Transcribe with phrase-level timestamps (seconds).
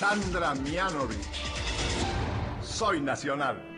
[0.00, 1.44] Sandra Mianovich.
[2.62, 3.69] Soy nacional.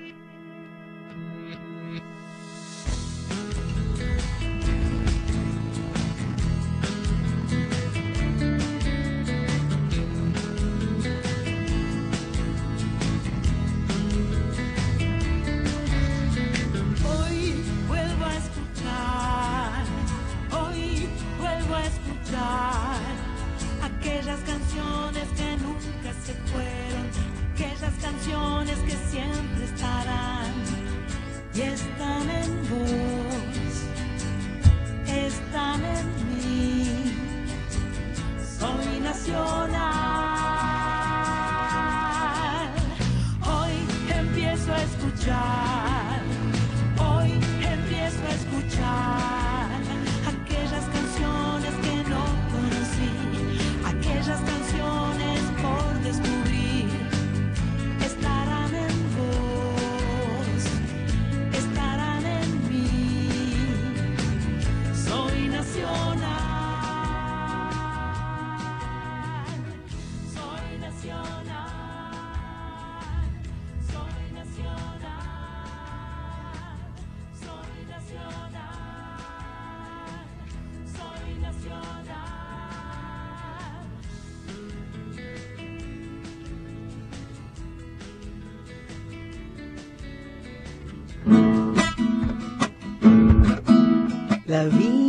[94.66, 95.01] Vida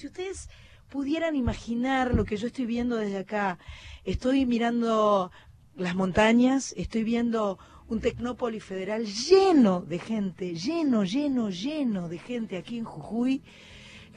[0.00, 0.48] Si ustedes
[0.88, 3.58] pudieran imaginar lo que yo estoy viendo desde acá,
[4.04, 5.30] estoy mirando
[5.76, 12.56] las montañas, estoy viendo un Tecnópolis Federal lleno de gente, lleno, lleno, lleno de gente
[12.56, 13.42] aquí en Jujuy.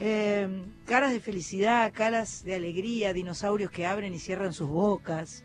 [0.00, 0.48] Eh,
[0.86, 5.44] caras de felicidad, caras de alegría, dinosaurios que abren y cierran sus bocas.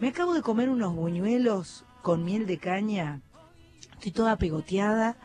[0.00, 3.20] Me acabo de comer unos buñuelos con miel de caña.
[3.92, 5.16] Estoy toda pegoteada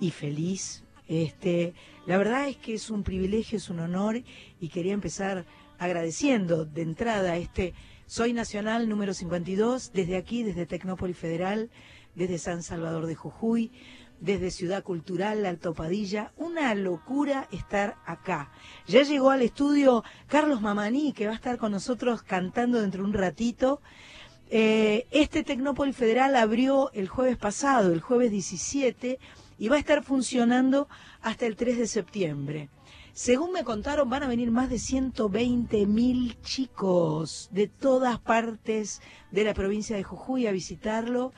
[0.00, 0.81] y feliz.
[1.08, 1.74] Este,
[2.06, 4.22] la verdad es que es un privilegio, es un honor
[4.60, 5.44] y quería empezar
[5.78, 7.74] agradeciendo de entrada este
[8.06, 11.70] Soy Nacional número 52 desde aquí, desde Tecnópolis Federal,
[12.14, 13.72] desde San Salvador de Jujuy,
[14.20, 16.32] desde Ciudad Cultural Alto Padilla.
[16.36, 18.52] Una locura estar acá.
[18.86, 23.08] Ya llegó al estudio Carlos Mamaní, que va a estar con nosotros cantando dentro de
[23.08, 23.80] un ratito.
[24.50, 29.18] Eh, este Tecnópolis Federal abrió el jueves pasado, el jueves 17
[29.62, 30.88] y va a estar funcionando
[31.20, 32.68] hasta el 3 de septiembre.
[33.12, 39.44] Según me contaron, van a venir más de 120 mil chicos de todas partes de
[39.44, 41.32] la provincia de Jujuy a visitarlo.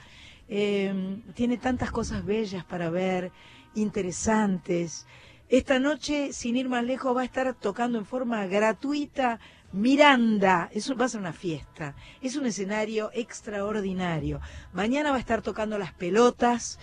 [0.48, 3.30] Em, tiene tantas cosas bellas para ver,
[3.74, 5.06] interesantes.
[5.50, 9.38] Esta noche, sin ir más lejos, va a estar tocando en forma gratuita
[9.74, 10.70] Miranda.
[10.72, 11.94] Eso va a ser una fiesta.
[12.22, 14.40] Es un escenario extraordinario.
[14.72, 16.78] Mañana va a estar tocando las pelotas.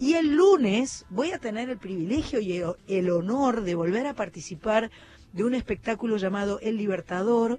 [0.00, 4.90] Y el lunes voy a tener el privilegio y el honor de volver a participar
[5.32, 7.58] de un espectáculo llamado El Libertador,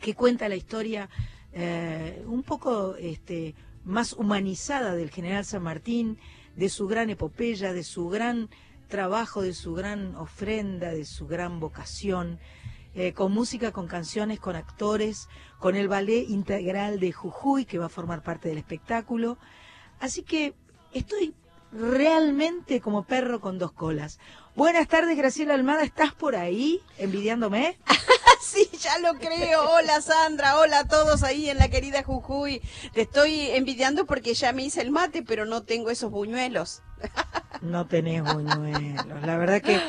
[0.00, 1.08] que cuenta la historia
[1.52, 3.54] eh, un poco este,
[3.84, 6.18] más humanizada del general San Martín,
[6.54, 8.50] de su gran epopeya, de su gran
[8.88, 12.38] trabajo, de su gran ofrenda, de su gran vocación,
[12.94, 15.28] eh, con música, con canciones, con actores,
[15.58, 19.38] con el ballet integral de Jujuy, que va a formar parte del espectáculo.
[20.00, 20.54] Así que
[20.92, 21.34] Estoy
[21.72, 24.18] realmente como perro con dos colas.
[24.54, 27.78] Buenas tardes, Graciela Almada, ¿estás por ahí envidiándome?
[28.40, 29.70] sí, ya lo creo.
[29.70, 32.62] Hola Sandra, hola a todos ahí en la querida Jujuy.
[32.94, 36.82] Te estoy envidiando porque ya me hice el mate, pero no tengo esos buñuelos.
[37.60, 39.22] no tenés buñuelos.
[39.22, 39.80] La verdad que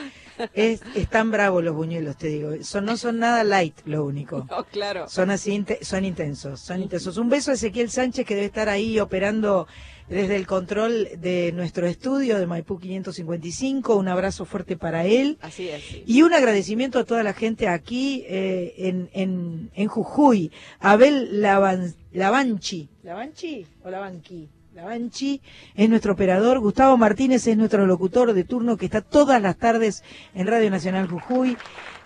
[0.54, 2.52] es, están bravos los buñuelos, te digo.
[2.64, 4.48] Son, no son nada light, lo único.
[4.50, 5.08] No, claro.
[5.08, 7.18] Son así, son intensos, son intensos.
[7.18, 9.68] Un beso a Ezequiel Sánchez que debe estar ahí operando
[10.10, 13.96] desde el control de nuestro estudio de Maipú 555.
[13.96, 15.38] Un abrazo fuerte para él.
[15.42, 15.84] Así es.
[16.06, 20.52] Y un agradecimiento a toda la gente aquí eh, en, en, en Jujuy.
[20.80, 22.90] Abel Lavan, Lavanchi.
[23.04, 24.50] ¿Lavanchi o Lavanqui?
[24.80, 25.42] Lavanchi
[25.76, 30.04] es nuestro operador, Gustavo Martínez es nuestro locutor de turno que está todas las tardes
[30.34, 31.58] en Radio Nacional Jujuy,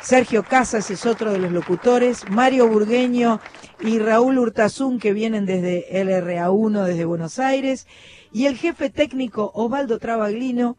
[0.01, 3.39] Sergio Casas es otro de los locutores, Mario Burgueño
[3.79, 7.85] y Raúl Hurtazún que vienen desde LRA1 desde Buenos Aires.
[8.31, 10.75] Y el jefe técnico Osvaldo Travaglino.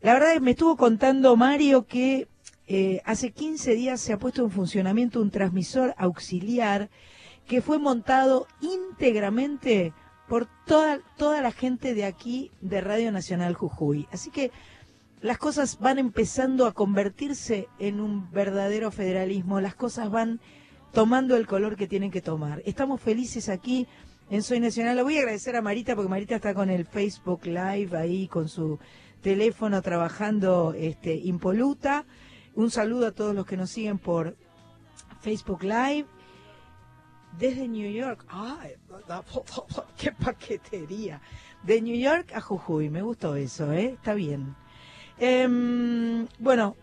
[0.00, 2.28] La verdad es que me estuvo contando Mario que
[2.68, 6.88] eh, hace 15 días se ha puesto en funcionamiento un transmisor auxiliar
[7.48, 9.92] que fue montado íntegramente
[10.28, 14.08] por toda, toda la gente de aquí de Radio Nacional Jujuy.
[14.12, 14.50] Así que
[15.20, 20.40] las cosas van empezando a convertirse en un verdadero federalismo, las cosas van
[20.92, 22.62] tomando el color que tienen que tomar.
[22.64, 23.86] Estamos felices aquí
[24.30, 24.96] en Soy Nacional.
[24.96, 28.48] Le voy a agradecer a Marita porque Marita está con el Facebook Live ahí con
[28.48, 28.78] su
[29.22, 32.04] teléfono trabajando este impoluta.
[32.54, 34.36] Un saludo a todos los que nos siguen por
[35.20, 36.06] Facebook Live
[37.38, 38.24] desde New York.
[38.28, 38.72] ¡Ay!
[39.96, 41.20] ¡Qué paquetería!
[41.62, 42.90] De New York a Jujuy.
[42.90, 43.94] Me gustó eso, ¿eh?
[43.94, 44.54] Está bien.
[45.18, 46.76] Em, bueno,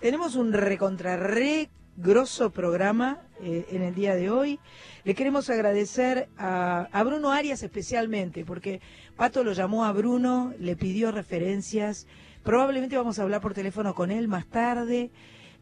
[0.00, 4.58] tenemos un recontra re grosso programa eh, en el día de hoy.
[5.04, 8.80] Le queremos agradecer a, Bruno Arias especialmente, porque
[9.16, 12.06] Pato lo llamó a Bruno, le pidió referencias.
[12.42, 15.10] Probablemente vamos a hablar por teléfono con él más tarde.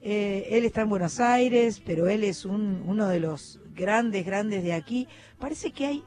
[0.00, 4.63] Eh, él está en Buenos Aires, pero él es un, uno de los grandes, grandes
[4.63, 5.09] de aquí.
[5.39, 6.05] Parece que hay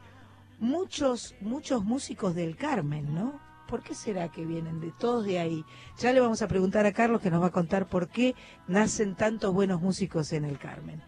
[0.60, 3.40] muchos, muchos músicos del Carmen, ¿no?
[3.68, 5.66] ¿Por qué será que vienen de todos de ahí?
[5.98, 8.36] Ya le vamos a preguntar a Carlos que nos va a contar por qué
[8.68, 11.02] nacen tantos buenos músicos en el Carmen.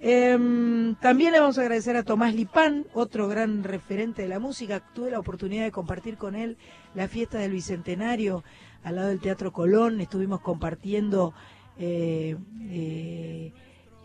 [0.00, 4.80] Eh, también le vamos a agradecer a Tomás Lipán, otro gran referente de la música.
[4.80, 6.58] Tuve la oportunidad de compartir con él
[6.94, 8.44] la fiesta del Bicentenario
[8.82, 10.02] al lado del Teatro Colón.
[10.02, 11.32] Estuvimos compartiendo
[11.78, 12.36] eh,
[12.68, 13.52] eh,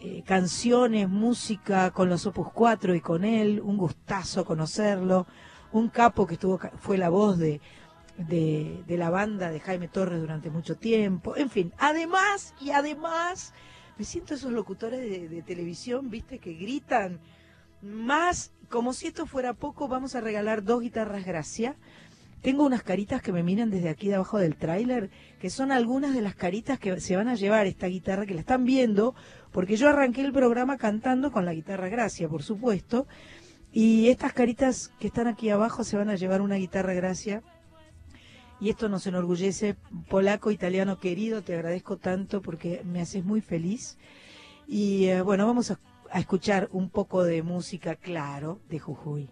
[0.02, 5.28] eh, canciones, música con los Opus 4 y con él, un gustazo conocerlo,
[5.72, 7.60] un capo que estuvo, fue la voz de,
[8.18, 13.54] de, la banda de Jaime Torres durante mucho tiempo, en fin, además y además,
[13.98, 17.20] me siento esos locutores de, de televisión, viste, que gritan
[17.82, 21.76] más, como si esto fuera poco, vamos a regalar dos guitarras Gracia,
[22.42, 25.10] tengo unas caritas que me miran desde aquí de abajo del tráiler,
[25.42, 28.40] que son algunas de las caritas que se van a llevar esta guitarra, que la
[28.40, 29.14] están viendo,
[29.52, 33.08] porque yo arranqué el programa cantando con la guitarra Gracia, por supuesto,
[33.72, 37.44] y estas caritas que están aquí abajo se van a llevar una guitarra Gracia.
[38.62, 39.78] Y esto nos enorgullece,
[40.10, 43.98] polaco, italiano querido, te agradezco tanto porque me haces muy feliz.
[44.68, 45.80] Y eh, bueno, vamos a,
[46.12, 49.30] a escuchar un poco de música, claro, de Jujuy.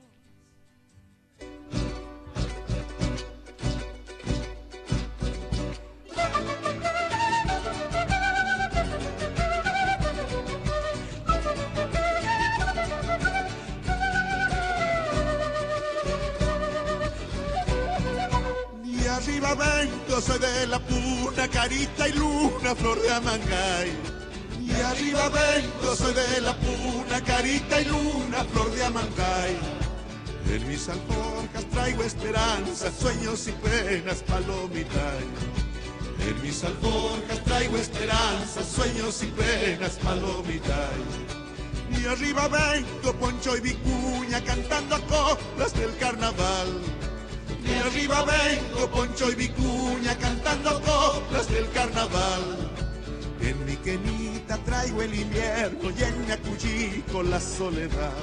[20.22, 23.92] Soy de la puna, carita y luna, flor de Amangay.
[24.62, 29.58] Y arriba vengo, soy de la puna, carita y luna, flor de Amangay.
[30.52, 35.14] En mis alforjas traigo esperanza, sueños y penas, palomita.
[36.28, 40.90] En mis alforjas traigo esperanza, sueños y penas, palomita.
[41.92, 46.97] Y arriba vengo, Poncho y Vicuña, cantando coplas del carnaval.
[47.78, 52.72] Y arriba vengo Poncho y Vicuña cantando coplas del carnaval.
[53.40, 58.18] En mi quenita traigo el invierno y en mi acullico la soledad.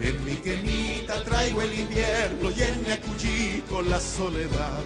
[0.00, 4.84] En mi quenita traigo el invierno y en mi acullico la soledad.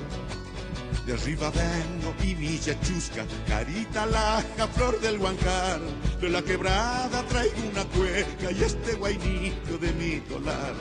[1.05, 5.81] De arriba vengo y mi chusca, carita laja, flor del huancar.
[6.19, 10.75] De la quebrada traigo una cueca y este guainito de mi tolar.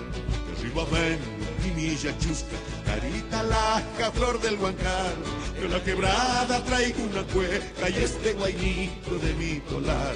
[0.66, 2.56] De arriba vengo y mi chusca,
[2.86, 5.14] carita laja, flor del huancar.
[5.62, 10.16] De la quebrada traigo una cueca y este guainito de mi tolar.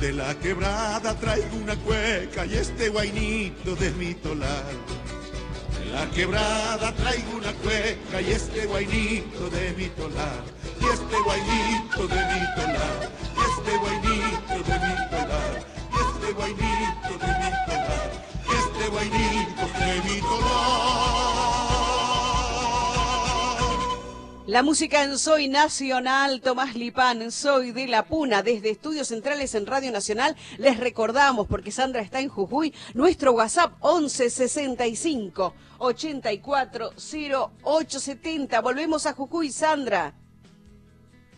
[0.00, 4.64] De la quebrada traigo una cueca y este guainito de mi tolar.
[5.78, 10.42] De la quebrada traigo una cueca y este guainito de mi tolar.
[10.80, 13.10] Y este guainito de mi tolar.
[13.36, 15.66] Y este guainito de mi tolar.
[15.92, 18.10] Y este guainito de mi tolar.
[18.48, 20.79] Y este guainito de mi tolar.
[24.50, 29.64] La música en Soy Nacional, Tomás Lipán, Soy de la Puna, desde Estudios Centrales en
[29.64, 30.34] Radio Nacional.
[30.58, 38.60] Les recordamos, porque Sandra está en Jujuy, nuestro WhatsApp 1165 84 0870.
[38.60, 40.14] Volvemos a Jujuy, Sandra.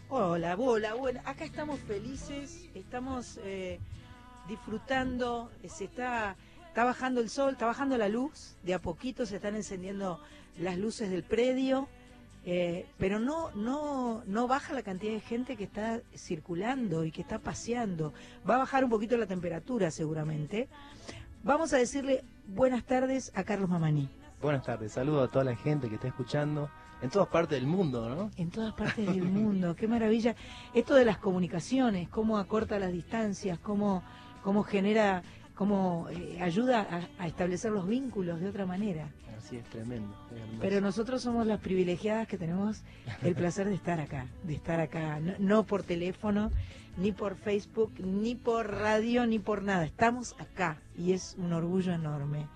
[0.09, 3.79] Hola, hola, bueno, acá estamos felices, estamos eh,
[4.49, 6.35] disfrutando, eh, se está,
[6.67, 10.19] está bajando el sol, está bajando la luz, de a poquito se están encendiendo
[10.57, 11.91] las luces del predio.
[12.45, 17.23] Eh, pero no, no, no baja la cantidad de gente que está circulando y que
[17.23, 18.13] está paseando.
[18.49, 20.69] Va a bajar un poquito la temperatura seguramente.
[21.45, 24.09] Vamos a decirle buenas tardes a Carlos Mamani.
[24.41, 26.69] Buenas tardes, saludo a toda la gente que está escuchando
[27.01, 28.31] en todas partes del mundo, ¿no?
[28.37, 30.35] En todas partes del mundo, qué maravilla.
[30.75, 34.03] Esto de las comunicaciones, cómo acorta las distancias, cómo,
[34.43, 35.23] cómo genera,
[35.55, 36.87] cómo eh, ayuda
[37.19, 39.09] a, a establecer los vínculos de otra manera.
[39.45, 40.15] Así es, tremendo.
[40.61, 42.83] Pero nosotros somos las privilegiadas que tenemos
[43.23, 46.53] el placer de estar acá, de estar acá, no, no por teléfono,
[46.97, 49.85] ni por Facebook, ni por radio, ni por nada.
[49.85, 52.47] Estamos acá y es un orgullo enorme.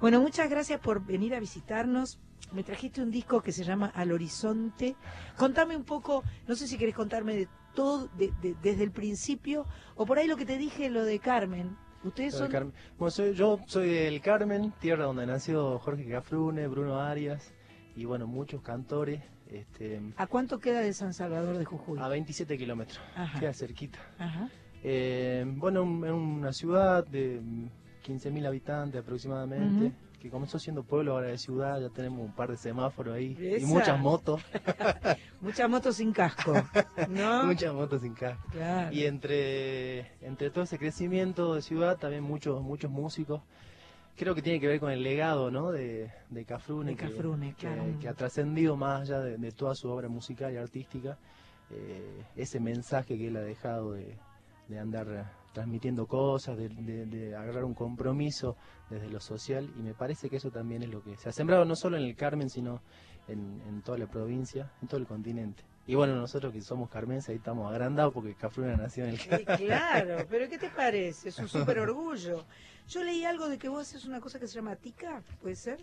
[0.00, 2.18] Bueno, muchas gracias por venir a visitarnos.
[2.52, 4.94] Me trajiste un disco que se llama Al Horizonte.
[5.38, 9.66] Contame un poco, no sé si querés contarme de todo, de- de- desde el principio,
[9.94, 11.76] o por ahí lo que te dije, lo de Carmen.
[12.06, 12.72] Ustedes Soy son...
[12.98, 17.52] Bueno, soy- yo soy del Carmen, tierra donde nació Jorge Cafrune, Bruno Arias
[17.96, 19.22] y bueno, muchos cantores.
[19.50, 21.98] Este, ¿A cuánto queda de San Salvador de Jujuy?
[22.00, 23.00] a 27 kilómetros,
[23.38, 23.98] queda cerquita.
[24.18, 24.48] Ajá.
[24.82, 27.68] Eh, bueno, un- en una ciudad de mm,
[28.06, 29.92] 15.000 habitantes aproximadamente.
[30.26, 33.64] Que comenzó siendo pueblo, ahora de ciudad, ya tenemos un par de semáforos ahí y
[33.64, 34.42] muchas motos,
[35.40, 36.52] Muchas motos sin casco,
[37.08, 37.44] ¿no?
[37.46, 38.48] muchas motos sin casco.
[38.50, 38.92] Claro.
[38.92, 43.40] Y entre, entre todo ese crecimiento de ciudad, también muchos muchos músicos.
[44.16, 45.70] Creo que tiene que ver con el legado ¿no?
[45.70, 47.84] de, de Cafrune, De que- Cafrune, que, claro.
[48.00, 51.18] que ha trascendido más allá de, de toda su obra musical y artística,
[51.70, 54.16] eh, ese mensaje que él ha dejado de,
[54.68, 58.56] de andar transmitiendo cosas, de, de- de agarrar un compromiso
[58.90, 61.64] desde lo social, y me parece que eso también es lo que se ha sembrado
[61.64, 62.82] no solo en el Carmen, sino
[63.26, 65.62] en, en toda la provincia, en todo el continente.
[65.86, 69.44] Y bueno, nosotros que somos carmenses ahí estamos agrandados porque Cafrune nació en el Sí,
[69.56, 71.30] claro, pero ¿qué te parece?
[71.30, 72.44] Es un súper orgullo.
[72.88, 75.78] Yo leí algo de que vos haces una cosa que se llama tica, ¿puede ser?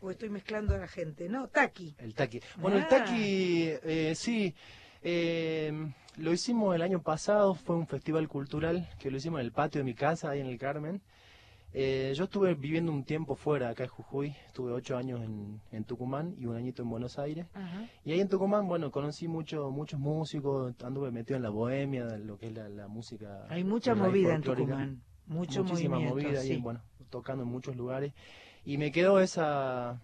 [0.00, 1.48] O estoy mezclando a la gente, ¿no?
[1.48, 1.94] Taqui.
[1.98, 2.40] El taqui.
[2.56, 2.88] Bueno, el Ah.
[2.88, 4.54] taqui, eh, sí,
[5.02, 5.72] eh,
[6.16, 9.80] lo hicimos el año pasado, fue un festival cultural que lo hicimos en el patio
[9.80, 11.00] de mi casa, ahí en el Carmen.
[11.74, 15.84] Eh, yo estuve viviendo un tiempo fuera, acá en Jujuy, estuve ocho años en, en
[15.84, 17.46] Tucumán y un añito en Buenos Aires.
[17.52, 17.86] Ajá.
[18.04, 22.38] Y ahí en Tucumán, bueno, conocí mucho, muchos músicos, anduve metido en la bohemia, lo
[22.38, 23.46] que es la, la música.
[23.50, 25.02] Hay mucha movida en Tucumán.
[25.26, 26.54] Mucho muchísima movida sí.
[26.54, 28.14] y bueno, tocando en muchos lugares.
[28.64, 30.00] Y me quedó esa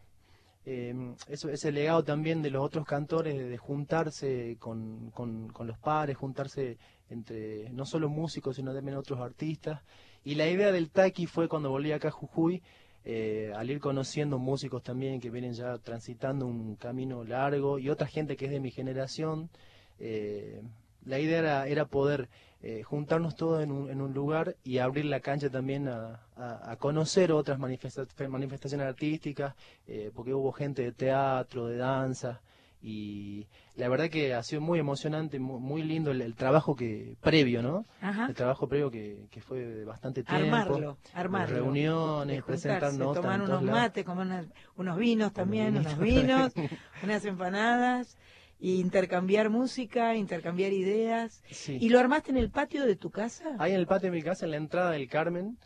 [0.66, 5.78] eh, eso, ese legado también de los otros cantores de, juntarse con, con, con los
[5.78, 6.78] pares, juntarse
[7.10, 9.82] entre no solo músicos, sino también otros artistas.
[10.24, 12.62] Y la idea del Taqui fue cuando volví acá a Jujuy,
[13.04, 18.06] eh, al ir conociendo músicos también que vienen ya transitando un camino largo y otra
[18.06, 19.50] gente que es de mi generación.
[19.98, 20.62] eh,
[21.04, 22.28] la idea era, era poder
[22.62, 26.70] eh, juntarnos todos en un, en un lugar y abrir la cancha también a, a-
[26.72, 29.54] a conocer otras manifesta- manifestaciones artísticas,
[29.86, 32.40] eh, porque hubo gente de teatro, de danza,
[32.86, 33.46] y
[33.76, 37.62] la verdad que ha sido muy emocionante, mu- muy, lindo el, el trabajo que previo,
[37.62, 37.84] ¿no?
[38.02, 38.26] Ajá.
[38.26, 40.44] El trabajo previo que, que fue de bastante tiempo.
[40.44, 41.54] Armarlo, armarlo.
[41.56, 46.52] reuniones, presentar notas Tomar unos mates, comer unos vinos también, unos vinos,
[47.02, 48.18] unas empanadas,
[48.64, 51.42] y intercambiar música, intercambiar ideas.
[51.50, 51.76] Sí.
[51.80, 53.44] ¿Y lo armaste en el patio de tu casa?
[53.58, 55.58] Ahí en el patio de mi casa, en la entrada del Carmen,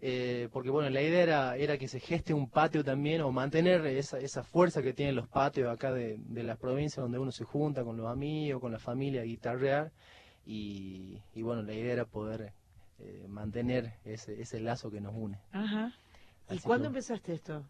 [0.00, 3.84] eh, porque bueno, la idea era, era que se geste un patio también o mantener
[3.86, 7.42] esa, esa fuerza que tienen los patios acá de, de las provincias donde uno se
[7.44, 9.90] junta con los amigos, con la familia a guitarrear
[10.46, 12.52] y, y bueno, la idea era poder
[13.00, 15.38] eh, mantener ese, ese lazo que nos une.
[15.52, 15.92] Ajá.
[16.50, 17.64] ¿Y Así cuándo que- empezaste esto?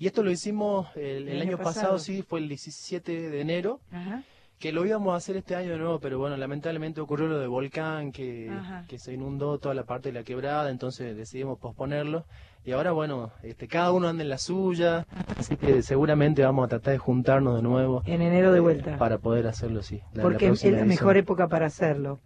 [0.00, 1.98] Y esto lo hicimos el, el El año año pasado, pasado.
[1.98, 4.22] sí, fue el 17 de enero, Ajá.
[4.58, 7.46] que lo íbamos a hacer este año de nuevo, pero bueno, lamentablemente ocurrió lo de
[7.46, 8.50] volcán, que,
[8.88, 12.24] que se inundó toda la parte de la quebrada, entonces decidimos posponerlo.
[12.64, 15.06] Y ahora, bueno, este, cada uno anda en la suya,
[15.38, 18.02] así que seguramente vamos a tratar de juntarnos de nuevo.
[18.06, 18.96] En enero de eh, vuelta.
[18.98, 20.00] para poder hacerlo, sí.
[20.14, 20.88] la- la Porque es la edición.
[20.88, 22.20] mejor época para hacerlo.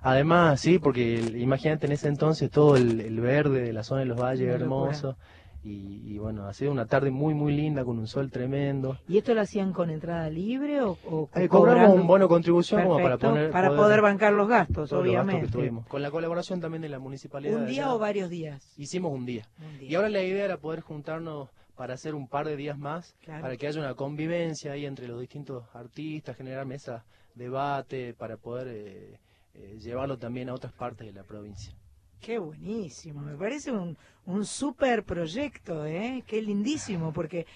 [0.00, 4.00] Además, sí, porque el- imagínate en ese entonces todo el, el verde de la zona
[4.00, 5.16] de los valles hermoso.
[5.64, 8.96] Y, y bueno, ha sido una tarde muy, muy linda con un sol tremendo.
[9.08, 12.94] ¿Y esto lo hacían con entrada libre o, o Eh, cobramos un bono contribución como
[12.96, 15.72] para Perfecto, poner para poder bancar los gastos, los obviamente.
[15.88, 17.56] Con la colaboración también de la municipalidad.
[17.60, 17.94] ¿Un día allá.
[17.94, 18.72] o varios días?
[18.78, 19.46] Hicimos un día.
[19.60, 19.90] Un día.
[19.90, 23.42] Y ahora la idea era poder juntarnos para hacer un par de días más, Claro.
[23.42, 28.66] para que haya una convivencia ahí entre los distintos artistas, generar mesas, debate, para poder
[28.68, 29.18] eh,
[29.54, 31.72] eh, llevarlo también a otras partes de la provincia.
[32.20, 33.96] Qué buenísimo, me parece un,
[34.26, 36.22] un súper proyecto, ¿eh?
[36.26, 37.46] Qué lindísimo, porque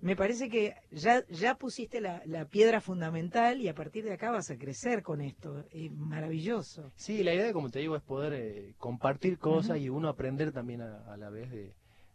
[0.00, 4.30] me parece que ya, ya pusiste la, la piedra fundamental y a partir de acá
[4.30, 5.64] vas a crecer con esto.
[5.72, 6.92] Es maravilloso.
[6.94, 10.82] Sí, la idea, como te digo, es poder eh, compartir cosas y uno aprender también
[10.82, 11.72] a, a la vez de,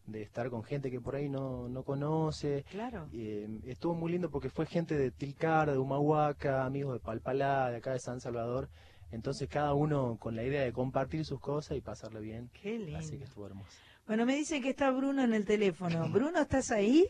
[0.08, 2.64] de estar con gente que por ahí no, no conoce.
[2.72, 3.08] Claro.
[3.14, 7.78] Eh, estuvo muy lindo porque fue gente de Tilcara, de Humahuaca, amigos de Palpalá, de
[7.78, 8.70] acá de San Salvador.
[9.14, 12.50] Entonces cada uno con la idea de compartir sus cosas y pasarle bien.
[12.62, 12.98] Qué lindo.
[12.98, 13.70] Así que estuvo hermoso.
[14.08, 16.10] Bueno, me dicen que está Bruno en el teléfono.
[16.10, 17.06] Bruno, ¿estás ahí?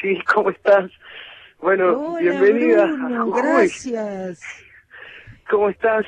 [0.00, 0.90] Sí, ¿cómo estás?
[1.60, 4.40] Bueno, Hola, bienvenida a Bruno, gracias.
[5.50, 6.04] ¿Cómo estás?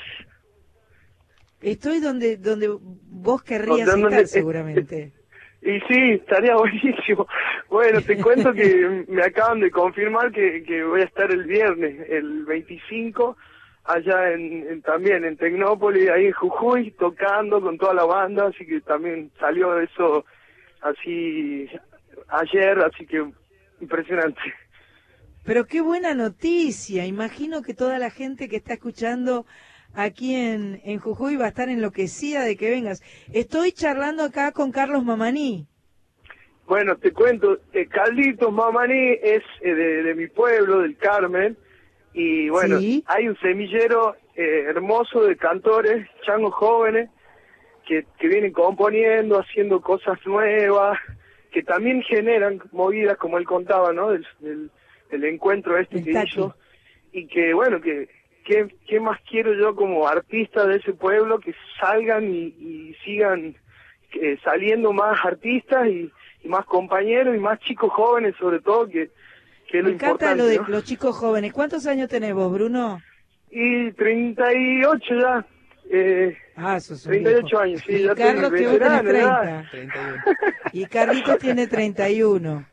[1.63, 5.13] Estoy donde donde vos querrías ¿Dónde- estar seguramente.
[5.65, 7.25] Y sí, estaría buenísimo.
[7.71, 12.05] Bueno, te cuento que me acaban de confirmar que, que voy a estar el viernes,
[12.11, 13.37] el 25,
[13.85, 18.65] allá en, en- también en Tecnópolis, ahí en Jujuy, tocando con toda la banda, así
[18.67, 20.25] que también salió eso
[20.81, 21.69] así
[22.29, 23.25] ayer, así que
[23.81, 24.41] impresionante.
[25.45, 27.05] Pero qué buena noticia.
[27.07, 29.45] Imagino que toda la gente que está escuchando
[29.95, 33.03] aquí en, en Jujuy va a estar enloquecida de que vengas.
[33.33, 35.67] Estoy charlando acá con Carlos Mamaní.
[36.67, 41.59] Bueno, te cuento, eh, Carlitos Mamaní es eh, de, de mi pueblo, del Carmen,
[42.15, 43.03] y bueno, Sí.
[43.07, 47.11] hay un semillero eh, hermoso de cantores, changos jóvenes,
[47.87, 50.99] que, que vienen componiendo, haciendo cosas nuevas,
[51.51, 54.11] que también generan movidas, como él contaba, ¿no?
[54.11, 54.71] Del, del,
[55.11, 56.55] del encuentro este que hizo,
[57.13, 58.09] y que bueno, que
[58.45, 63.55] ¿qué, qué más quiero yo como artista de ese pueblo que salgan y, y sigan
[64.15, 66.11] eh, saliendo más artistas y,
[66.43, 69.11] y más compañeros y más chicos jóvenes sobre todo que,
[69.73, 70.69] que es lo Me encanta importante lo de ¿no?
[70.69, 71.53] los chicos jóvenes.
[71.53, 73.01] ¿Cuántos años tenés vos, Bruno?
[73.51, 75.47] y 38 ya
[75.91, 77.59] eh, Ah, sos un 38 viejo.
[77.59, 79.71] años sí y ya Carlos, estoy que vos tenés veterano, ya.
[79.71, 79.95] 30.
[79.95, 80.23] 31.
[80.73, 82.67] Y Carlitos tiene 31.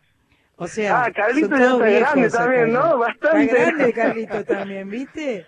[0.62, 2.74] O sea, Ah, Carlitos son ya todos está viejos grande también.
[2.74, 2.98] ¿no?
[2.98, 3.44] Bastante.
[3.46, 5.46] Está grande Carlitos también, ¿viste?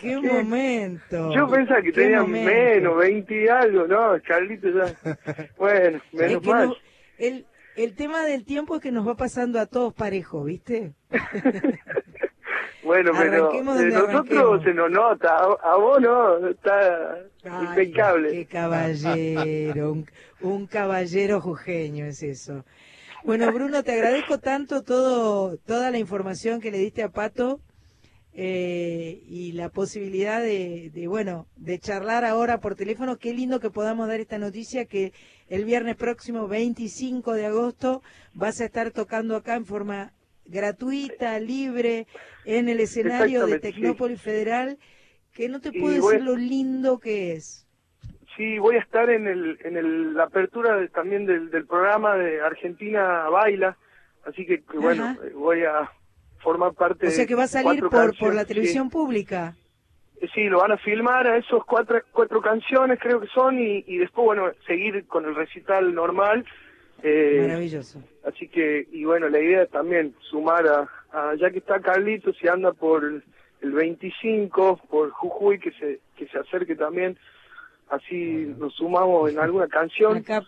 [0.00, 1.34] Qué momento.
[1.34, 2.50] yo pensaba que tenía momento.
[2.50, 5.16] menos 20 y algo no Carlito ya
[5.58, 6.76] bueno Es menos que mal no-
[7.18, 10.94] el, el tema del tiempo es que nos va pasando a todos parejos, ¿viste?
[12.84, 18.30] bueno pero eh, donde nosotros se nos nota a, a vos no está Ay, impecable
[18.30, 20.06] Qué caballero, un,
[20.40, 22.64] un caballero jujeño es eso.
[23.24, 27.58] Bueno, Bruno, te agradezco tanto todo, toda la información que le diste a Pato
[28.34, 33.16] eh, y la posibilidad de, de, bueno, de charlar ahora por teléfono.
[33.16, 35.14] Qué lindo que podamos dar esta noticia que
[35.48, 38.02] el viernes próximo, 25 de agosto,
[38.34, 40.12] vas a estar tocando acá en forma
[40.46, 42.06] gratuita, libre,
[42.44, 43.60] en el escenario de sí.
[43.60, 44.78] Tecnópolis Federal,
[45.32, 47.66] que no te puedo a- decir lo lindo que es.
[48.36, 52.16] Sí, voy a estar en el en el, la apertura de- también del, del programa
[52.16, 53.76] de Argentina Baila,
[54.26, 55.90] así que, que bueno, eh, voy a
[56.40, 58.48] formar parte O sea que va a de salir por, por la sí.
[58.48, 59.54] televisión pública.
[60.32, 63.98] Sí, lo van a filmar a esos cuatro, cuatro canciones creo que son y, y
[63.98, 66.44] después, bueno, seguir con el recital normal.
[67.02, 68.02] Eh, Maravilloso.
[68.24, 72.36] así que, y bueno, la idea es también sumar a, a- ya que está Carlitos
[72.42, 73.22] y anda por el,
[73.60, 77.18] el 25, por Jujuy, que se, que se acerque también,
[77.90, 80.16] así nos sumamos en alguna canción.
[80.18, 80.42] Acá,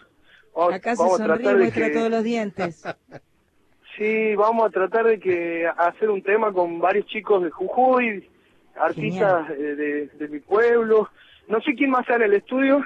[0.54, 2.84] Vamos- acá se vamos a sonríe tratar de que- todos los dientes.
[3.96, 8.28] Sí, vamos a tratar de que hacer un tema con varios chicos de Jujuy,
[8.78, 11.08] artistas eh, de, de mi pueblo.
[11.48, 12.84] No sé quién más está en el estudio.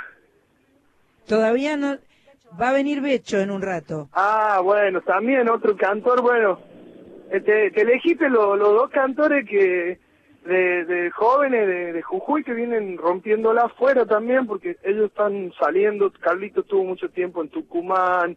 [1.27, 1.97] Todavía no...
[2.61, 4.09] Va a venir Becho en un rato.
[4.13, 6.59] Ah, bueno, también otro cantor, bueno,
[7.31, 10.01] eh, te, te elegiste lo- los dos cantores que
[10.45, 16.11] de, de jóvenes de, de Jujuy que vienen rompiéndola afuera también, porque ellos están saliendo,
[16.13, 18.37] Carlito estuvo mucho tiempo en Tucumán,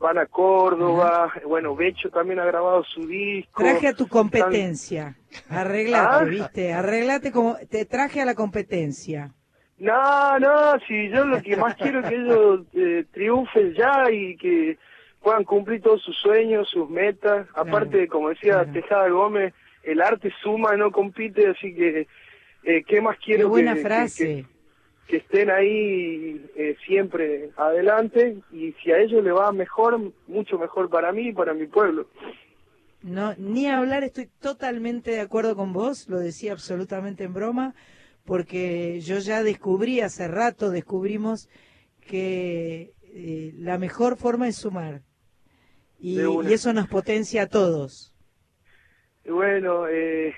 [0.00, 3.62] van a Córdoba, bueno, Becho también ha grabado su disco.
[3.62, 5.14] Traje a tu competencia.
[5.48, 6.24] Arreglate, Ah.
[6.24, 6.72] ¿viste?
[6.72, 7.56] Arreglate como...
[7.70, 9.32] Te traje a la competencia.
[9.78, 14.36] No, no, si yo lo que más quiero es que ellos eh, triunfen ya y
[14.36, 14.78] que
[15.22, 17.46] puedan cumplir todos sus sueños, sus metas.
[17.54, 18.72] Aparte, como decía claro.
[18.72, 22.06] Tejada Gómez, el arte suma, no compite, así que
[22.64, 24.26] eh, ¿qué más Qué quiero buena que, que- frase.
[24.26, 24.48] que, que
[25.18, 31.12] estén ahí eh, siempre adelante y si a ellos le va mejor, mucho mejor para
[31.12, 32.06] mí y para mi pueblo.
[33.02, 37.74] No, ni hablar, estoy totalmente de acuerdo con vos, lo decía absolutamente en broma,
[38.24, 41.48] porque yo ya descubrí, hace rato descubrimos
[42.06, 45.02] que eh, la mejor forma es sumar.
[45.98, 48.14] Y, y eso nos potencia a todos.
[49.26, 50.34] Bueno, eh,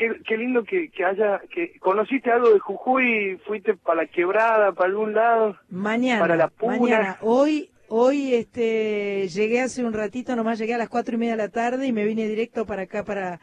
[0.00, 4.72] qué, qué lindo que, que haya, que conociste algo de Jujuy, fuiste para la quebrada,
[4.72, 5.58] para algún lado.
[5.68, 6.78] Mañana, Para la puna.
[6.78, 11.32] mañana, hoy, hoy este, llegué hace un ratito, nomás llegué a las cuatro y media
[11.32, 13.40] de la tarde y me vine directo para acá, para,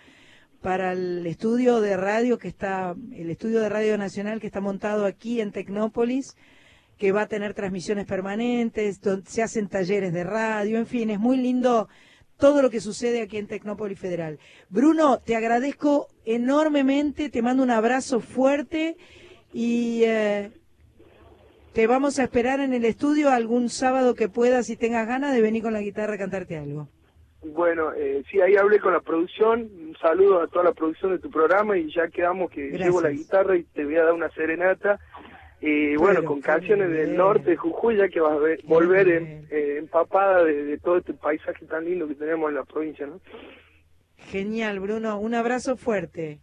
[0.62, 5.06] para el estudio de radio que está, el estudio de Radio Nacional que está montado
[5.06, 6.36] aquí en Tecnópolis,
[6.98, 11.20] que va a tener transmisiones permanentes, donde se hacen talleres de radio, en fin, es
[11.20, 11.88] muy lindo
[12.38, 14.39] todo lo que sucede aquí en Tecnópolis Federal.
[14.69, 18.97] Bruno, te agradezco enormemente, te mando un abrazo fuerte
[19.54, 20.52] y eh,
[21.73, 25.41] te vamos a esperar en el estudio algún sábado que puedas y tengas ganas de
[25.41, 26.88] venir con la guitarra a cantarte algo.
[27.43, 31.19] Bueno, eh, sí, ahí hablé con la producción, un saludo a toda la producción de
[31.19, 32.88] tu programa y ya quedamos que Gracias.
[32.88, 35.00] llevo la guitarra y te voy a dar una serenata.
[35.60, 39.48] Y bueno, con canciones del norte de Jujuy, ya que vas a ver- volver en-
[39.50, 43.20] eh, empapada de, de todo este paisaje tan lindo que tenemos en la provincia, ¿no?
[44.17, 45.20] Genial, Bruno.
[45.20, 46.39] Un abrazo fuerte.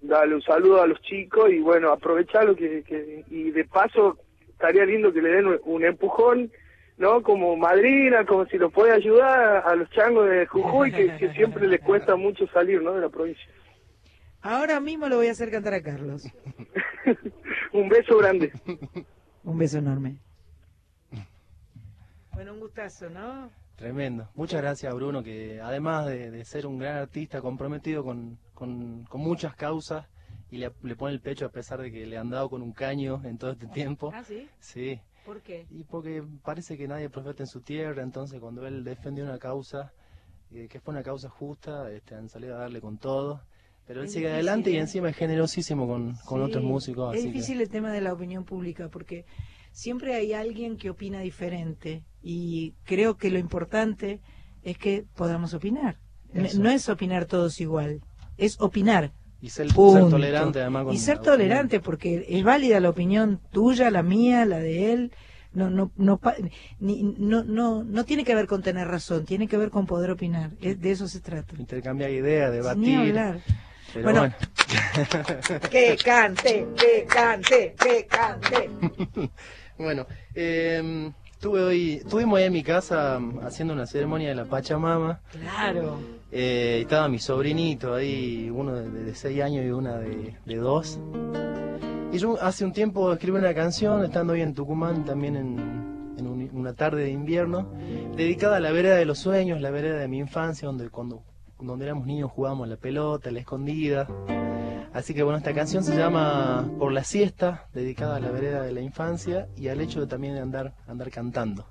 [0.00, 4.84] Dale un saludo a los chicos y bueno, aprovechalo que, que y de paso estaría
[4.84, 6.50] lindo que le den un, un empujón,
[6.98, 7.22] ¿no?
[7.22, 11.66] Como madrina, como si lo puede ayudar a los changos de Jujuy que, que siempre
[11.66, 12.92] les cuesta mucho salir, ¿no?
[12.94, 13.46] De la provincia.
[14.40, 16.26] Ahora mismo lo voy a hacer cantar a Carlos.
[17.72, 18.52] un beso grande.
[19.44, 20.18] Un beso enorme.
[22.32, 23.50] Bueno, un gustazo, ¿no?
[23.76, 24.28] Tremendo.
[24.34, 29.20] Muchas gracias, Bruno, que además de, de ser un gran artista comprometido con, con- con
[29.20, 30.06] muchas causas
[30.50, 32.72] y le, le pone el pecho a pesar de que le han dado con un
[32.72, 34.12] caño en todo este tiempo.
[34.14, 34.48] ¿Ah, sí?
[34.60, 35.00] Sí.
[35.26, 35.66] ¿Por qué?
[35.70, 39.92] Y porque parece que nadie profeta en su tierra, entonces cuando él defendió una causa,
[40.52, 43.42] eh, que fue una causa justa, este, han salido a darle con todo.
[43.86, 44.80] Pero él Es sigue difícil, adelante y ¿eh?
[44.80, 47.14] encima es generosísimo con, con Sí, otros músicos.
[47.14, 49.24] Es así que- difícil el tema de la opinión pública porque
[49.72, 54.20] siempre hay alguien que opina diferente y creo que lo importante
[54.62, 55.98] es que podamos opinar.
[56.32, 56.60] Eso.
[56.60, 58.00] No es opinar todos igual,
[58.38, 59.12] es opinar.
[59.40, 61.36] y ser, tolerante además con y ser opinión.
[61.36, 65.12] tolerante porque es válida la opinión tuya, la mía, la de él.
[65.52, 66.18] No, no, no,
[66.78, 70.12] ni- no, no, no tiene que ver con tener razón, tiene que ver con poder
[70.12, 70.52] opinar.
[70.62, 71.54] Es- de eso se trata.
[71.58, 72.96] Intercambiar ideas, Ni debatir.
[72.98, 73.40] hablar.
[73.92, 74.20] Pero Bueno.
[74.20, 74.34] bueno.
[75.70, 78.70] Que cante, que cante, que cante.
[79.78, 84.44] Bueno, eh, estuve hoy, estuvimos ahí en mi casa mm, haciendo una ceremonia de la
[84.44, 85.20] Pachamama.
[85.32, 85.98] Claro.
[86.30, 91.00] Eh, estaba mi sobrinito ahí, uno de, de seis años y una de, de dos.
[92.12, 96.26] Y yo hace un tiempo escribí una canción, estando ahí en Tucumán, también en, en
[96.26, 97.72] un- una tarde de invierno,
[98.14, 101.22] dedicada a la vereda de los sueños, la vereda de mi infancia, donde cuando,
[101.62, 104.06] donde éramos niños jugábamos la pelota, la escondida.
[104.92, 108.72] Así que bueno, esta canción se llama Por la siesta, dedicada a la vereda de
[108.72, 111.66] la infancia y al hecho de también de andar, andar cantando.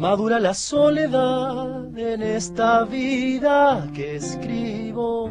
[0.00, 5.30] Madura la soledad en esta vida que escribo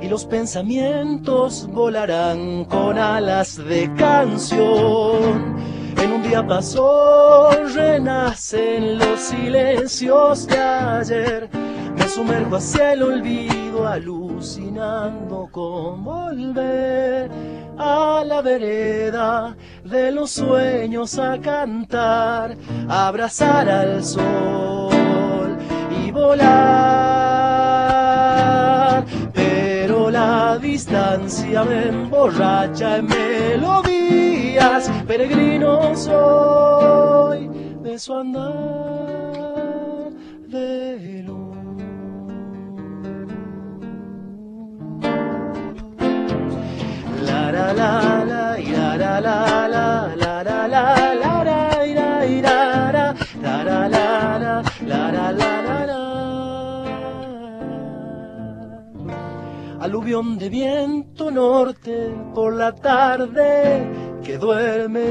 [0.00, 5.56] y los pensamientos volarán con alas de canción.
[6.00, 11.50] En un día pasó, renacen los silencios de ayer.
[11.96, 21.38] Me sumerjo hacia el olvido, alucinando con volver a la vereda de los sueños a
[21.38, 22.56] cantar,
[22.88, 25.56] abrazar al sol
[26.04, 26.46] y volar.
[29.32, 37.48] Pero la distancia me emborracha en melodías, peregrino soy
[37.82, 40.10] de de su andar
[40.48, 41.35] de luz.
[47.56, 48.16] La.
[59.86, 63.88] Aluvión de viento norte por la tarde
[64.24, 65.06] que duerme.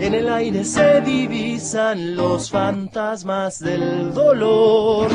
[0.00, 5.08] En el aire se divisan los fantasmas del dolor.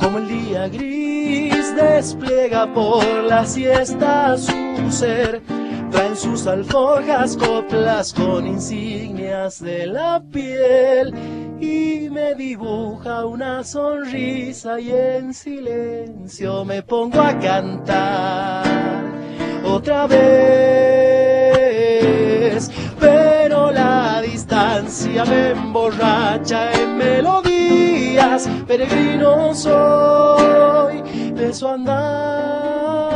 [0.00, 5.40] Como el día gris despliega por la siesta su ser,
[5.90, 11.12] traen sus alforjas coplas con insignias de la piel
[11.60, 18.64] y me dibuja una sonrisa y en silencio me pongo a cantar
[19.64, 20.30] otra vez,
[22.98, 33.07] pero la distancia me emborracha en melodías, peregrino soy de su andar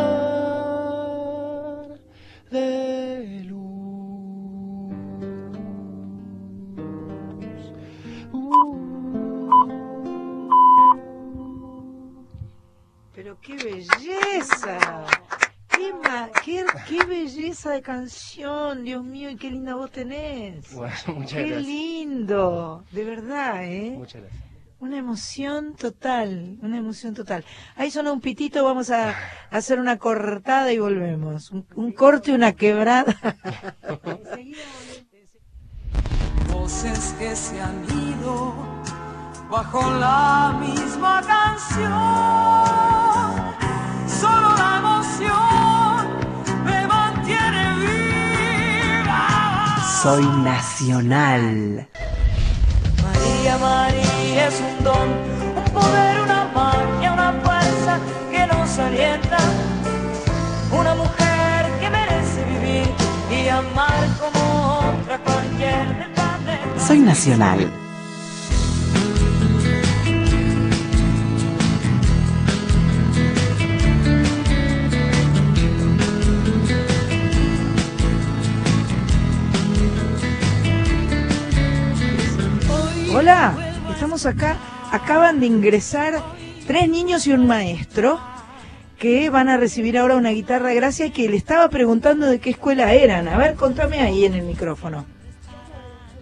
[17.70, 20.74] de canción, Dios mío, y qué linda voz tenés.
[20.74, 21.66] Bueno, muchas Qué gracias.
[21.66, 23.94] lindo, de verdad, ¿eh?
[23.96, 24.42] Muchas gracias.
[24.80, 27.44] Una emoción total, una emoción total.
[27.76, 29.14] Ahí suena un pitito, vamos a
[29.50, 31.50] hacer una cortada y volvemos.
[31.52, 33.14] Un, un corte, una quebrada.
[36.52, 38.54] voces que se han ido
[39.50, 41.92] bajo la misma canción.
[44.08, 44.51] Solo
[50.02, 51.86] Soy nacional.
[53.04, 55.08] María, María es un don,
[55.56, 58.00] un poder, una magia, una fuerza
[58.32, 59.38] que nos alienta.
[60.72, 62.90] Una mujer que merece vivir
[63.30, 66.84] y amar como otra cualquier del planeta.
[66.84, 67.81] Soy nacional.
[83.14, 83.54] Hola,
[83.92, 84.56] estamos acá.
[84.90, 86.22] Acaban de ingresar
[86.66, 88.20] tres niños y un maestro
[88.98, 92.38] que van a recibir ahora una guitarra de gracia y que le estaba preguntando de
[92.38, 93.28] qué escuela eran.
[93.28, 95.04] A ver, contame ahí en el micrófono.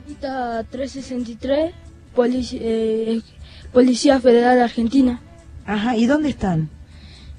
[0.08, 1.74] Está 363,
[2.16, 3.20] Polici- eh,
[3.72, 5.20] Policía Federal Argentina.
[5.66, 6.68] Ajá, ¿y dónde están?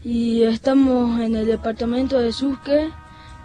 [0.04, 2.90] Y estamos en el departamento de Susque,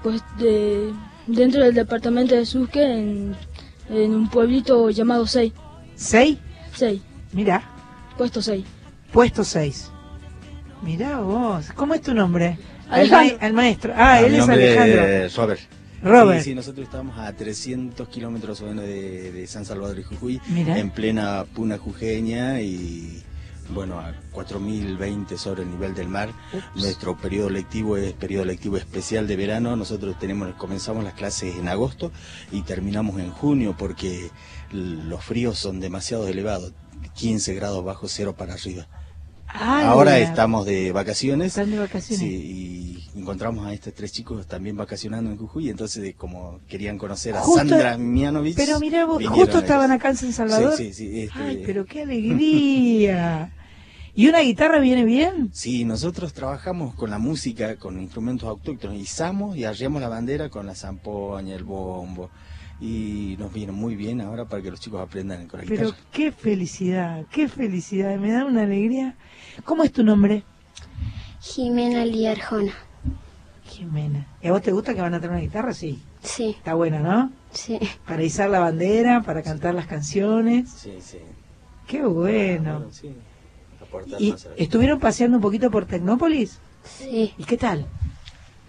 [0.03, 0.93] pues de,
[1.27, 3.37] dentro del departamento de Susque, en,
[3.91, 5.53] en un pueblito llamado 6.
[5.97, 6.39] ¿Seis?
[6.75, 7.01] 6,
[7.33, 7.63] Mira,
[8.17, 8.65] puesto 6.
[9.13, 9.91] puesto seis.
[10.83, 12.59] Mira vos, ¿cómo es tu nombre?
[12.91, 13.37] Al, Alejandro.
[13.41, 13.93] ma- al maestro.
[13.97, 15.03] Ah, él mi es nombre Alejandro.
[15.07, 15.61] es Robert.
[16.03, 16.39] Robert.
[16.41, 20.41] Sí, sí, nosotros estamos a 300 kilómetros o menos de, de San Salvador y Jujuy,
[20.49, 20.79] Mira.
[20.79, 23.23] en plena puna jujeña y
[23.71, 26.29] bueno, a 4020 sobre el nivel del mar.
[26.77, 29.75] Nuestro periodo lectivo es periodo lectivo especial de verano.
[29.75, 32.13] Nosotros tenemos comenzamos las clases en agosto
[32.53, 34.31] y terminamos en junio porque
[34.73, 36.73] los fríos son demasiado elevados,
[37.15, 38.87] 15 grados bajo cero para arriba.
[39.49, 41.49] Ah, Ahora estamos de vacaciones.
[41.49, 42.19] Están de vacaciones.
[42.19, 47.37] Sí, y encontramos a estos tres chicos también vacacionando en Jujuy, entonces como querían conocer
[47.37, 48.57] a Justo- Sandra Mianovich.
[48.57, 50.75] Pero mira vos, justo estaban acá en San Salvador.
[50.77, 51.21] Sí, sí, sí.
[51.23, 53.53] este, Ay, pero qué alegría.
[54.15, 55.51] ¿Y una guitarra viene bien?
[55.53, 60.67] Sí, nosotros trabajamos con la música, con instrumentos autóctonos, izamos y arriamos la bandera con
[60.67, 62.31] la zampoña, el bombo,
[62.81, 66.31] y nos viene muy bien ahora para que los chicos aprendan con la Pero qué
[66.33, 68.17] felicidad, qué felicidad.
[68.19, 69.15] Me da una alegría.
[69.65, 70.43] ¿Cómo es tu nombre?
[71.41, 72.73] Jimena Liarjona.
[73.65, 74.27] Jimena.
[74.43, 75.73] ¿Y a vos te gusta que van a tener una guitarra?
[75.73, 76.03] Sí.
[76.23, 77.31] Sí, Está buena, ¿no?
[77.53, 77.79] sí.
[78.07, 80.69] Para izar la bandera, para cantar las canciones.
[80.71, 81.19] Sí, sí.
[81.87, 82.79] Qué bueno.
[82.79, 83.15] Bueno, sí,
[83.81, 86.59] aportar ¿Y más a la- estuvieron paseando un poquito por Tecnópolis?
[86.85, 87.87] Sí, ¿Y qué tal?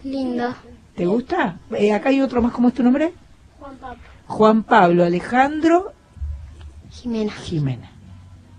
[0.03, 0.53] lindo.
[0.95, 1.59] ¿Te gusta?
[1.71, 3.13] Eh, acá hay otro más, ¿cómo es tu nombre?
[3.67, 4.01] Juan Pablo.
[4.27, 5.93] Juan Pablo Alejandro
[6.89, 7.31] Jimena.
[7.33, 7.91] Jimena.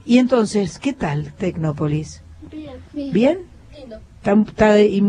[0.05, 2.23] Y entonces, ¿qué tal Tecnópolis?
[2.51, 3.13] Bien.
[3.13, 3.39] ¿Bien?
[3.79, 4.01] Lindo.
[4.23, 4.47] ¿Tan-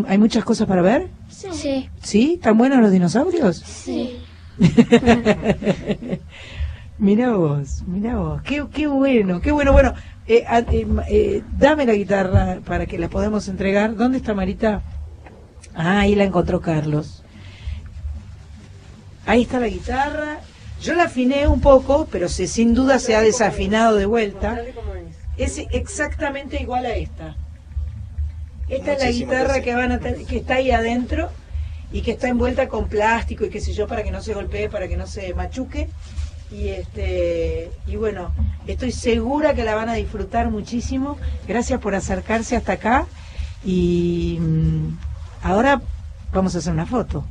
[0.07, 1.09] ¿Hay muchas cosas para ver?
[1.29, 2.33] Sí, ¿Sí?
[2.35, 3.57] ¿Están buenos los dinosaurios?
[3.57, 4.17] sí.
[6.97, 9.71] Mira vos, mira vos, qué, qué bueno, qué bueno.
[9.71, 9.93] Bueno,
[10.27, 13.95] eh, a- eh, eh, dame la guitarra para que la podamos entregar.
[13.95, 14.81] ¿Dónde está Marita?
[15.73, 17.23] Ah, ahí la encontró Carlos.
[19.25, 20.39] Ahí está la guitarra.
[20.81, 24.53] Yo la afiné un poco, pero se, sin duda se ha desafinado de vuelta.
[25.37, 27.35] Es exactamente igual a esta.
[28.69, 31.29] Esta es la guitarra que van a tener- que está ahí adentro
[31.91, 34.69] y que está envuelta con plástico y qué sé yo para que no se golpee,
[34.69, 35.89] para que no se machuque.
[36.51, 38.31] Y este y bueno,
[38.67, 41.17] estoy segura que la van a disfrutar muchísimo.
[41.47, 43.05] Gracias por acercarse hasta acá
[43.65, 44.97] y mm,
[45.43, 45.81] ahora
[46.31, 47.25] vamos a hacer una foto.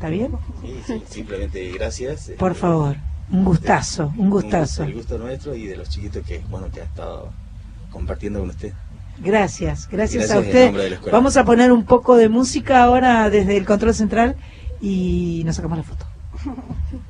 [0.00, 0.32] ¿Está bien?
[0.62, 2.32] Sí, sí, simplemente gracias.
[2.38, 2.96] Por favor,
[3.30, 4.84] un gustazo, un gustazo.
[4.84, 7.28] El gusto nuestro y de los chiquitos que, bueno, que ha estado
[7.90, 8.72] compartiendo con usted.
[9.18, 10.64] Gracias, gracias, Gracias a en usted.
[10.68, 11.18] nombre de la escuela.
[11.18, 14.36] Vamos a poner un poco de música ahora desde el control central
[14.80, 16.06] y nos sacamos la foto.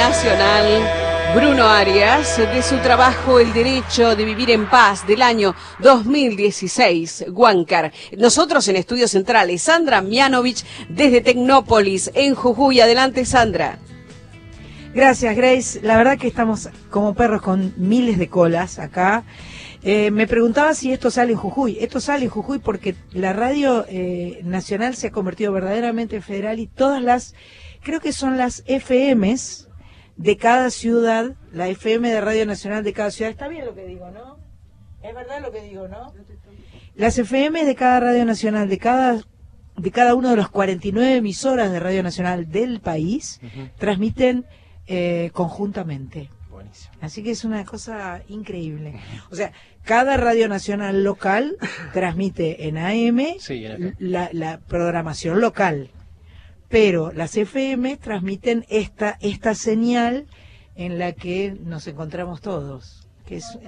[0.00, 1.34] Nacional.
[1.34, 7.92] Bruno Arias, de su trabajo El Derecho de Vivir en Paz del año 2016, Huáncar.
[8.16, 12.80] Nosotros en Estudios Centrales, Sandra Mianovich desde Tecnópolis, en Jujuy.
[12.80, 13.78] Adelante, Sandra.
[14.94, 15.80] Gracias, Grace.
[15.82, 19.24] La verdad que estamos como perros con miles de colas acá.
[19.82, 21.76] Eh, me preguntaba si esto sale en Jujuy.
[21.78, 26.58] Esto sale en Jujuy porque la radio eh, nacional se ha convertido verdaderamente en federal
[26.58, 27.34] y todas las,
[27.82, 29.69] creo que son las FMs
[30.20, 33.30] de cada ciudad, la FM de Radio Nacional de cada ciudad.
[33.30, 34.36] Está bien lo que digo, ¿no?
[35.02, 36.12] Es verdad lo que digo, ¿no?
[36.94, 39.22] Las FM de cada Radio Nacional, de cada
[39.76, 43.40] de cada uno de los 49 emisoras de Radio Nacional del país,
[43.78, 44.44] transmiten
[44.86, 46.28] eh, conjuntamente.
[46.50, 46.92] Buenísimo.
[47.00, 49.00] Así que es una cosa increíble.
[49.30, 49.52] O sea,
[49.84, 51.56] cada radio nacional local
[51.94, 53.94] transmite en AM Sí, en FM.
[54.00, 55.90] la, la programación local,
[56.70, 60.26] pero las FM transmiten esta esta señal
[60.76, 63.58] en la que nos encontramos todos, que es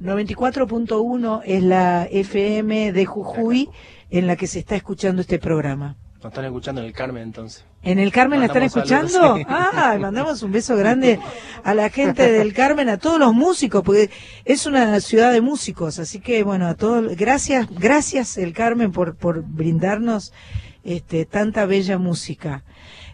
[0.00, 3.70] 94.1 es la FM de Jujuy
[4.10, 5.96] en la que se está escuchando este programa.
[6.16, 7.64] Nos están escuchando en el Carmen entonces.
[7.82, 9.08] ¿En el Carmen la están escuchando?
[9.08, 9.44] saludos, sí.
[9.48, 11.18] Ah, mandamos un beso grande
[11.62, 14.10] a la gente del Carmen, a todos los músicos, porque
[14.44, 19.16] es una ciudad de músicos, así que bueno, a todos, gracias, gracias el Carmen por,
[19.16, 20.32] por brindarnos
[20.84, 22.62] este, tanta bella música.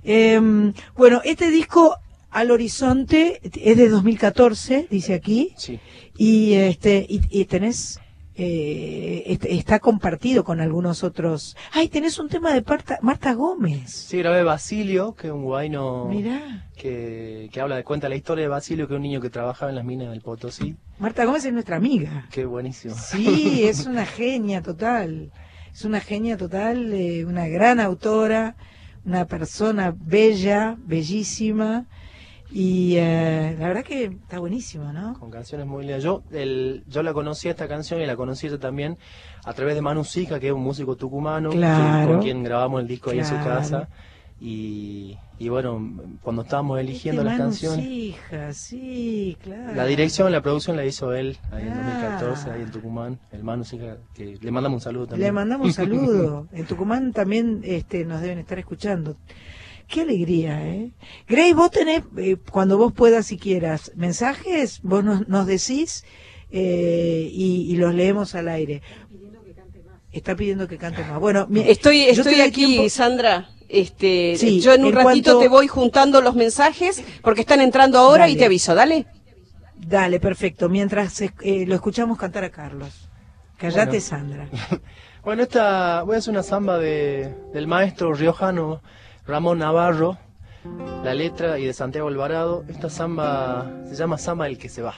[0.03, 1.97] Em, bueno, este disco
[2.31, 5.81] Al Horizonte es de 2014, dice aquí, Sí.
[6.17, 7.99] y este, y, y tenés
[8.43, 11.57] eh, este- está compartido con algunos otros.
[11.73, 13.91] Ay, tenés un tema de Marta, Marta Gómez.
[13.91, 16.67] Sí, grabé Basilio, que es un guayno Mirá.
[16.75, 19.71] que, que habla de cuenta la historia de Basilio, que es un niño que trabajaba
[19.71, 20.75] en las minas del Potosí.
[20.99, 22.29] Marta Gómez es nuestra amiga.
[22.31, 22.95] Qué buenísimo.
[22.95, 25.33] Sí, es una genia total.
[25.73, 28.57] Es una genia total, eh, una gran autora,
[29.05, 31.87] una persona bella, bellísima.
[32.53, 35.15] Y eh, la verdad que está buenísimo, ¿no?
[35.19, 36.03] con canciones muy lindas.
[36.03, 38.99] Yo, el, yo la conocí esta canción y la conocí ella también
[39.45, 41.57] a través de Manu Sica, que es un músico tucumano, que-
[42.09, 43.89] con quien grabamos el disco ahí en su casa.
[44.43, 49.75] Y, y bueno, cuando estábamos eligiendo Este las canciones, Sija, sí, claro.
[49.75, 52.17] la dirección, la producción la hizo él ahí en Ah.
[52.19, 55.27] 2014, ahí en Tucumán, el Manu Sica, que le mandamos un saludo también.
[55.29, 56.49] Le mandamos un saludo.
[56.53, 59.17] En Tucumán también este, nos deben estar escuchando.
[59.87, 60.93] Qué alegría, ¿eh?
[61.29, 66.05] Grace, vos tenés, eh, cuando vos puedas y quieras, mensajes, vos nos, nos decís
[66.51, 68.81] eh, y, y los leemos al aire.
[70.13, 71.21] Está pidiendo que cante más.
[71.21, 73.51] Bueno, mi- Estoy, estoy aquí, tiempo- Sandra.
[73.73, 77.61] Este, Sí, yo en un en ratito cuanto- te voy juntando los mensajes porque están
[77.61, 79.07] entrando ahora y te aviso, dale.
[79.77, 80.69] Dale, perfecto.
[80.69, 81.31] Mientras eh,
[81.67, 83.09] lo escuchamos cantar a Carlos.
[83.57, 84.01] Callate, Bueno.
[84.01, 84.49] Sandra.
[85.23, 88.81] Bueno, esta voy a hacer una samba de, del maestro riojano
[89.27, 90.17] Ramón Navarro,
[91.05, 92.65] la letra y de Santiago Alvarado.
[92.69, 94.95] Esta samba se llama Samba el que se va.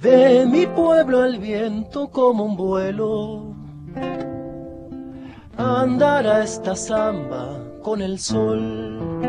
[0.00, 3.54] De mi pueblo al viento como un vuelo,
[5.56, 9.20] andará esta samba con el sol,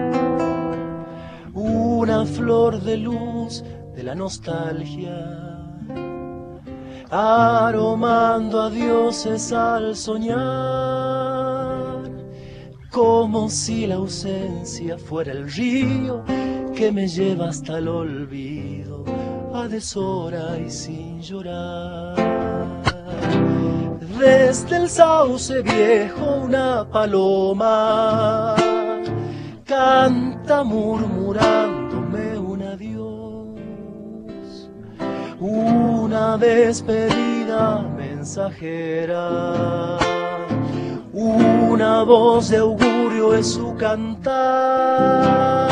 [1.53, 3.63] una flor de luz
[3.95, 5.53] de la nostalgia.
[7.09, 10.41] Aromando a dioses al soñar,
[12.91, 16.25] como si la ausencia fuera el río
[16.75, 19.05] que me lleva hasta el olvido,
[19.53, 22.46] a deshora y sin llorar.
[24.19, 28.55] Desde el sauce viejo una paloma
[29.65, 33.17] canta murmurándome un adiós
[35.39, 39.27] una despedida mensajera.
[41.13, 45.69] Una voz de augurio es su cantar.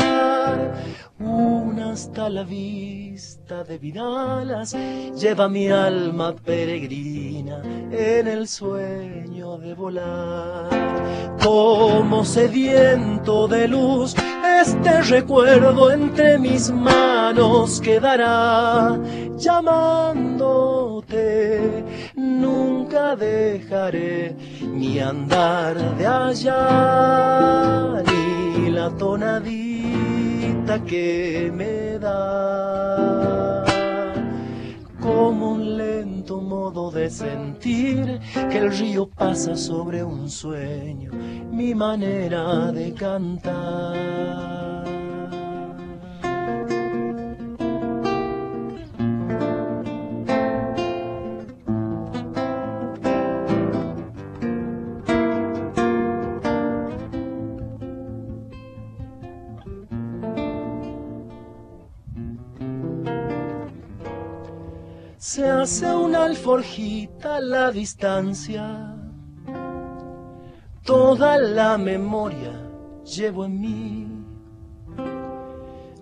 [1.18, 4.74] Una hasta la vista de Vidalas
[5.14, 11.36] lleva mi alma peregrina en el sueño de volar.
[11.40, 14.16] Como sediento de luz,
[14.62, 18.98] este recuerdo entre mis manos quedará
[19.36, 20.34] llamándote.
[22.16, 28.90] Nunca dejaré mi andar de allá, ni la
[30.84, 33.64] que me da.
[35.00, 41.12] Como un lento modo de sentir que el río pasa sobre un sueño,
[41.52, 44.75] mi manera de cantar.
[65.28, 68.94] Se hace una alforjita a la distancia,
[70.84, 72.52] toda la memoria
[73.04, 74.06] llevo en mí.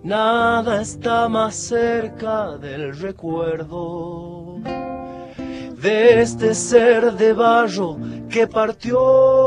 [0.03, 4.59] Nada está más cerca del recuerdo
[5.81, 7.97] de este ser de barro
[8.29, 9.44] que partió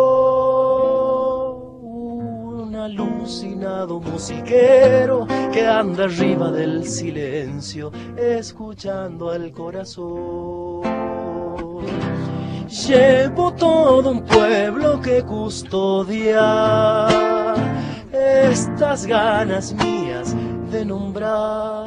[3.18, 10.82] alucinado musiquero que anda arriba del silencio, escuchando al corazón.
[12.68, 17.08] Llevo todo un pueblo que custodia
[18.12, 20.34] estas ganas mías
[20.70, 21.86] de nombrar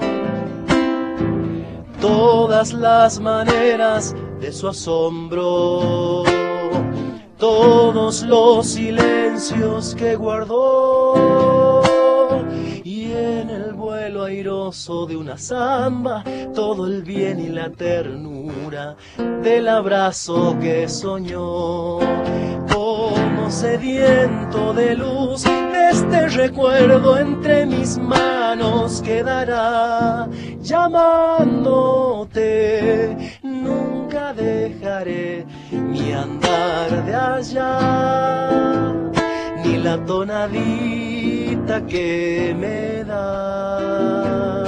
[2.01, 6.23] todas las maneras de su asombro,
[7.41, 11.81] todos los silencios que guardó
[12.83, 16.23] y en el vuelo airoso de una samba
[16.53, 18.95] todo el bien y la ternura
[19.41, 21.97] del abrazo que soñó
[22.71, 25.43] como sediento de luz
[25.91, 30.29] este recuerdo entre mis manos quedará
[30.61, 31.77] llamándote.
[33.43, 37.79] Nunca dejaré mi andar de allá,
[39.63, 44.65] ni la tonadita que me da.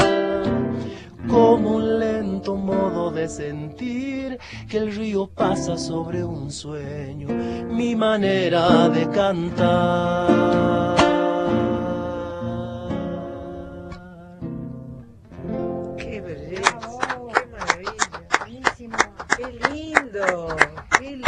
[1.28, 4.38] Como un lento modo de sentir
[4.70, 7.28] que el río pasa sobre un sueño,
[7.70, 10.96] mi manera de cantar.
[15.98, 18.24] Qué qué maravilla.
[19.36, 20.56] Qué lindo,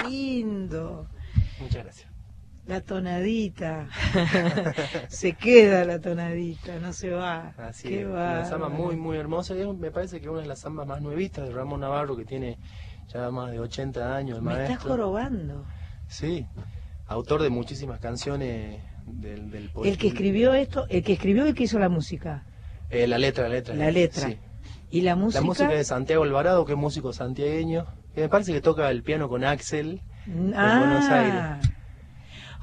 [0.10, 1.08] lindo.
[1.60, 2.08] Muchas gracias.
[2.68, 3.88] La tonadita.
[5.08, 7.54] se queda la tonadita, no se va.
[7.58, 9.56] Así qué es, una samba muy, muy hermosa.
[9.56, 12.58] y me parece que una de las zambas más nuevitas de Ramón Navarro, que tiene
[13.14, 14.90] ya más de 80 años, el Me estás maestro.
[14.92, 15.66] jorobando.
[16.08, 16.48] Sí,
[17.08, 19.90] autor de muchísimas canciones del, del poeta.
[19.92, 22.46] El que escribió esto, el que escribió y que hizo la música.
[22.90, 23.76] Eh, la letra, la letra.
[23.76, 24.28] La letra.
[24.28, 24.40] sí.
[24.90, 25.42] Y la música.
[25.42, 27.86] La música de Santiago Alvarado, que es músico santiagueño.
[28.16, 31.36] Que me parece que toca el piano con Axel en Buenos Aires.
[31.36, 31.60] Ah.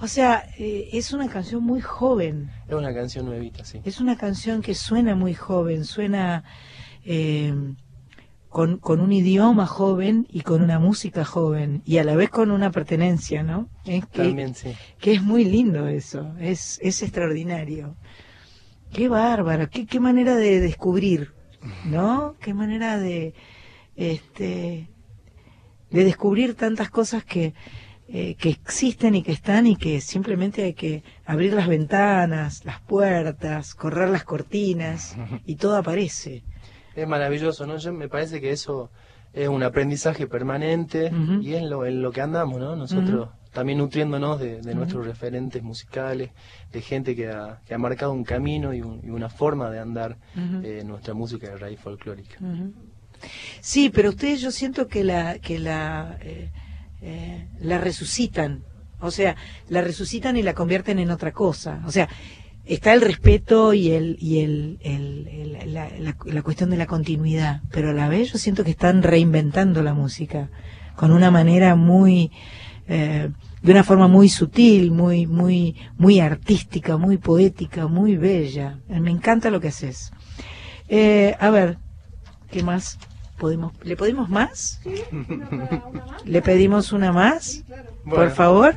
[0.00, 2.50] O sea, eh, es una canción muy joven.
[2.66, 3.80] Es una canción nuevita, sí.
[3.84, 6.42] Es una canción que suena muy joven, suena
[7.04, 7.54] eh,
[8.48, 12.50] con, con un idioma joven y con una música joven y a la vez con
[12.50, 13.68] una pertenencia, ¿no?
[13.84, 14.72] Es que, También, sí.
[14.98, 17.94] que es muy lindo eso, es, es extraordinario.
[18.90, 21.32] Qué bárbaro, qué, qué manera de descubrir,
[21.84, 22.36] ¿no?
[22.40, 23.34] Qué manera de,
[23.96, 24.88] este,
[25.92, 27.54] de descubrir tantas cosas que,
[28.08, 32.80] eh, que existen y que están y que simplemente hay que abrir las ventanas, las
[32.80, 35.16] puertas, correr las cortinas
[35.46, 36.42] y todo aparece.
[36.94, 37.76] Es maravilloso, ¿no?
[37.78, 38.90] Yo me parece que eso
[39.32, 41.10] es un aprendizaje permanente
[41.42, 42.76] y es lo, en lo que andamos, ¿no?
[42.76, 46.30] Nosotros también nutriéndonos de, de nuestros referentes musicales,
[46.70, 49.78] de gente que ha, que ha marcado un camino y, un- y una forma de
[49.78, 50.18] andar
[50.62, 52.36] eh, nuestra música de raíz folclórica.
[53.60, 56.50] Sí, pero ustedes yo siento que la que la eh,
[57.02, 58.62] eh, la resucitan,
[59.00, 59.36] o sea,
[59.68, 61.82] la resucitan y la convierten en otra cosa.
[61.86, 62.08] O sea,
[62.64, 66.86] está el respeto y el y el, el- el- la, la- la cuestión de la
[66.86, 70.50] continuidad, pero a la vez yo siento que están reinventando la música
[70.96, 72.30] con una manera muy
[72.88, 73.30] eh,
[73.62, 78.80] de una forma muy sutil, muy muy muy artística, muy poética, muy bella.
[78.88, 80.10] Me encanta lo que haces.
[80.88, 81.78] Eh, a ver,
[82.50, 82.98] ¿qué más
[83.42, 83.72] podemos?
[83.82, 84.80] ¿Le pedimos más?
[86.24, 87.64] ¿Le pedimos una más?
[88.04, 88.30] Por Bueno.
[88.30, 88.76] favor.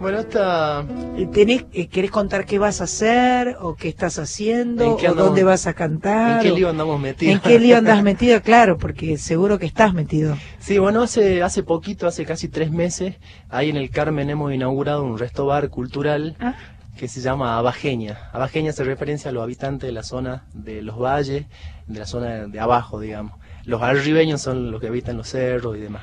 [0.00, 0.84] Bueno, esta...
[1.32, 5.10] ¿Tenés, eh, ¿Querés contar qué vas a hacer o qué estás haciendo ¿En qué o
[5.10, 5.26] andamos?
[5.26, 6.38] dónde vas a cantar?
[6.38, 7.34] ¿En qué o- lío andamos metidos?
[7.34, 8.40] ¿En qué lío andas metido?
[8.42, 10.36] Claro, porque seguro que estás metido.
[10.58, 13.16] Sí, bueno, hace, hace poquito, hace casi tres meses,
[13.50, 16.54] ahí en el Carmen hemos inaugurado un resto bar cultural Ah.
[16.96, 18.30] que se llama Abajeña.
[18.32, 21.44] Abajeña hace referencia a los habitantes de la zona de los valles,
[21.86, 23.38] de la zona de abajo, digamos.
[23.70, 26.02] Los arribeños son los que habitan los cerros y demás.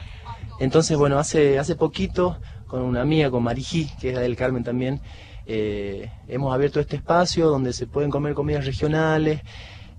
[0.61, 5.01] Entonces, bueno, hace, hace poquito, con una amiga, con Marijí, que es del Carmen también,
[5.45, 9.41] eh, hemos abierto este espacio donde se pueden comer comidas regionales.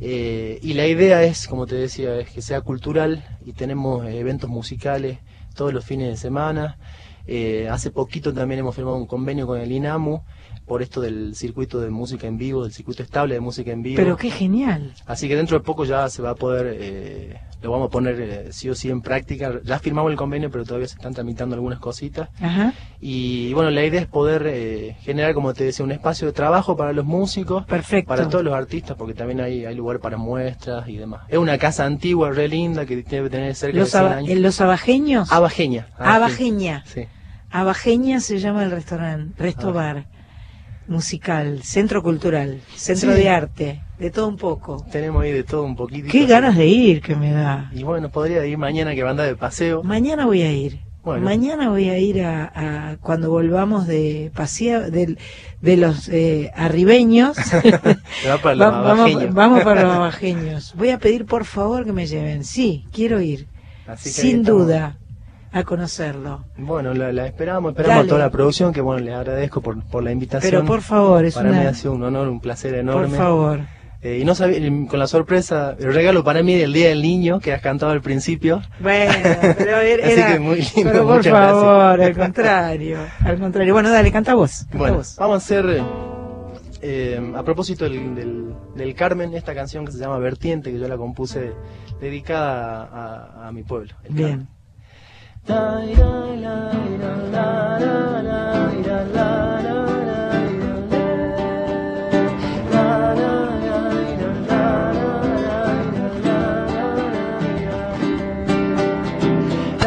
[0.01, 4.49] eh, y la idea es, como te decía, es que sea cultural y tenemos eventos
[4.49, 5.19] musicales
[5.55, 6.79] todos los fines de semana.
[7.27, 10.23] Eh, hace poquito también hemos firmado un convenio con el INAMU
[10.69, 13.97] por esto del circuito de música en vivo, del circuito estable de música en vivo.
[13.97, 14.93] Pero qué genial.
[15.07, 18.21] Así que dentro de poco ya se va a poder, eh, lo vamos a poner
[18.21, 19.61] eh, sí o sí en práctica.
[19.65, 22.29] Ya firmamos el convenio, pero todavía se están tramitando algunas cositas.
[22.41, 22.75] Ajá.
[23.01, 26.77] Y bueno, la idea es poder eh, generar, como te decía, un espacio de trabajo
[26.77, 28.09] para los músicos, Perfecto.
[28.09, 31.23] para todos los artistas, porque también hay, hay lugar para muestras y demás.
[31.29, 34.31] Es una casa antigua, re linda, que debe tener cerca Los, de 100 aba- años.
[34.31, 35.33] ¿en los abajeños?
[35.33, 35.89] Abajeña.
[35.99, 36.83] Abajeña.
[36.87, 37.07] Sí.
[37.51, 40.07] Abajeña se llama el restaurante, Resto Bar,
[40.89, 43.19] musical, centro cultural, centro Sí.
[43.23, 44.85] de arte, de todo un poco.
[44.91, 46.11] Tenemos ahí de todo un poquitito.
[46.11, 47.71] Qué ganas de ir que me da.
[47.75, 49.83] Y bueno, podría ir mañana que va a andar de paseo.
[49.83, 50.81] Mañana voy a ir.
[51.05, 51.25] Bueno.
[51.25, 52.53] Mañana voy a ir a,
[52.93, 55.19] a- cuando volvamos de paseo del-
[55.63, 57.37] de los eh, arribeños.
[58.23, 60.75] Se va para los Va- vamos, vamos para los babajeños.
[60.77, 62.45] Voy a pedir por favor que me lleven.
[62.45, 63.47] Sí, quiero ir.
[63.87, 64.99] Así que Sin duda
[65.53, 66.45] a conocerlo.
[66.57, 70.03] Bueno, la, la esperamos, esperamos a toda la producción, que bueno, les agradezco por, por
[70.03, 70.51] la invitación.
[70.51, 73.09] Pero por favor, es Para una- mí ha sido un honor, un placer enorme.
[73.09, 73.61] Por favor.
[74.01, 77.41] Eh, y no sabía, con la sorpresa, el regalo para mí del Día del Niño,
[77.41, 78.63] que has cantado al principio.
[78.79, 79.13] Bueno,
[79.59, 82.07] pero era, Así que muy lindo, pero por favor, gracias.
[82.19, 83.75] al contrario, al contrario.
[83.75, 84.59] Bueno, dale, canta vos.
[84.69, 85.17] canta Bueno, vos.
[85.19, 85.83] vamos a hacer,
[86.81, 90.87] eh, a propósito del, del, del Carmen, esta canción que se llama Vertiente, que yo
[90.87, 91.53] la compuse
[92.01, 93.95] dedicada a, a- a mi pueblo.
[94.05, 94.49] el Bien.
[95.49, 95.81] La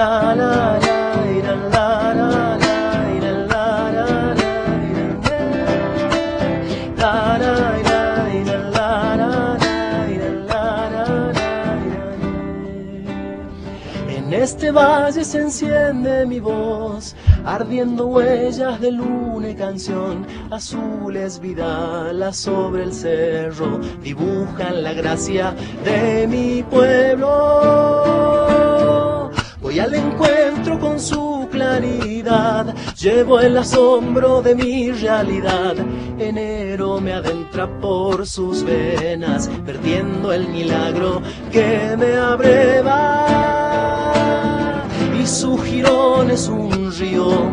[0.02, 0.71] la la
[14.32, 22.38] En este valle se enciende mi voz, ardiendo huellas de luna y canción, azules vidalas
[22.38, 25.54] sobre el cerro, dibujan la gracia
[25.84, 27.28] de mi pueblo.
[29.62, 35.76] Voy al encuentro con su claridad, llevo el asombro de mi realidad.
[36.18, 41.22] Enero me adentra por sus venas, vertiendo el milagro
[41.52, 43.61] que me abreva.
[45.22, 47.52] Y su jirón es un río,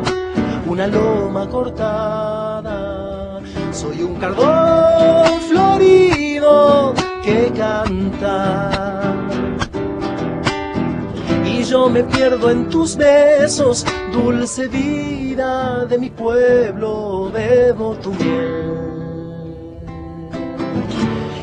[0.66, 3.40] una loma cortada.
[3.72, 9.14] Soy un cardón florido que canta
[11.44, 18.78] y yo me pierdo en tus besos, dulce vida de mi pueblo, bebo tu miel.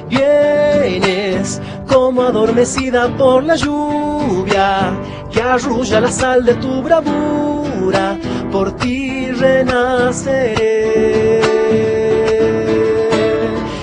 [0.09, 4.93] Vienes como adormecida por la lluvia
[5.31, 8.17] que arrulla la sal de tu bravura,
[8.51, 11.41] por ti renaceré.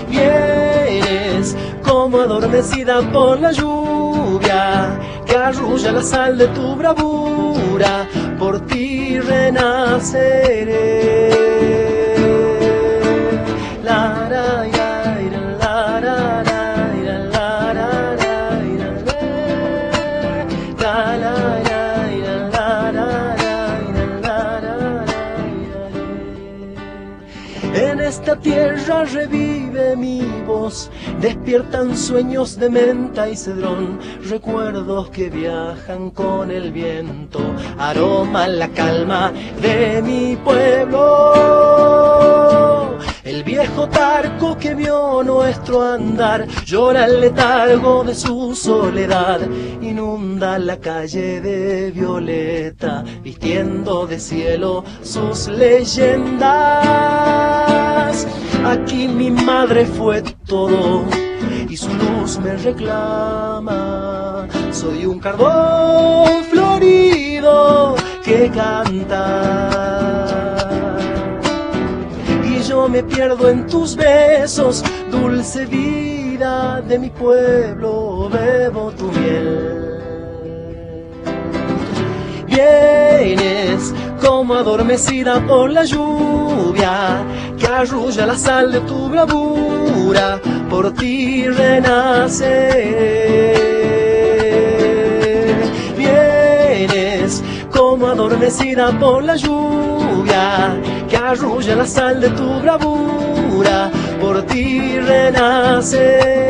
[0.09, 9.19] Vienes como adormecida por la lluvia que arrulla la sal de tu bravura, por ti
[9.21, 10.73] renaceré.
[13.83, 14.82] La, ra, ya,
[28.43, 30.91] tierra revive mi voz,
[31.21, 37.39] despiertan sueños de menta y cedrón, recuerdos que viajan con el viento,
[37.79, 41.53] aroman la calma de mi pueblo.
[43.25, 49.41] El viejo tarco que vio nuestro andar llora el letargo de su soledad,
[49.81, 56.43] inunda la calle de violeta, vistiendo de cielo sus leyendas.
[58.65, 61.05] Aquí mi madre fue todo
[61.69, 64.49] y su luz me reclama.
[64.73, 67.95] Soy un cardón florido
[68.25, 70.22] que canta
[72.89, 79.99] me pierdo en tus besos, dulce vida de mi pueblo, bebo tu miel.
[82.47, 87.25] Vienes como adormecida por la lluvia
[87.59, 93.03] que arrulla la sal de tu bravura, por ti renaceré.
[98.13, 100.77] Adormecida por la lluvia
[101.09, 103.91] que arrulla la sal de tu bravura,
[104.21, 106.43] por ti renaceré.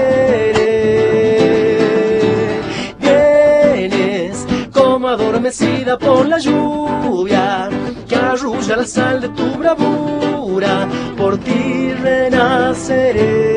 [2.98, 7.68] Vienes como adormecida por la lluvia
[8.08, 13.52] que arrulla la sal de tu bravura, por ti renaceré.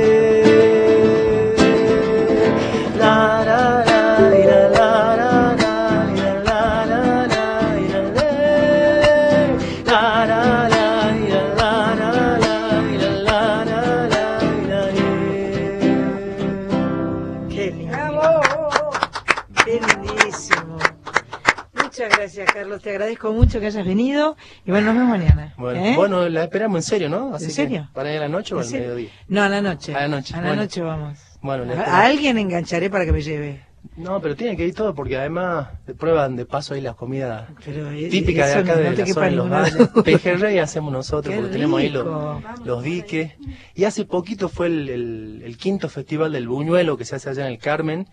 [22.56, 22.82] Carlos.
[22.82, 24.38] Te agradezco mucho que hayas venido.
[24.66, 25.54] Y bueno, nos vemos mañana.
[25.58, 25.94] Bueno, ¿eh?
[25.98, 27.36] bueno, la esperamos en serio, ¿no?
[27.36, 27.90] Así ¿En que, serio?
[27.94, 29.10] ¿Para ir a la noche o ¿En al mediodía?
[29.28, 29.94] No, a la noche.
[29.94, 30.62] A la noche, A la bueno.
[30.64, 31.20] noche vamos.
[31.42, 33.62] Bueno, A, alguien engancharé para que me lleve.
[33.98, 35.68] No, pero tiene que ir todo porque además
[36.00, 39.26] prueban de paso ahí las comidas Pero, eh, típicas de acá no de la zona
[39.28, 40.04] de los duda.
[40.04, 43.34] Pejerrey hacemos nosotros Qué porque tenemos ahí los, diques.
[43.76, 47.46] Y hace poquito fue el, el- el quinto festival del buñuelo que se hace allá
[47.46, 48.08] en el Carmen.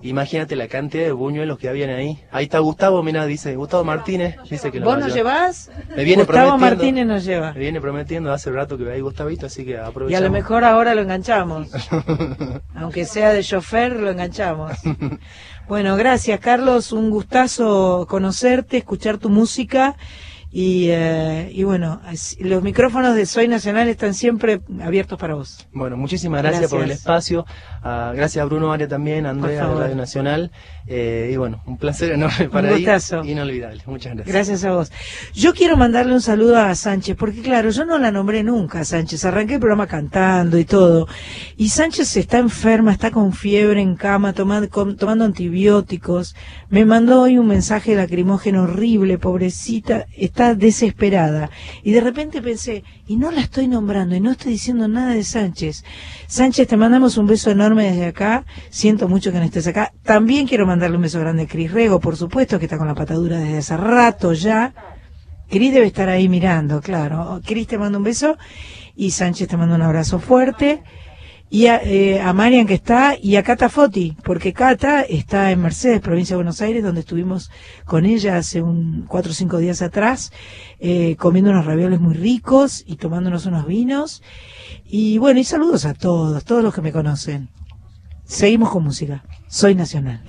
[0.00, 2.20] Imagínate la cantidad de buñuelos que habían ahí.
[2.30, 5.70] Ahí está Gustavo, mira, dice Gustavo Martínez, dice que lo ¿Vos nos llevás?
[5.96, 7.52] Me viene Gustavo prometiendo- Martínez nos lleva.
[7.52, 10.22] Me viene prometiendo hace rato que va ahí Gustavito, así que Y a aprovechamos.
[10.24, 11.68] lo mejor ahora lo enganchamos.
[12.76, 14.72] Aunque sea de chofer, lo enganchamos.
[15.68, 19.96] Bueno, gracias Carlos, un gustazo conocerte, escuchar tu música
[20.50, 22.00] y, eh, y bueno,
[22.40, 25.68] los micrófonos de Soy Nacional están siempre abiertos para vos.
[25.74, 27.44] Bueno, muchísimas gracias, por el espacio.
[27.90, 29.74] Ah, gracias a Bruno Aria también, a Andrea de.
[29.74, 30.50] Radio Nacional.
[30.86, 33.30] Eh, y bueno, un placer enorme para Un ahí.
[33.30, 33.82] Inolvidable.
[33.86, 34.34] Muchas gracias.
[34.34, 34.92] Gracias a vos.
[35.32, 39.24] Yo quiero mandarle un saludo a Sánchez, porque claro, yo no la nombré nunca, Sánchez.
[39.24, 41.08] Arranqué el programa cantando y todo.
[41.56, 46.36] Y Sánchez está enferma, está con fiebre en cama, tomando, tomando antibióticos.
[46.68, 51.48] Me mandó hoy un mensaje lacrimógeno horrible, pobrecita, está desesperada.
[51.82, 55.24] Y de repente pensé, y no la estoy nombrando, y no estoy diciendo nada de
[55.24, 55.82] Sánchez.
[56.26, 58.44] Sánchez, te mandamos un beso enorme desde acá.
[58.68, 59.92] Siento mucho que no estés acá.
[60.02, 62.94] También quiero mandarle un beso grande a Cris Rego, por supuesto, que está con la
[62.94, 64.74] patadura desde hace rato ya.
[65.48, 67.40] Cris debe estar ahí mirando, claro.
[67.46, 68.36] Cris te manda un beso
[68.94, 70.82] y Sánchez te manda un abrazo fuerte.
[71.50, 75.62] Y a, eh, a Marian que está, y a Cata Foti, porque Cata está en
[75.62, 77.50] Mercedes, provincia de Buenos Aires, donde estuvimos
[77.86, 80.30] con ella hace un cuatro o cinco días atrás,
[80.78, 84.22] eh, comiendo unos ravioles muy ricos y tomándonos unos vinos.
[84.84, 87.48] Y bueno, y saludos a todos, todos los que me conocen.
[88.24, 89.24] Seguimos con música.
[89.48, 90.22] Soy Nacional.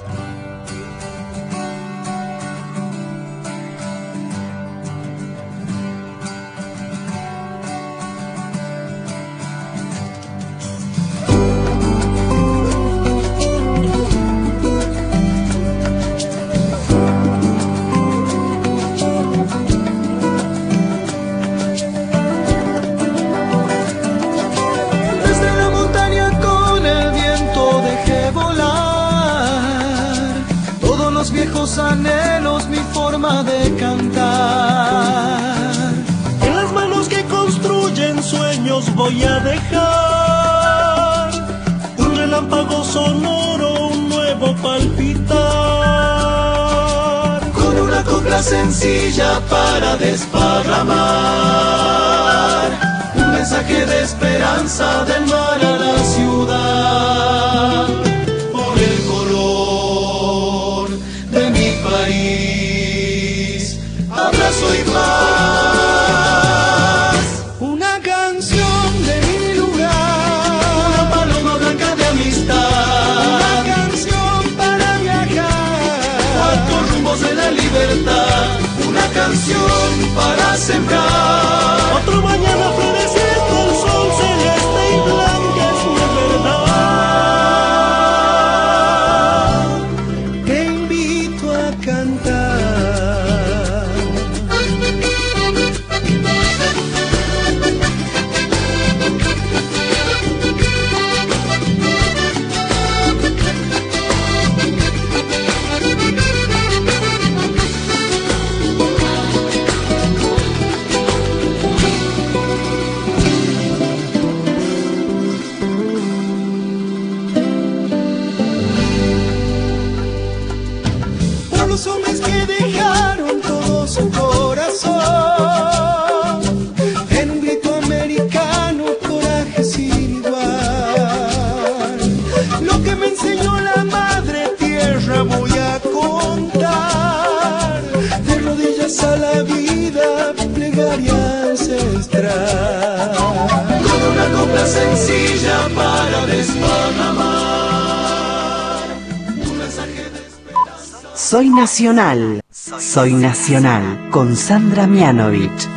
[151.59, 152.39] Nacional.
[152.51, 155.67] Soy Nacional con Sandra Mianovich.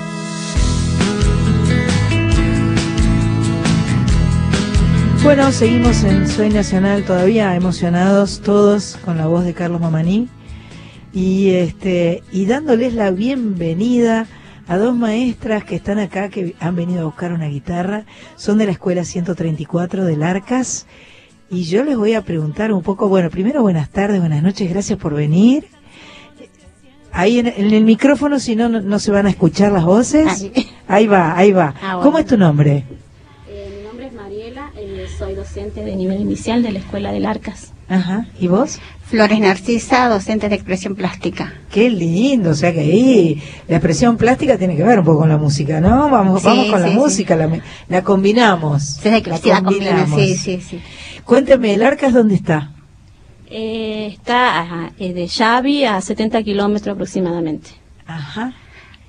[5.24, 10.28] Bueno, seguimos en Soy Nacional todavía emocionados todos con la voz de Carlos Mamaní
[11.12, 14.28] y este y dándoles la bienvenida
[14.68, 18.04] a dos maestras que están acá que han venido a buscar una guitarra,
[18.36, 20.86] son de la escuela 134 del Arcas
[21.52, 24.98] y yo les voy a preguntar un poco, bueno, primero buenas tardes, buenas noches, gracias
[24.98, 25.66] por venir.
[27.12, 30.26] Ahí en, en el micrófono, si no, no, no se van a escuchar las voces.
[30.26, 30.68] Ahí.
[30.88, 31.74] Ahí va, ahí va.
[31.82, 32.02] Ah, bueno.
[32.02, 32.84] ¿Cómo es tu nombre?
[33.46, 37.26] Eh, mi nombre es Mariela, eh, soy docente de nivel inicial de la Escuela del
[37.26, 37.72] Arcas.
[37.86, 38.26] Ajá.
[38.40, 38.78] ¿Y vos?
[39.04, 41.52] Flores Narcisa, docente de expresión plástica.
[41.70, 45.28] Qué lindo, o sea que ahí la expresión plástica tiene que ver un poco con
[45.28, 46.08] la música, ¿no?
[46.08, 48.82] Vamos, Sí, vamos con la sí, música, la, la combinamos.
[49.02, 50.80] Sí, la combina, sí, sí, sí.
[51.24, 52.70] Cuénteme, ¿el Arcas dónde está?
[53.48, 57.70] Eh, está ajá, eh, de Xavi a 70 kilómetros aproximadamente.
[58.06, 58.54] Ajá.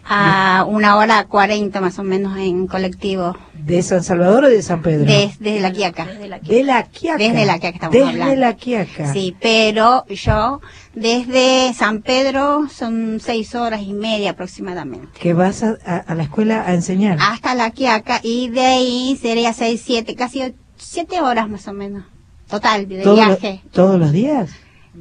[0.05, 3.37] A una hora cuarenta más o menos en colectivo.
[3.53, 5.05] ¿De San Salvador o de San Pedro?
[5.05, 6.03] Desde la Quiaca.
[6.05, 7.17] De la Quiaca.
[7.17, 8.35] Desde la Quiaca estamos Desde hablando.
[8.35, 9.13] la Quiaca.
[9.13, 10.59] Sí, pero yo
[10.93, 15.07] desde San Pedro son seis horas y media aproximadamente.
[15.17, 17.17] Que vas a, a- a la escuela a enseñar.
[17.21, 20.51] Hasta la Quiaca y de ahí sería seis, siete, casi o-
[20.83, 22.03] siete horas más o menos.
[22.49, 23.61] Total, de ¿Todos, viaje.
[23.63, 24.51] los, ¿Todos los días?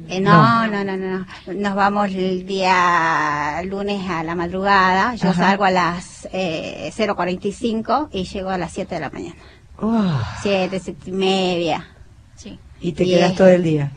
[0.09, 1.25] Eh, no, no, no, no, no.
[1.53, 5.13] Nos vamos el día lunes a la madrugada.
[5.15, 5.49] Yo Ajá.
[5.49, 9.35] salgo a las eh, 0.45 y llego a las 7 de la mañana.
[9.79, 11.87] Oh, 7, 7 y media.
[12.35, 12.57] Sí.
[12.81, 13.91] y te Y quedas todo el día.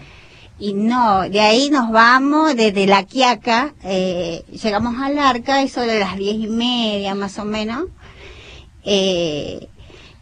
[0.59, 6.01] Y no, de ahí nos vamos desde La Quiaca, eh, llegamos al Arca, eso de
[6.01, 7.85] las diez y media más o menos.
[8.83, 9.69] Eh,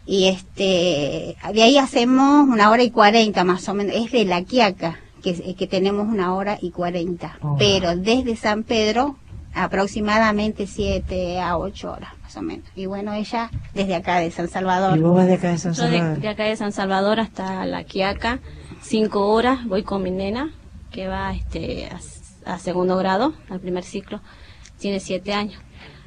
[0.05, 4.43] y este, de ahí hacemos una hora y cuarenta más o menos, es de La
[4.43, 7.37] Quiaca, que, que tenemos una hora y cuarenta.
[7.41, 7.55] Oh.
[7.57, 9.17] Pero desde San Pedro,
[9.55, 12.67] aproximadamente siete a ocho horas más o menos.
[12.75, 14.97] Y bueno, ella desde acá de San Salvador.
[14.97, 16.19] Y vos vas de acá de San Yo de, Salvador.
[16.19, 18.39] de acá de San Salvador hasta La Quiaca,
[18.81, 20.51] cinco horas, voy con mi nena,
[20.91, 21.89] que va este,
[22.45, 24.21] a, a segundo grado, al primer ciclo,
[24.77, 25.59] tiene siete años.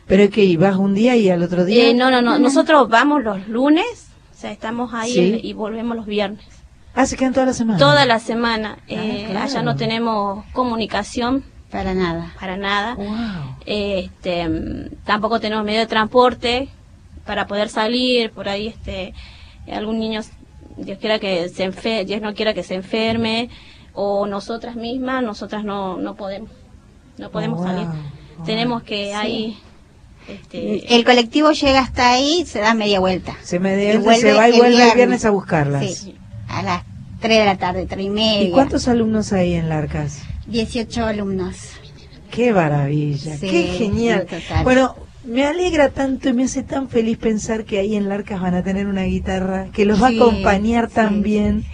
[0.09, 1.89] ¿Pero que ibas un día y al otro día?
[1.89, 5.41] Eh, no, no, no, nosotros vamos los lunes, o sea, estamos ahí Sí.
[5.43, 6.45] y volvemos los viernes.
[6.95, 7.79] Ah, se quedan toda la semana.
[7.79, 8.79] Toda la semana.
[8.89, 9.45] Eh, claro.
[9.47, 11.45] Allá no tenemos comunicación.
[11.71, 12.33] Para nada.
[12.41, 12.97] Para nada.
[13.67, 16.69] Este, mm, tampoco tenemos medio de transporte
[17.27, 18.31] para poder salir.
[18.33, 19.13] Por ahí, este,
[19.71, 20.23] algún niño,
[20.77, 23.51] Dios quiera que se enfe Dios no quiera que se enferme,
[23.93, 26.51] o nosotras mismas, nosotras no, no podemos,
[27.19, 27.67] no podemos Wow.
[27.67, 27.87] salir.
[28.47, 29.59] Tenemos que ahí,
[30.29, 33.35] este, El colectivo llega hasta ahí, se da media vuelta.
[33.43, 35.85] Se, me Y se va y el vuelve el viernes a buscarlas.
[35.95, 36.15] Sí,
[36.49, 36.83] a las
[37.21, 38.43] 3 de la tarde, 3 y media.
[38.43, 40.23] ¿Y cuántos alumnos hay en Larcas?
[40.47, 41.57] 18 alumnos.
[42.31, 44.27] Qué maravilla, Sí, qué genial.
[44.27, 44.65] total.
[44.65, 48.55] Bueno, me alegra tanto y me hace tan feliz pensar que ahí en Larcas van
[48.55, 51.65] a tener una guitarra que los va Sí, a acompañar tan bien,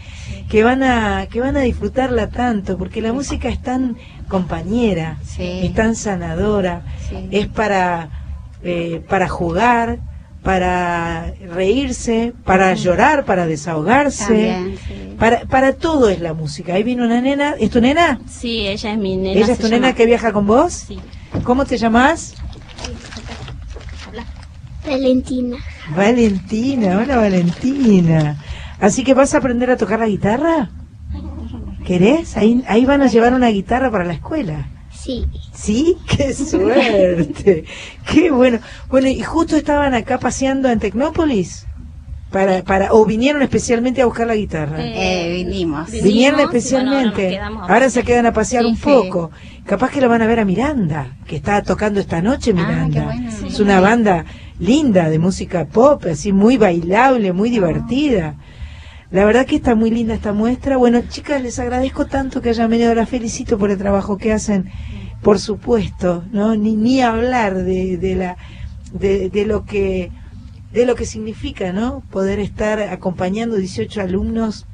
[0.48, 3.96] que van a que van a disfrutarla tanto, porque la música es tan
[4.28, 6.82] compañera, es tan sanadora,
[7.30, 8.10] es para
[8.64, 9.98] eh, para jugar,
[10.42, 16.74] para reírse, para llorar, para desahogarse, También, para para todo es la música.
[16.74, 18.20] Ahí vino una nena, ¿es tu nena?
[18.28, 19.40] sí, ella es mi nena.
[19.40, 20.72] ¿Ella es tu nena que viaja con vos?
[20.72, 20.98] Sí.
[21.44, 22.34] ¿Cómo te llamas?
[24.86, 25.56] Valentina.
[25.96, 28.36] Valentina, hola Valentina.
[28.80, 30.70] Así que vas a aprender a tocar la guitarra.
[31.86, 32.36] ¿Querés?
[32.36, 34.68] Ahí, ahí van a llevar una guitarra para la escuela.
[35.04, 35.26] Sí.
[35.52, 35.96] ¿Sí?
[36.08, 37.64] ¡Qué suerte!
[38.10, 38.58] ¡Qué bueno!
[38.88, 41.66] Bueno, y justo estaban acá paseando en Tecnópolis.
[42.30, 44.76] Para, para, o vinieron especialmente a buscar la guitarra.
[44.80, 45.88] Eh, vinimos.
[45.92, 47.38] Vinieron Vinimos, y bueno, ahora nos especialmente.
[47.38, 48.82] ahora se quedan a pasear Sí, un sí.
[48.82, 49.30] poco.
[49.64, 53.14] Capaz que lo van a ver a Miranda, que está tocando esta noche Ah, Miranda.
[53.46, 54.24] Es una banda
[54.58, 58.34] linda de música pop, así muy bailable, muy divertida.
[59.10, 60.76] La verdad que está muy linda esta muestra.
[60.76, 62.94] Bueno, chicas, les agradezco tanto que hayan venido.
[62.94, 64.70] Las felicito por el trabajo que hacen.
[65.22, 66.54] Por supuesto, ¿no?
[66.56, 68.36] Ni, ni hablar de, de la,
[68.92, 70.10] de, de lo que
[70.72, 72.02] de lo que significa, ¿no?
[72.10, 74.66] Poder estar acompañando 18 alumnos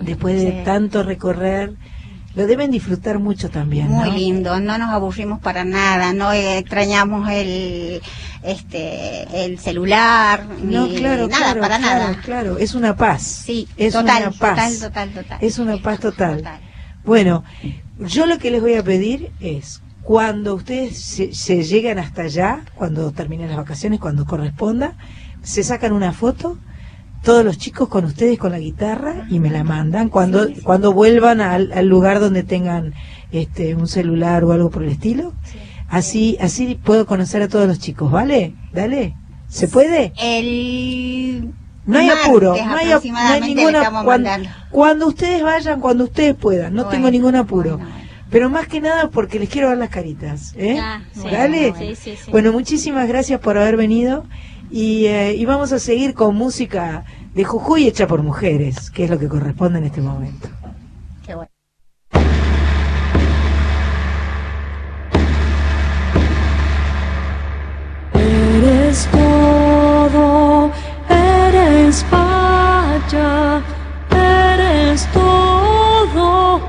[0.00, 0.56] después de Sí.
[0.64, 1.74] tanto recorrer.
[2.36, 4.14] Lo deben disfrutar mucho también, Muy ¿no?
[4.16, 8.00] lindo, no nos aburrimos para nada, no extrañamos el
[8.42, 12.20] este el celular, No, ni claro, nada, claro, para claro, nada.
[12.22, 12.58] claro.
[12.58, 13.22] Es una paz.
[13.22, 14.78] Sí, es total, una paz.
[14.78, 15.38] total, total, total.
[15.40, 16.44] Es una paz total.
[17.04, 17.42] Bueno,
[18.00, 22.64] yo lo que les voy a pedir es, cuando ustedes se, se llegan hasta allá,
[22.74, 24.96] cuando terminen las vacaciones, cuando corresponda,
[25.42, 26.58] se sacan una foto,
[27.26, 31.40] todos los chicos con ustedes con la guitarra y me la mandan cuando cuando vuelvan
[31.40, 32.94] al, al lugar donde tengan
[33.32, 35.32] este un celular o algo por el estilo.
[35.88, 38.54] Así así puedo conocer a todos los chicos, ¿vale?
[38.72, 39.16] Dale.
[39.48, 40.12] ¿Se puede?
[40.22, 41.52] El
[41.84, 44.30] No hay apuro, no hay, no hay ninguna cuando,
[44.70, 47.80] cuando ustedes vayan, cuando ustedes puedan, no tengo ningún apuro.
[48.30, 50.78] Pero más que nada porque les quiero ver las caritas, ¿eh?
[50.80, 51.28] Ah, sí.
[51.28, 51.74] Dale.
[51.76, 52.30] Sí, sí, sí.
[52.30, 54.24] Bueno, muchísimas gracias por haber venido
[54.76, 59.10] y, eh, y vamos a seguir con música de Jujuy hecha por mujeres, que es
[59.10, 60.48] lo que corresponde en este momento.
[61.26, 61.50] Qué bueno.
[68.12, 70.70] Eres todo,
[71.08, 73.62] eres vaya,
[74.10, 75.56] eres todo
[76.06, 76.60] todo,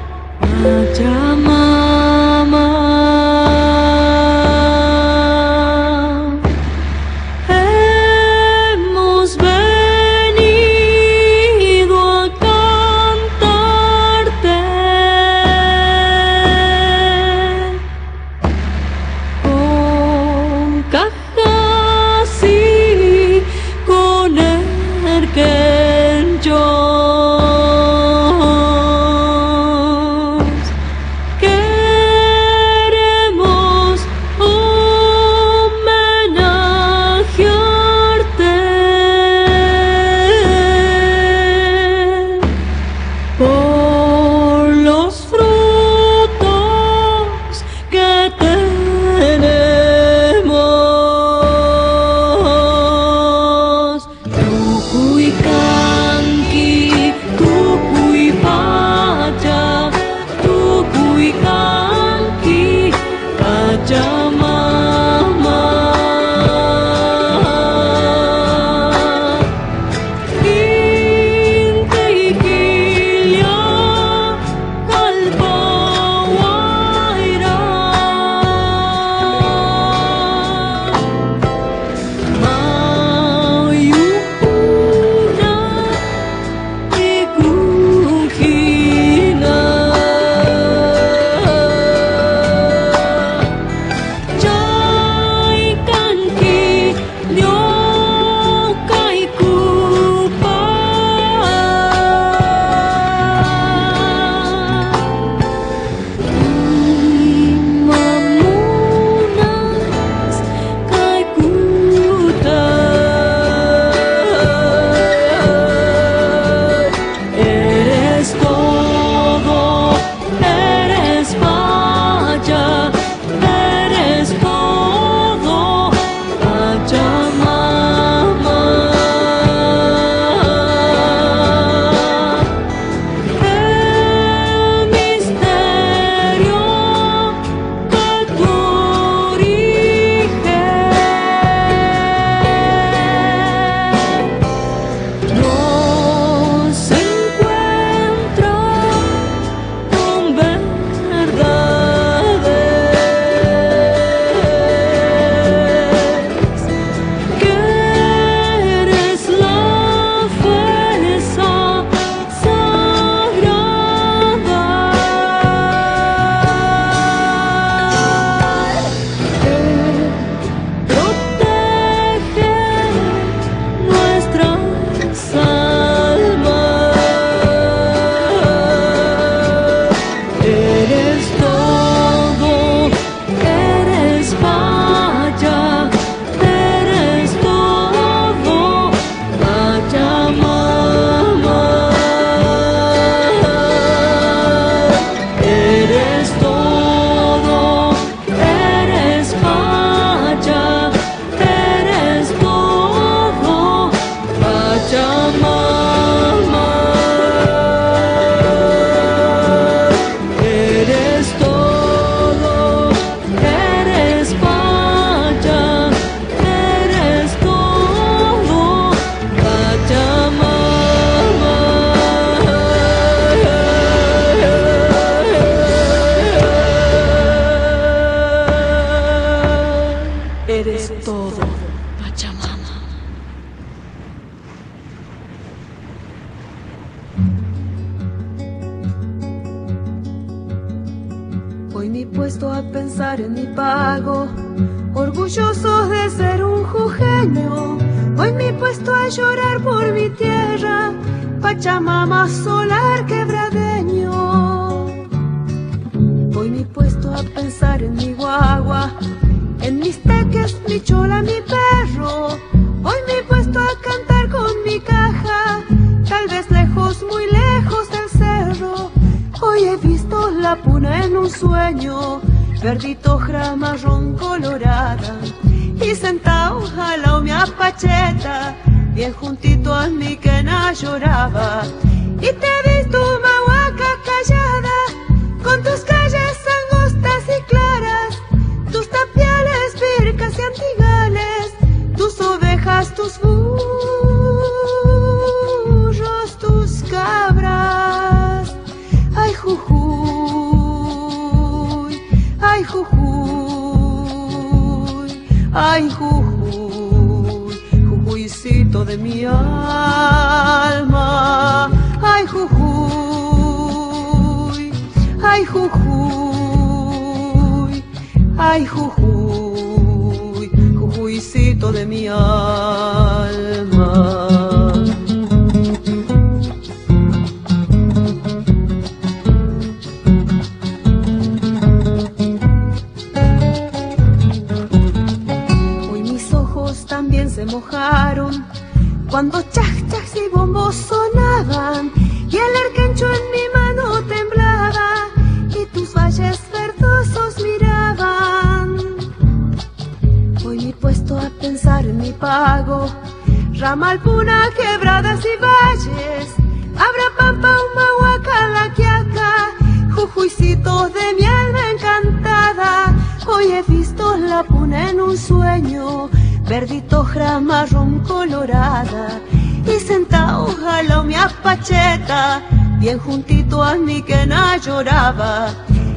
[364.74, 366.10] en un sueño,
[366.48, 367.06] verdito
[367.42, 369.20] marrón colorada,
[369.66, 372.42] y sentado jaló mi apacheta,
[372.80, 375.50] bien juntito a mí que na lloraba.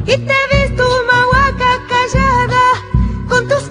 [0.07, 2.65] Y te he visto mahuaca callada,
[3.29, 3.69] con tus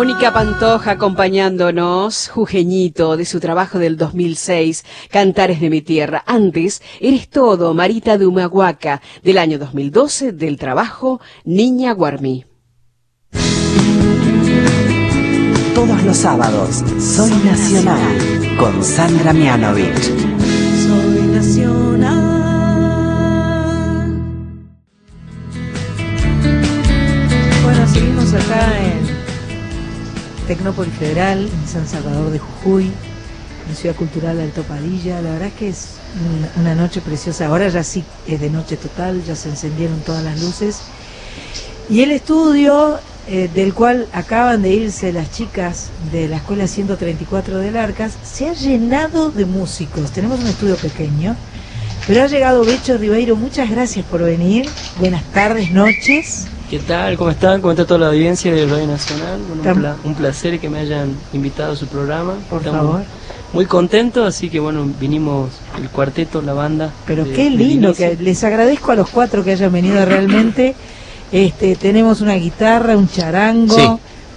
[0.00, 6.24] Mónica Pantoja acompañándonos, Jujeñito, de su trabajo del 2006, Cantares de mi tierra.
[6.26, 12.46] Antes, Eres todo, Marita de Humahuaca, del año 2012, del trabajo Niña Guarmí.
[15.74, 20.39] Todos los sábados, Soy Nacional con Sandra Mianovich.
[30.50, 32.90] Tecnópolis Federal, en San Salvador de Jujuy,
[33.68, 35.22] en Ciudad Cultural Alto Padilla.
[35.22, 35.86] La verdad es que es
[36.58, 37.46] una- noche preciosa.
[37.46, 40.80] Ahora ya sí es de noche total, ya se encendieron todas las luces.
[41.88, 42.98] Y el estudio
[43.28, 48.48] eh, del cual acaban de irse las chicas de la Escuela 134 del Arcas se
[48.48, 50.10] ha llenado de músicos.
[50.10, 51.36] Tenemos un estudio pequeño,
[52.08, 53.36] pero ha llegado Becho Ribeiro.
[53.36, 54.68] Muchas gracias por venir.
[54.98, 56.48] Buenas tardes, noches.
[56.70, 57.16] ¿Qué tal?
[57.16, 57.60] ¿Cómo están?
[57.60, 59.40] ¿Cómo está toda la audiencia de Radio Nacional?
[59.48, 62.34] Bueno, un, pla- un placer que me hayan invitado a su programa.
[62.48, 63.02] Por Estamos favor.
[63.52, 65.50] Muy contentos, así que bueno, vinimos
[65.82, 66.92] el cuarteto, la banda.
[67.06, 70.76] Pero de- qué lindo, que les agradezco a los cuatro que hayan venido realmente.
[71.32, 73.88] Este, tenemos una guitarra, un charango, Sí.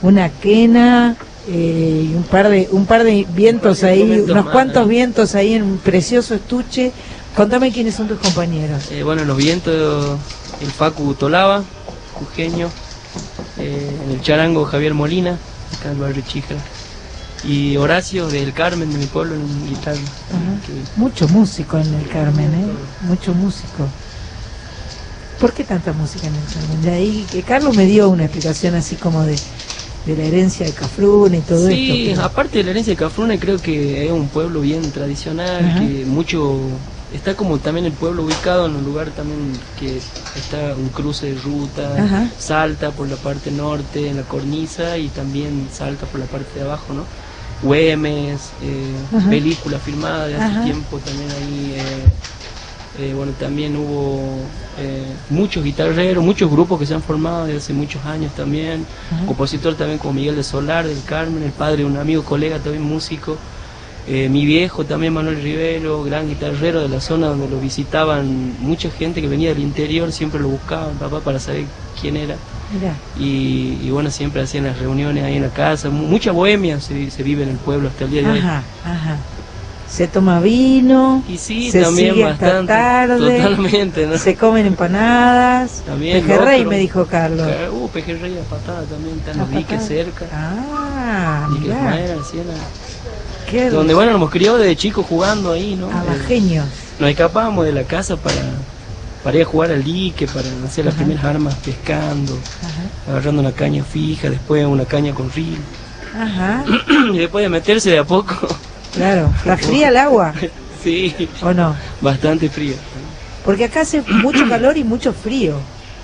[0.02, 1.16] una quena
[1.48, 4.90] eh, y un par de un par de vientos ahí, unos más, cuantos ¿eh?
[4.90, 6.92] vientos ahí en un precioso estuche.
[7.36, 8.90] Contame quiénes son tus compañeros.
[8.92, 10.18] Eh, bueno, los vientos,
[10.62, 11.64] el Facu Tolaba,
[12.14, 12.70] jujeño,
[13.58, 15.38] eh, en el charango Javier Molina,
[15.80, 16.24] acá en el barrio
[17.46, 20.00] y Horacio del Carmen de mi pueblo en guitarra.
[20.96, 22.66] Mucho músico en el Carmen, ¿eh?
[23.08, 23.86] Mucho músico.
[25.40, 26.82] ¿Por qué tanta música en el Carmen?
[26.84, 29.36] De ahí, que Carlos me dio una explicación así como de,
[30.06, 32.24] de la herencia de Cafrune y todo Sí, esto.
[32.24, 35.80] aparte de la herencia de Cafrune, creo que es un pueblo bien tradicional, Ajá.
[35.80, 36.60] que mucho
[37.14, 40.02] está como también el pueblo ubicado en un lugar también que
[40.36, 42.32] está un cruce de ruta, Ajá.
[42.38, 46.62] salta por la parte norte en la cornisa y también salta por la parte de
[46.66, 47.06] abajo, ¿no?
[47.62, 49.30] Güemes, eh, Ajá.
[49.30, 50.64] películas filmadas de hace Ajá.
[50.64, 51.72] tiempo también ahí.
[51.76, 52.10] eh,
[53.00, 54.38] eh, bueno, también hubo
[54.78, 58.86] eh, muchos guitarreros, muchos grupos que se han formado desde hace muchos años también.
[59.12, 59.26] Ajá.
[59.26, 62.84] Compositor también como Miguel de Solar, del Carmen, el padre de un amigo, colega también
[62.84, 63.38] músico.
[64.06, 68.90] Eh, mi viejo también, Manuel Rivero, gran guitarrero de la zona donde lo visitaban mucha
[68.92, 71.64] gente que venía del interior, siempre lo buscaban, papá, para saber
[72.02, 72.36] quién era.
[73.18, 75.90] Y, y bueno, siempre hacían las reuniones ahí en la casa.
[75.90, 78.40] Mu- Mucha bohemia se, se vive en el pueblo hasta el día de hoy.
[78.40, 79.18] Ajá, ajá.
[79.88, 82.74] Se toma vino, Y sí, se también sigue hasta bastante.
[82.74, 84.18] tarde, Totalmente, ¿no?
[84.18, 85.84] se comen empanadas.
[85.86, 87.48] También Pejerrey me dijo Carlos.
[87.72, 90.26] Uh, pejerrey a patada también, están los diques cerca.
[90.34, 91.48] Ah,
[92.24, 92.54] Siena.
[93.54, 95.88] Qué Donde bueno, nos criado desde chicos jugando ahí, ¿no?
[95.88, 96.66] Eh, abajeños.
[97.00, 98.42] Nos escapábamos de la casa para,
[99.24, 101.04] para ir a jugar al dique, para hacer las Ajá.
[101.04, 103.12] primeras armas pescando, Ajá.
[103.12, 105.60] agarrando una caña fija, después una caña con reel.
[106.20, 106.66] Ajá,
[107.14, 108.36] y después de meterse de a poco.
[108.96, 109.30] claro.
[109.38, 110.34] ¿Está fría el agua
[110.84, 111.14] sí,
[111.44, 111.76] o no?
[112.02, 112.74] bastante fría.
[113.46, 115.58] Porque acá hace mucho calor y mucho frío.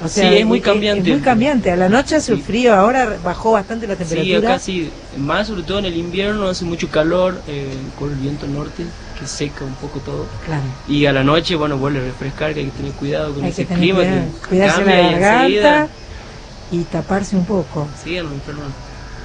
[0.04, 1.10] O sea, Sí, es muy Es, cambiante.
[1.12, 1.72] muy cambiante.
[1.72, 4.50] A la noche hace frío, ahora bajó bastante la Sí, temperatura.
[4.54, 7.68] acá sí, más sobre todo en el invierno hace mucho calor eh,
[7.98, 8.86] con el viento norte
[9.20, 10.26] que seca un poco todo.
[10.46, 10.64] Claro.
[10.88, 13.50] Y a la noche, bueno, vuelve a refrescar, que hay que tener cuidado con Hay
[13.50, 14.22] ese que tener clima cuidado.
[14.42, 15.88] que Cuidarse la y garganta enseguida
[16.72, 17.88] y taparse un poco.
[18.02, 18.68] siguen los enfermos.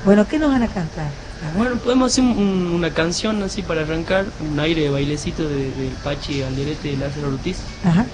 [0.05, 1.07] Bueno, ¿qué nos van a cantar?
[1.07, 1.57] A.
[1.57, 5.93] Bueno, podemos hacer un- una canción así para arrancar, un aire de bailecito de- del
[6.03, 8.05] Pachi Alderete de Lázaro Ortiz, Ajá.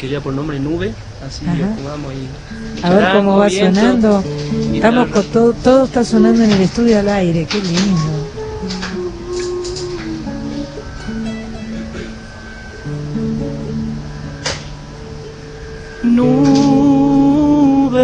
[0.00, 0.94] Que lleva por nombre Nube,
[1.26, 1.58] así Ajá.
[1.58, 2.28] lo pongamos ahí.
[2.82, 4.24] A ver cómo va viento, sonando.
[4.72, 8.30] Estamos con todo, todo está sonando en el estudio al aire, qué lindo.
[17.90, 18.00] Nube,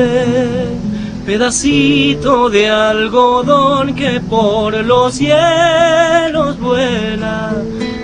[1.24, 7.54] pedacito de algodón que por los cielos vuela,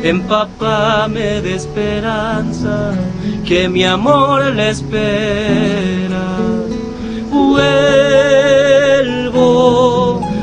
[0.03, 2.95] empapame de esperanza
[3.47, 6.27] que mi amor le espera.
[7.31, 7.73] Vuelvo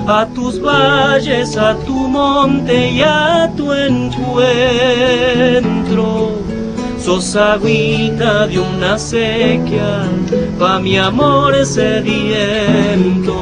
[0.08, 4.30] a tus valles, a tu monte y a tu encuentro.
[6.98, 10.04] Sos agüita de una sequía,
[10.58, 13.36] pa' mi amor sediento.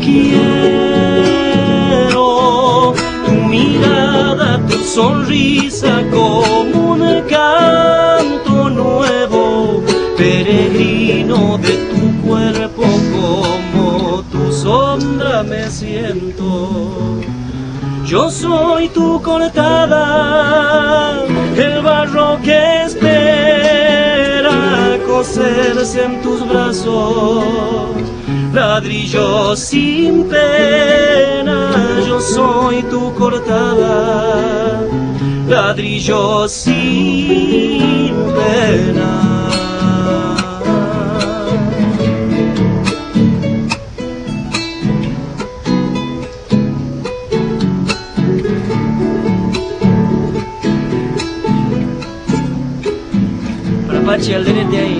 [0.00, 1.46] Quiero
[3.56, 9.82] mirada, tu sonrisa como un canto nuevo,
[10.16, 12.84] peregrino de tu cuerpo
[13.14, 17.20] como tu sombra me siento.
[18.04, 20.04] Yo soy tu cortada,
[21.56, 24.06] el barro que espera
[25.06, 27.86] coserse en tus brazos,
[28.56, 31.58] ladrillo sin pena.
[32.08, 34.80] Yo soy tu cortada,
[35.46, 39.10] ladrillo sin pena.
[53.86, 54.95] Para Pachi Alderete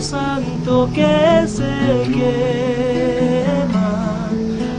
[0.00, 1.74] santo que se
[2.14, 3.90] quema.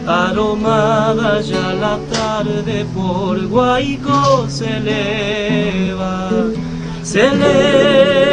[0.08, 6.30] Aromada ya la tarde por Guayco se eleva
[7.06, 8.26] se eleva.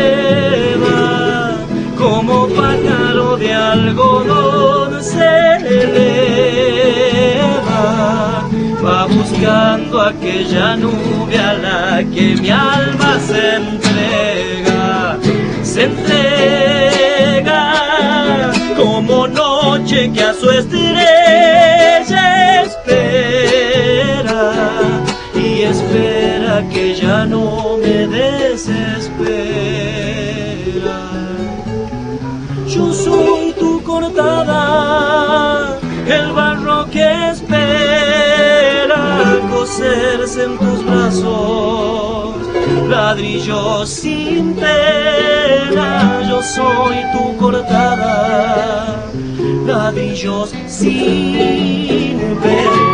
[1.98, 7.02] Como pájaro de algodón se eleva.
[8.84, 14.31] Va buscando aquella nube a la que mi alma se entrega,
[15.72, 17.62] se entrega
[18.76, 22.24] como noche que a su estrella
[22.62, 24.52] espera
[25.34, 28.98] y espera que ya no me desespera.
[32.68, 38.12] Yo soy tu cortada, el barro que espera
[39.50, 42.34] coserse en tus brazos,
[42.88, 48.96] ladrillo sin pena, yo soy tu cortada,
[49.66, 52.91] ladrillos sin pena.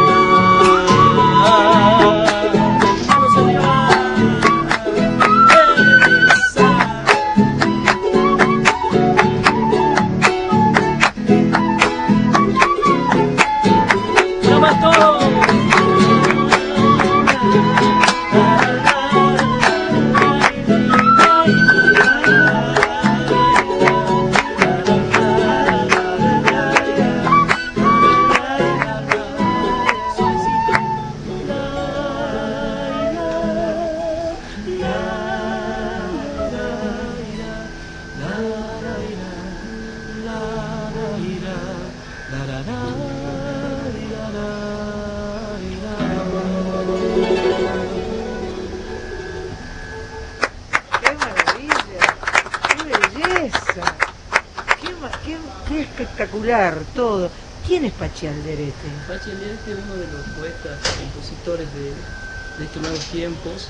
[62.58, 63.68] De estos nuevos tiempos.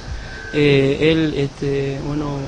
[0.53, 2.39] Eh, él, este, bueno,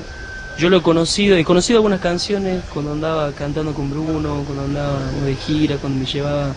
[0.57, 4.99] yo lo he conocido, he conocido algunas canciones cuando andaba cantando con Bruno, cuando andaba
[5.25, 6.53] de gira, cuando me llevaba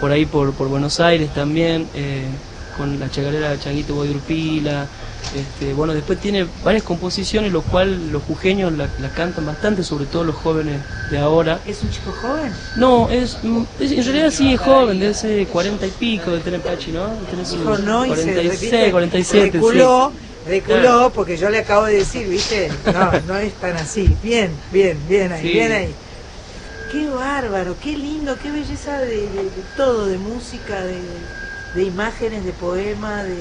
[0.00, 2.24] por ahí por, por Buenos Aires también, eh,
[2.76, 4.86] con la chacarera Changuito Guadrupila.
[5.34, 10.06] Este, bueno, después tiene varias composiciones, lo cual los jujeños la, la cantan bastante, sobre
[10.06, 10.80] todo los jóvenes
[11.10, 11.60] de ahora.
[11.66, 12.52] ¿Es un chico joven?
[12.76, 16.40] No, es, mm, es- en realidad sí es joven, de ese 40 y pico de
[16.40, 17.08] tener Pachi, ¿no?
[17.08, 20.48] Dijo no y se 46, repite, 47, reculó, sí.
[20.50, 22.70] reculó, porque yo le acabo de decir, ¿viste?
[22.92, 24.16] No, no es tan así.
[24.22, 25.48] Bien, bien, bien ahí, Sí.
[25.48, 25.94] bien ahí.
[26.92, 31.00] Qué bárbaro, qué lindo, qué belleza de, de- de todo, de música, de,
[31.74, 33.34] de imágenes, de poema, de,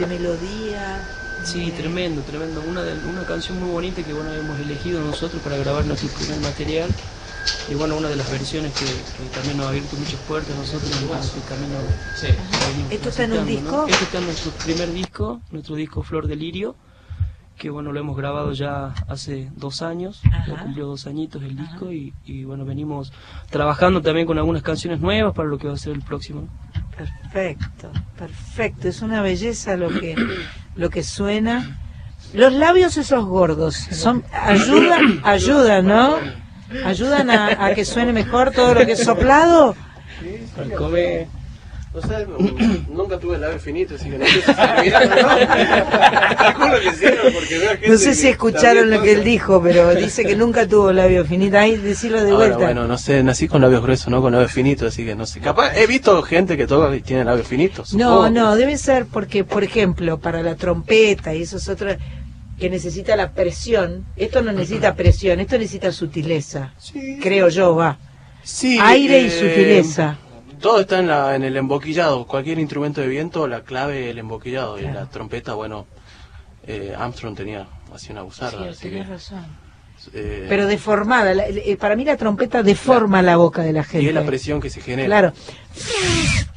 [0.00, 1.02] de- melodía.
[1.42, 2.62] Sí, tremendo, tremendo.
[2.62, 6.40] Una, de- una canción muy bonita que bueno hemos elegido nosotros para grabar nuestro primer
[6.40, 6.90] material.
[7.70, 10.90] Y bueno, una de las versiones que, que también nos ha abierto muchas puertas nosotros
[11.02, 11.78] en este camino.
[12.68, 13.76] venimos ¿Esto está en un disco?
[13.76, 13.86] ¿no?
[13.86, 16.76] Esto está en nuestro primer disco, nuestro disco Flor de Lirio,
[17.58, 21.90] que bueno, lo hemos grabado ya hace dos años, ya cumplió dos añitos el disco
[21.92, 23.12] y, y bueno, venimos
[23.50, 26.48] trabajando también con algunas canciones nuevas para lo que va a ser el próximo.
[26.96, 28.88] Perfecto, perfecto.
[28.88, 30.14] Es una belleza lo que,
[30.76, 31.78] lo que suena.
[32.32, 36.16] Los labios esos gordos son ayudan, ayudan, ¿no?
[36.84, 39.76] Ayudan a, a que suene mejor todo lo que es soplado.
[40.76, 41.28] Come.
[41.94, 42.38] No sé, no-
[43.02, 44.40] nunca tuve labio finito, así que no sé si
[46.98, 50.34] sí, porque veo gente No sé si escucharon lo que él dijo, pero dice que
[50.34, 51.56] nunca tuvo labio finito.
[51.58, 52.64] Ahí decirlo de Ahora, vuelta.
[52.64, 55.38] bueno, no sé, nací con labios gruesos, no con labios finitos, así que no sé.
[55.40, 57.94] Capaz he visto gente que toca y tiene labios finitos.
[57.94, 58.30] No, supongo.
[58.30, 61.96] no, debe ser porque, por ejemplo, para la trompeta y eso es otra
[62.58, 64.04] que necesita la presión.
[64.16, 66.72] Esto no necesita presión, esto necesita sutileza.
[67.22, 67.98] Creo yo, va.
[68.42, 70.18] Sí, Aire y eh, sutileza.
[70.60, 72.26] Todo está en, la, en el emboquillado.
[72.26, 74.78] Cualquier instrumento de viento, la clave el emboquillado.
[74.78, 75.86] Y la trompeta, bueno,
[76.66, 78.62] eh, Armstrong tenía así una buzarda.
[78.62, 79.46] Sí, así tenés que, razón.
[80.12, 81.34] eh, Pero deformada.
[81.34, 84.04] la- eh, para mí la trompeta deforma la boca de la gente.
[84.04, 85.06] y es la presión que se genera.
[85.06, 85.32] Claro.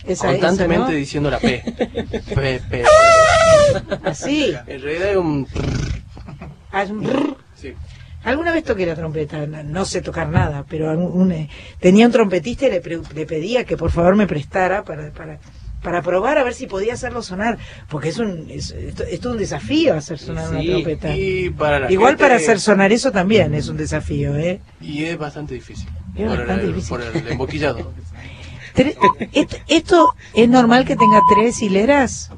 [0.06, 0.98] Esa- Constantemente esa, ¿no?
[0.98, 1.64] diciendo la P.
[2.36, 2.84] P, P.
[4.04, 4.54] Así.
[4.68, 5.48] En realidad es un...
[6.72, 7.36] Ah, es un.
[7.56, 7.74] Sí.
[8.28, 11.50] Alguna vez toqué la trompeta, no, no sé tocar nada, pero un, eh,
[11.80, 15.40] tenía un trompetista y le, pre- le pedía que por favor me prestara para, para,
[15.82, 17.58] para probar a ver si podía hacerlo sonar,
[17.90, 21.16] porque es un es, esto, esto es un desafío hacer sonar una trompeta.
[21.16, 24.60] y para Igual gente- para hacer sonar eso también es un desafío, ¿eh?
[24.82, 25.88] Y es bastante difícil.
[26.16, 26.90] Es por, bastante el, difícil.
[26.90, 27.94] por el emboquillado.
[29.68, 32.30] ¿Esto es normal que tenga tres hileras?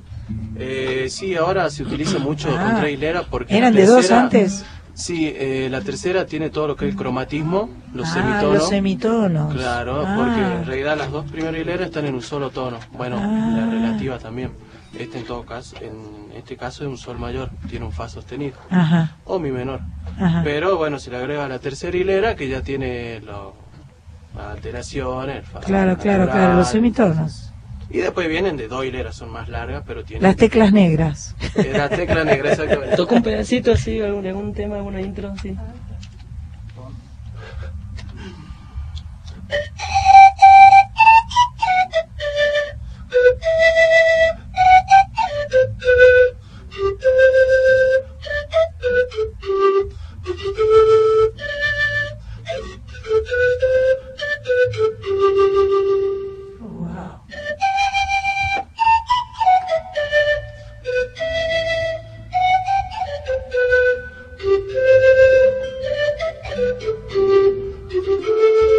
[0.57, 2.63] Eh, sí, ahora se utiliza mucho Ah.
[2.73, 3.57] con tres hileras porque...
[3.57, 4.63] ¿Eran de dos antes?
[4.99, 8.53] Sí, eh, la tercera tiene todo lo que es el cromatismo, los ah, semitonos.
[8.55, 9.53] los semitonos.
[9.53, 10.15] Claro, Ah.
[10.17, 12.77] porque en realidad las dos primeras hileras están en un solo tono.
[12.91, 13.49] Bueno, Ah.
[13.55, 14.51] la relativa también.
[14.97, 18.57] Este en todo caso, en este caso es un sol mayor, tiene un fa sostenido.
[18.69, 19.15] Ajá.
[19.23, 19.79] O mi menor.
[20.19, 20.41] Ajá.
[20.43, 23.53] Pero bueno, se le agrega la tercera hilera que ya tiene lo-
[24.35, 27.48] las alteraciones, el fa Claro, claro, claro, los semitonos.
[27.91, 30.23] Y después vienen de Doilera, son más largas, pero tienen...
[30.23, 31.35] Las teclas negras.
[31.55, 32.95] Eh, las teclas negras, exactamente.
[32.95, 35.57] Toca un pedacito así, algún, algún tema, alguna intro así.
[56.59, 57.19] Wow.
[64.71, 64.77] Thank
[67.13, 68.78] you.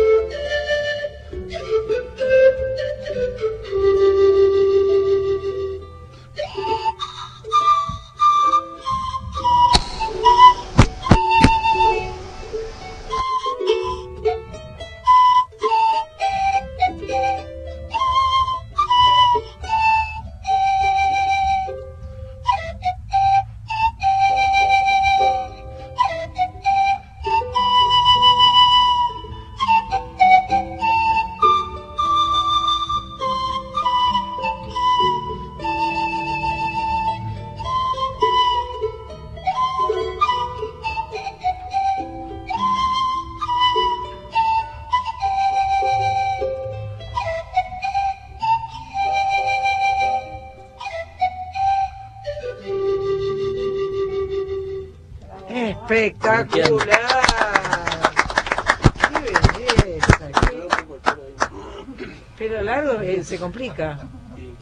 [63.68, 64.08] Complica.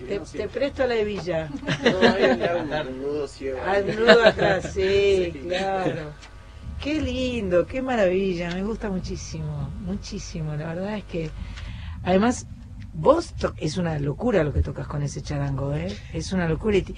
[0.06, 1.48] Te, te presto la hebilla.
[3.66, 6.12] Al nudo atrás, sí, claro.
[6.82, 10.54] Qué lindo, qué maravilla, me gusta muchísimo, muchísimo.
[10.54, 11.30] La verdad es que,
[12.04, 12.46] además,
[12.92, 15.88] vos to- es una locura lo que tocas con ese charango, ¿eh?
[16.12, 16.76] Es una locura.
[16.76, 16.94] Y ti-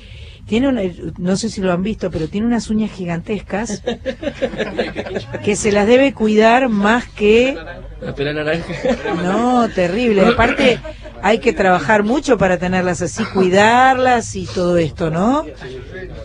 [0.47, 0.83] tiene una,
[1.19, 3.83] no sé si lo han visto, pero tiene unas uñas gigantescas
[5.45, 7.57] que se las debe cuidar más que
[8.01, 8.75] La pera naranja.
[9.23, 10.27] no, terrible.
[10.27, 10.79] Aparte,
[11.23, 15.45] hay que trabajar mucho para tenerlas así, cuidarlas y todo esto, ¿no?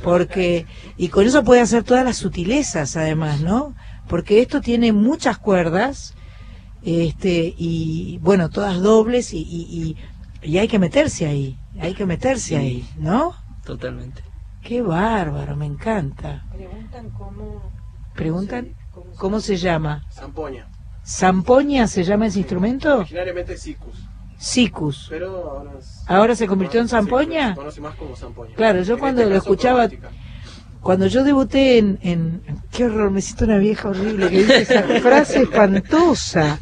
[0.03, 0.65] Porque,
[0.97, 3.75] y con eso puede hacer todas las sutilezas, además, ¿no?
[4.07, 6.13] Porque esto tiene muchas cuerdas,
[6.83, 9.95] este, y bueno, todas dobles, y, y,
[10.41, 13.33] y, y hay que meterse ahí, hay que meterse ahí, ¿no?
[13.63, 14.23] Totalmente.
[14.61, 16.45] Qué bárbaro, me encanta.
[16.51, 17.71] Preguntan cómo.
[18.13, 18.75] Preguntan,
[19.17, 20.05] ¿cómo se llama?
[20.11, 20.67] Zampoña.
[21.05, 22.99] ¿Zampoña se llama ese instrumento?
[22.99, 23.95] Originariamente Sicus.
[24.37, 25.07] Sicus.
[25.09, 25.71] Pero ahora.
[25.79, 27.49] es- ¿Ahora se convirtió en zampoña?
[27.49, 28.55] Se conoce más como zampoña.
[28.55, 29.89] Claro, yo En cuando este lo escuchaba,
[30.81, 32.41] cuando yo debuté en, en-
[32.71, 36.59] Qué horror, me siento una vieja horrible que dice esa frase espantosa.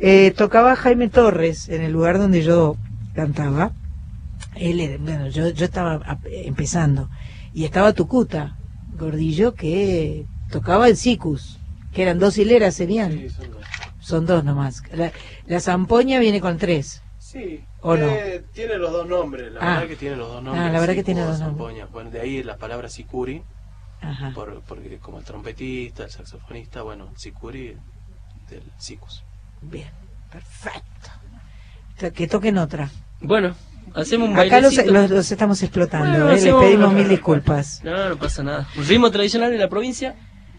[0.00, 2.76] Eh, tocaba Jaime Torres en el lugar donde yo
[3.14, 3.72] cantaba.
[4.56, 7.08] Él, bueno, yo, yo estaba empezando.
[7.52, 8.56] Y estaba Tucuta,
[8.98, 11.58] Gordillo, que tocaba el Sicus,
[11.92, 13.12] que eran dos hileras, serían.
[13.12, 13.28] Sí,
[14.04, 14.44] son dos.
[14.44, 14.82] Nomás.
[14.92, 15.12] La,
[15.46, 17.02] la zampoña viene con tres.
[17.18, 17.64] Sí.
[17.80, 18.06] ¿O no?
[18.52, 19.52] tiene los dos nombres.
[19.52, 19.74] La Ah.
[19.80, 20.64] verdad que tiene los dos nombres.
[20.64, 21.48] Ah, la verdad que tiene los nombres.
[21.58, 21.86] zampoña.
[21.86, 23.42] Bueno, de ahí la palabra Sicuri.
[24.00, 24.32] Ajá.
[24.34, 27.76] Por, porque como el trompetista, el saxofonista, bueno, Sicuri
[28.50, 29.24] del Sicus.
[29.62, 29.88] Bien,
[30.30, 31.10] perfecto.
[31.98, 32.90] To- Que toquen otra.
[33.20, 33.54] Bueno,
[33.94, 34.92] hacemos un Acá los, bailecito.
[34.92, 36.34] los- los estamos explotando, Bueno, ¿eh?
[36.34, 37.80] les pedimos mil disculpas.
[37.82, 38.68] No, no pasa nada.
[38.76, 40.14] Un ritmo tradicional de la provincia.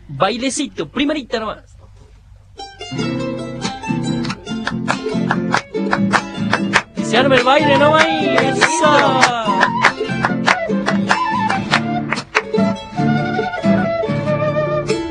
[0.07, 1.75] Bailecito, primerita nomás.
[7.15, 7.95] Se el baile, ¿no?
[7.95, 8.65] Ahí, eso.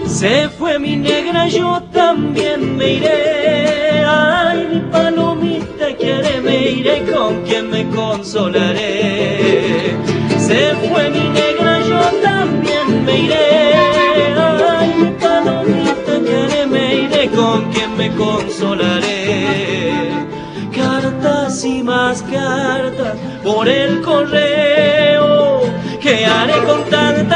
[0.06, 4.04] Se fue mi negra, yo también me iré.
[4.06, 9.96] Ay, mi palomita quiere, me iré con quien me consolaré.
[10.38, 13.74] Se fue mi negra, yo también me iré.
[14.36, 19.13] Ay, mi palomita quiere, me iré con quien me consolaré.
[21.62, 23.14] Y más cartas
[23.44, 25.60] por el correo.
[26.00, 27.33] ¿Qué haré con tantas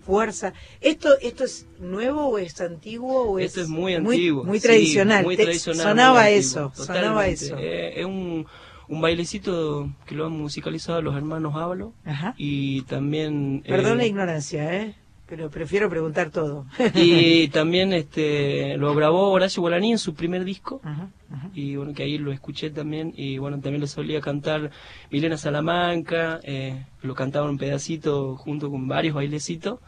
[0.00, 0.52] fuerza.
[0.80, 4.44] ¿Esto esto es nuevo o es antiguo o Esto es es muy antiguo.
[4.44, 5.24] Muy, tradicional.
[5.24, 7.56] muy Te- tradicional, sonaba muy eso, antiguo, sonaba eso.
[7.58, 8.46] Eh, es un,
[8.88, 11.92] un bailecito que lo han musicalizado los hermanos Ábalo
[12.38, 13.62] y también...
[13.64, 14.94] eh, Perdón la ignorancia, ¿eh?
[15.26, 16.64] Pero prefiero preguntar todo.
[16.94, 21.10] y también este lo grabó Horacio Guaraní en su primer disco Ajá,
[21.58, 24.70] y bueno que ahí lo escuché también y bueno también lo solía cantar
[25.10, 29.80] Milena Salamanca eh, lo cantaba un pedacito junto con varios bailecitos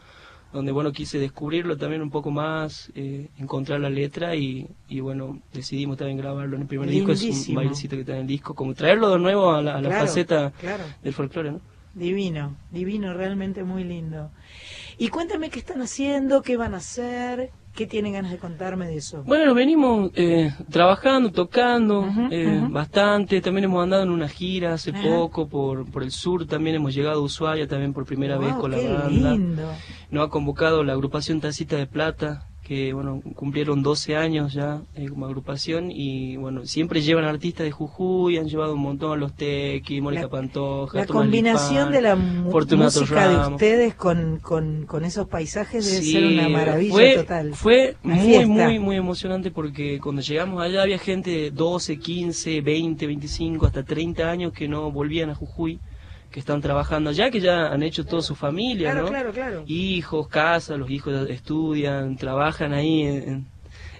[0.51, 5.39] donde bueno quise descubrirlo también un poco más eh, encontrar la letra y, y bueno
[5.53, 8.53] decidimos también grabarlo en el primer disco es un bailecito que está en el disco
[8.53, 10.83] como traerlo de nuevo a la, a la Claro, faceta claro.
[11.03, 11.61] del folclore ¿no?
[11.93, 14.31] Divino, divino, realmente muy lindo.
[14.97, 18.97] Y cuéntame qué están haciendo, qué van a hacer, qué tienen ganas de contarme de
[18.97, 19.23] eso.
[19.23, 23.41] Bueno, venimos eh, trabajando, tocando eh, bastante.
[23.41, 26.45] También hemos andado en una gira hace poco por, por el sur.
[26.45, 29.09] También hemos llegado a Ushuaia también por primera vez con la banda.
[29.09, 29.63] lindo.
[30.11, 35.09] Nos ha convocado la agrupación Tacita de Plata, que bueno, cumplieron 12 años ya eh,
[35.09, 39.33] como agrupación y bueno, siempre llevan artistas de Jujuy, han llevado un montón a los
[39.33, 45.03] Tequi, Mónica Pantoja, La Tomás combinación Lipán, de la música de ustedes con, con, con
[45.03, 47.53] esos paisajes debe Sí, ser una maravilla fue, total.
[47.55, 48.47] Fue Una muy, fiesta.
[48.47, 53.83] muy, muy emocionante porque cuando llegamos allá había gente de 12, 15, 20, 25, hasta
[53.83, 55.81] 30 años que no volvían a Jujuy,
[56.31, 59.09] que están trabajando allá, que ya han hecho toda su familia, Claro, ¿no?
[59.09, 59.63] claro, claro.
[59.67, 63.50] Hijos, casa, los hijos estudian, trabajan ahí en,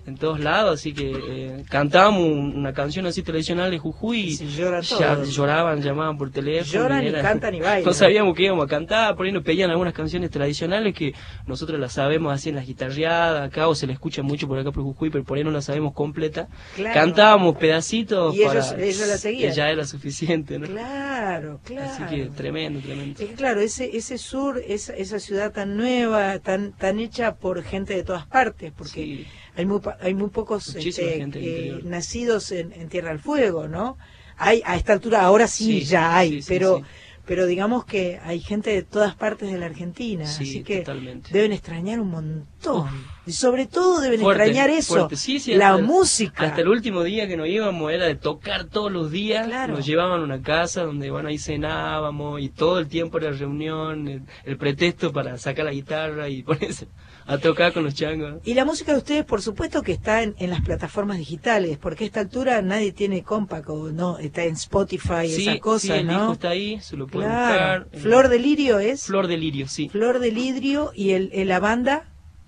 [0.05, 4.35] en- todos lados, así que eh, cantábamos un- una canción así tradicional de Jujuy y
[4.37, 6.71] ya- lloraban, llamaban por teléfono.
[6.71, 7.83] Lloran y era- cantan y bailan.
[7.85, 11.13] No sabíamos que íbamos a cantar, por ahí nos pedían algunas canciones tradicionales que
[11.47, 14.71] nosotros las sabemos así en las guitarreadas acá o se la escucha mucho por acá
[14.71, 16.47] por Jujuy, pero por ahí no la sabemos completa.
[16.75, 16.93] Claro.
[16.93, 19.49] Cantábamos pedacitos Y ellos- para- ellos la seguían.
[19.49, 20.67] que ya era suficiente, ¿no?
[20.67, 21.91] Claro, claro.
[21.91, 23.19] Así que tremendo, tremendo.
[23.35, 28.03] Claro, ese, ese sur, esa, esa ciudad tan nueva, tan, tan hecha por gente de
[28.03, 29.25] todas partes, porque
[29.55, 33.97] hay, muy, hay muy pocos este, eh, nacidos en, en Tierra del Fuego, ¿no?
[34.37, 36.83] Hay, a esta altura ahora sí, Sí, ya hay, sí, pero, sí.
[37.25, 41.29] pero digamos que hay gente de todas partes de la Argentina, Sí, así que totalmente.
[41.31, 42.87] deben extrañar un montón.
[43.27, 45.15] Y sobre todo deben Fuerte, extrañar eso, fuerte.
[45.15, 46.43] Sí, sí, la hasta el- música.
[46.47, 49.47] Hasta el último día que nos íbamos era de tocar todos los días.
[49.69, 54.07] Nos llevaban a una casa donde, bueno, ahí cenábamos y todo el tiempo era reunión,
[54.07, 56.87] el, el pretexto para sacar la guitarra y ponerse
[57.25, 58.41] a tocar con los changos.
[58.45, 62.03] Y la música de ustedes, por supuesto, que está en, en las plataformas digitales, porque
[62.03, 65.91] a esta altura nadie tiene compact o no, está en Spotify, Sí, esa cosa, sí,
[65.93, 66.13] el ¿no?
[66.13, 67.83] disco está ahí, se lo pueden Claro.
[67.85, 68.01] buscar.
[68.01, 69.03] Flor de Lirio es.
[69.03, 69.89] Flor de Lirio, sí.
[69.89, 72.03] Flor de Lirio y el, el- la banda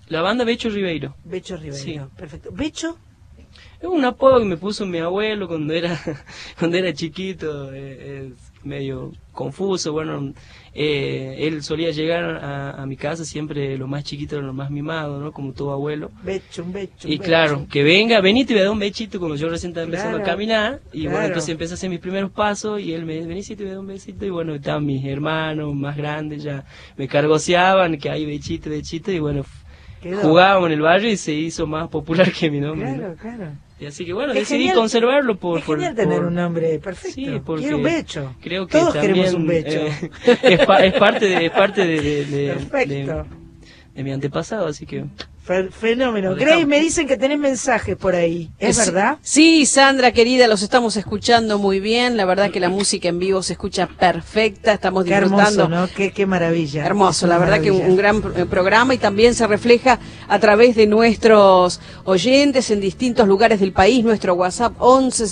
[0.08, 1.14] La banda Becho Ribeiro.
[1.24, 1.76] Becho Ribeiro.
[2.10, 2.16] Sí.
[2.16, 2.50] Perfecto.
[2.52, 2.98] Becho,
[3.80, 5.98] Es un apodo que me puso mi abuelo cuando era
[6.58, 9.92] cuando era chiquito, eh, es medio confuso.
[9.92, 10.32] Bueno,
[10.76, 15.20] eh, él solía llegar a, a mi casa siempre lo más chiquito lo más mimado,
[15.20, 15.30] ¿no?
[15.32, 16.10] Como todo abuelo.
[16.22, 17.06] Becho, un Becho.
[17.08, 19.70] Y claro, que venga, vení y te voy a dar un bechito cuando yo recién
[19.70, 20.80] estaba empezando Claro, a caminar.
[20.92, 23.44] Y bueno, entonces empecé a hacer mis primeros pasos y él me dice, vení y
[23.44, 24.26] te voy a dar un besito.
[24.26, 26.64] Y bueno, estaban mis hermanos más grandes ya
[26.96, 29.12] me cargoseaban, que hay bechito, bechito.
[29.12, 29.44] Y bueno,
[30.02, 30.20] Quedó.
[30.22, 32.90] jugábamos en el barrio y se hizo más popular que mi nombre.
[32.90, 32.96] ¿no?
[32.98, 33.52] Claro, claro.
[33.84, 35.58] Y así que bueno, Es decidí genial- conservarlo por...
[35.58, 37.14] es por- genial tener por- un nombre perfecto.
[37.14, 38.34] Sí, porque Quiero un Becho.
[38.40, 39.78] Creo que Todos también, queremos un Becho.
[39.86, 40.10] eh,
[40.42, 43.24] es, pa- es parte de, es parte de, de- de-
[43.94, 45.04] de mi antepasado, así que...
[45.44, 46.34] Fe- Fenómeno.
[46.34, 48.50] Grace, me dicen que tenés mensajes por ahí.
[48.58, 49.18] ¿Es verdad?
[49.20, 52.16] Sí, Sandra querida, los estamos escuchando muy bien.
[52.16, 54.72] La verdad que la música en vivo se escucha perfecta.
[54.72, 55.64] Estamos Qué disfrutando.
[55.64, 55.88] hermoso, ¿no?
[55.94, 56.86] Qué, qué maravilla.
[56.86, 59.98] Hermoso, la verdad que un, gran eh, programa y también se refleja
[60.28, 64.02] a través de nuestros oyentes en distintos lugares del país.
[64.02, 65.26] Nuestro WhatsApp 11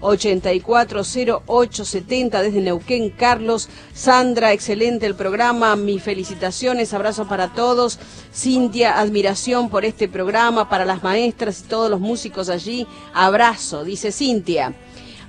[0.00, 1.02] 65 84
[1.46, 3.10] 08 70 desde Neuquén.
[3.10, 5.76] Carlos, Sandra, excelente el programa.
[5.76, 7.98] Mis felicitaciones, abrazo para todos.
[8.34, 12.86] Cintia, admiración por este programa, para las maestras y todos los músicos allí.
[13.12, 14.74] Abrazo, dice Cintia.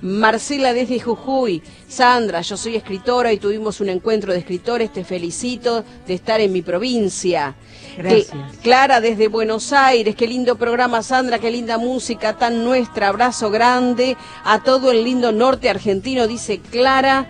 [0.02, 5.84] Marcela desde Jujuy, Sandra, yo soy escritora y tuvimos un encuentro de escritores, te felicito
[6.06, 7.54] de estar en mi provincia.
[7.96, 8.32] Gracias.
[8.32, 13.50] Eh, Clara desde Buenos Aires, qué lindo programa Sandra, qué linda música tan nuestra, abrazo
[13.50, 17.28] grande a todo el lindo norte argentino, dice Clara.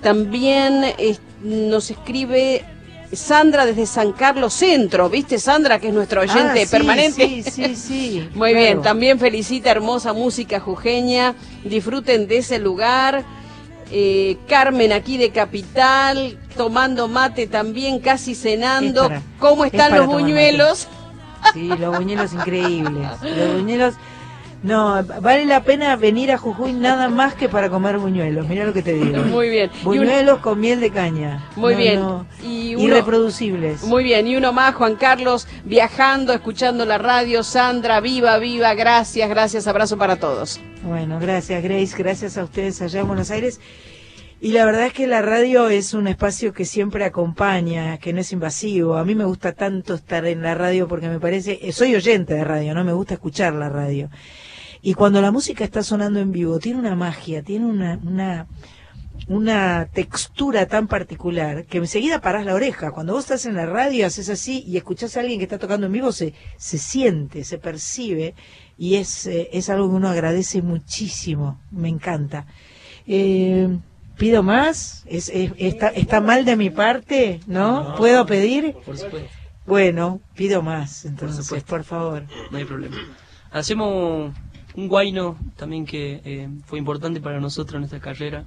[0.00, 2.64] También eh, nos escribe
[3.12, 7.26] Sandra desde San Carlos Centro, ¿viste Sandra que es nuestro oyente Ah, sí, permanente?
[7.28, 8.28] Sí, sí, sí.
[8.34, 8.64] Muy claro.
[8.64, 11.34] bien, también felicita hermosa música jujeña,
[11.64, 13.24] disfruten de ese lugar.
[13.94, 19.02] Eh, Carmen aquí de Capital, tomando mate también, casi cenando.
[19.02, 20.88] Es para- ¿Cómo es están los buñuelos?
[21.52, 23.08] Sí, los buñuelos increíbles.
[23.22, 23.94] Los buñuelos.
[24.62, 28.46] No, vale la pena venir a Jujuy nada más que para comer buñuelos.
[28.46, 29.22] Mira lo que te digo.
[29.24, 29.70] Muy bien.
[29.82, 31.44] Buñuelos con miel de caña.
[31.56, 32.00] Muy No, bien.
[32.00, 32.26] no.
[32.44, 33.82] Y uno- Irreproducibles.
[33.82, 37.42] Muy bien, y uno más, Juan Carlos, viajando, escuchando la radio.
[37.42, 40.60] Sandra, viva, viva, gracias, gracias, abrazo para todos.
[40.84, 43.60] Bueno, gracias Grace, gracias a ustedes allá en Buenos Aires.
[44.40, 48.20] Y la verdad es que la radio es un espacio que siempre acompaña, que no
[48.20, 48.96] es invasivo.
[48.96, 52.42] A mí me gusta tanto estar en la radio porque me parece, soy oyente de
[52.42, 54.08] radio, no me gusta escuchar la radio.
[54.82, 58.46] Y cuando la música está sonando en vivo, tiene una magia, tiene una, una,
[59.28, 62.90] una textura tan particular que enseguida parás la oreja.
[62.90, 65.86] Cuando vos estás en la radio, haces así y escuchás a alguien que está tocando
[65.86, 68.34] en vivo, se, se siente, se percibe
[68.76, 71.60] y es, eh, es algo que uno agradece muchísimo.
[71.70, 72.46] Me encanta.
[73.06, 73.68] Eh,
[74.18, 75.04] ¿Pido más?
[75.06, 77.40] ¿Es, es- está, ¿Está mal de mi parte?
[77.46, 77.90] ¿No?
[77.90, 77.94] No.
[77.96, 78.74] ¿Puedo pedir?
[78.84, 79.28] Por supuesto.
[79.64, 81.68] Bueno, pido más, entonces, supuesto.
[81.70, 82.24] por favor.
[82.50, 82.96] No hay problema.
[83.52, 84.32] Hacemos
[84.74, 88.44] un guayno también que eh, fue importante para nosotros en nuestra carrera,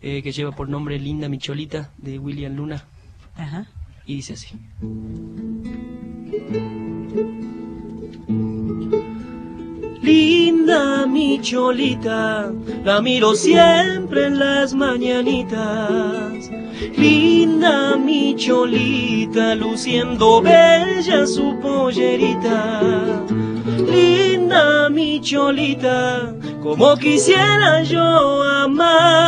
[0.00, 2.84] eh, que lleva por nombre Linda Micholita, de William Luna.
[3.36, 3.66] Ajá.
[4.06, 4.56] Y dice así.
[10.06, 12.52] Linda mi cholita,
[12.84, 16.48] la miro siempre en las mañanitas.
[16.96, 22.80] Linda mi cholita, luciendo bella su pollerita.
[23.90, 29.26] Linda mi cholita, como quisiera yo amar.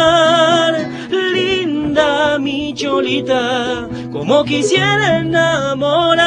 [1.89, 6.27] Linda mi cholita, como quisiera enamorar.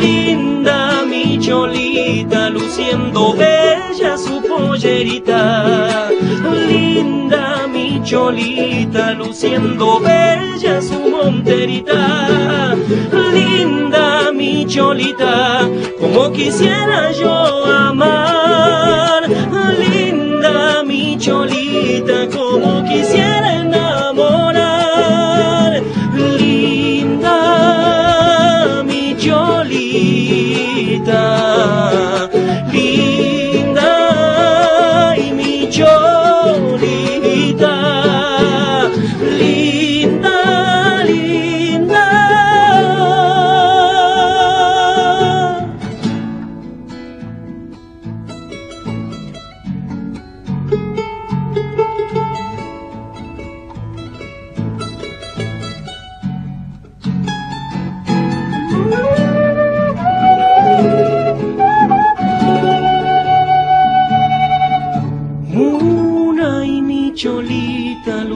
[0.00, 6.10] Linda mi cholita, luciendo bella su pollerita.
[6.68, 12.76] Linda mi cholita, luciendo bella su monterita.
[13.32, 15.68] Linda mi cholita,
[15.98, 18.31] como quisiera yo amar.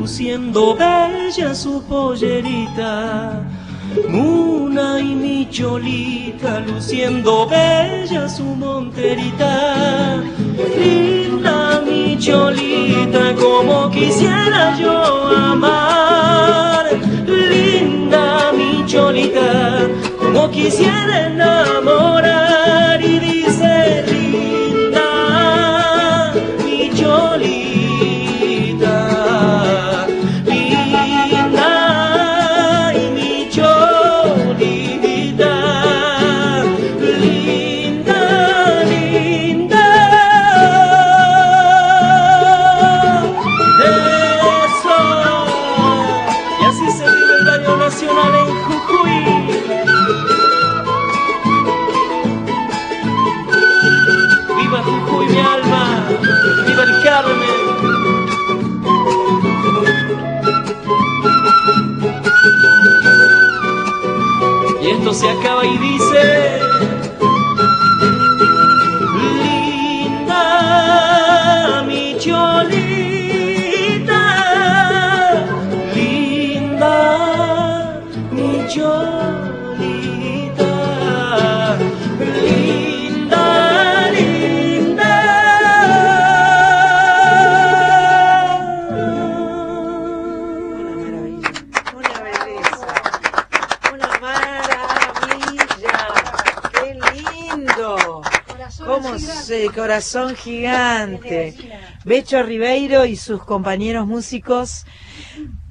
[0.06, 3.42] Luciendo bella su pollerita.
[4.08, 10.22] Una y mi cholita luciendo bella su monterita.
[10.78, 16.86] Linda mi cholita como quisiera yo amar.
[17.26, 19.88] Linda mi cholita
[20.20, 22.45] como quisiera enamorar.
[99.97, 101.55] Corazón gigante.
[102.05, 104.85] Becho Ribeiro y sus compañeros músicos.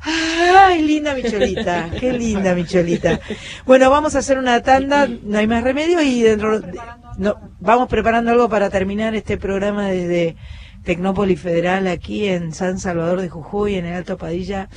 [0.02, 3.20] Ay, linda Micholita, qué linda Micholita.
[3.66, 6.78] Bueno, vamos a hacer una tanda, no hay más remedio y dentro de-
[7.18, 10.36] no, vamos preparando algo para terminar este programa desde
[10.84, 14.70] Tecnópolis Federal aquí en San Salvador de Jujuy, en el Alto Padilla.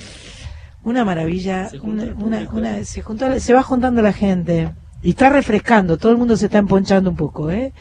[0.84, 4.70] Una maravilla, una, una- una- se, juntó- se va juntando la gente
[5.02, 7.72] y está refrescando, todo el mundo se está emponchando un poco, ¿eh?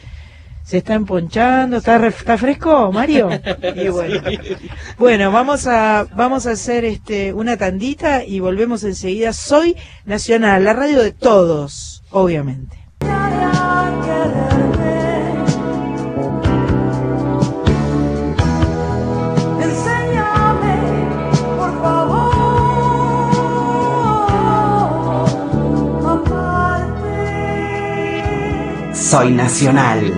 [0.68, 3.30] Se está emponchando, ¿está, re- está fresco, Mario?
[3.74, 4.20] Y bueno.
[4.98, 9.32] Bueno, vamos a vamos a hacer este una tandita y volvemos enseguida.
[9.32, 12.76] Soy Nacional, la radio de todos, obviamente.
[19.88, 20.76] Enséñame,
[21.56, 22.32] por favor,
[26.12, 27.14] amarte.
[28.94, 30.12] Soy Nacional.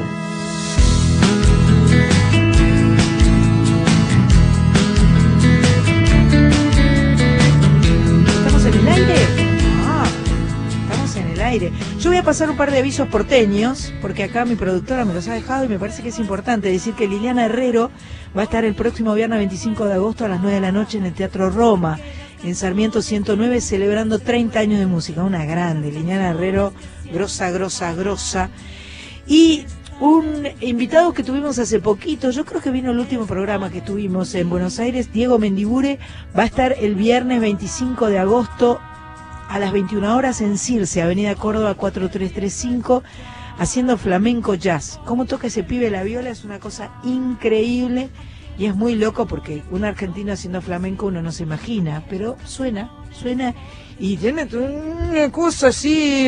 [11.50, 15.26] Yo voy a pasar un par de avisos porteños, porque acá mi productora me los
[15.26, 17.90] ha dejado y me parece que es importante decir que Liliana Herrero
[18.36, 20.98] va a estar el próximo viernes 25 de agosto a las 9 de la noche
[20.98, 21.98] en el Teatro Roma,
[22.44, 25.24] en Sarmiento 109, celebrando 30 años de música.
[25.24, 26.72] Una grande, Liliana Herrero,
[27.12, 28.50] grosa, grosa, grosa.
[29.26, 29.64] Y
[29.98, 34.36] un invitado que tuvimos hace poquito, yo creo que vino el último programa que tuvimos
[34.36, 35.98] en Buenos Aires, Diego Mendibure,
[36.38, 38.80] va a estar el viernes 25 de agosto
[39.50, 43.02] a las 21 horas en Circe, Avenida Córdoba 4335,
[43.58, 45.00] haciendo flamenco jazz.
[45.04, 46.30] ¿Cómo toca ese pibe la viola?
[46.30, 48.10] Es una cosa increíble
[48.56, 52.90] y es muy loco porque un argentino haciendo flamenco uno no se imagina, pero suena,
[53.10, 53.54] suena
[53.98, 56.24] y tiene una cosa así,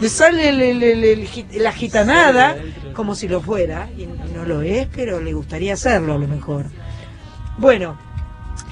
[0.00, 2.56] le sale el- el- el- el git- la gitanada
[2.94, 6.66] como si lo fuera, y no lo es, pero le gustaría hacerlo a lo mejor.
[7.58, 7.98] Bueno,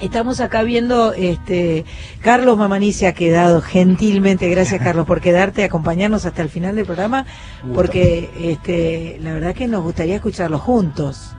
[0.01, 1.85] estamos acá viendo, este,
[2.21, 6.85] Carlos Mamani se ha quedado gentilmente, gracias Carlos por quedarte, acompañarnos hasta el final del
[6.85, 7.25] programa,
[7.73, 11.35] porque este, la verdad que nos gustaría escucharlo juntos.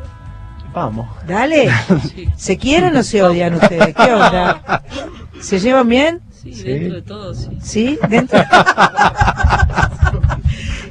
[0.73, 1.09] Vamos.
[1.27, 1.71] Dale,
[2.37, 3.95] ¿se quieren o se odian ustedes?
[3.95, 4.83] ¿Qué onda?
[5.41, 6.21] ¿Se llevan bien?
[6.31, 7.49] Sí, dentro de todo, sí.
[7.63, 7.99] ¿Sí?
[8.09, 8.39] ¿Dentro?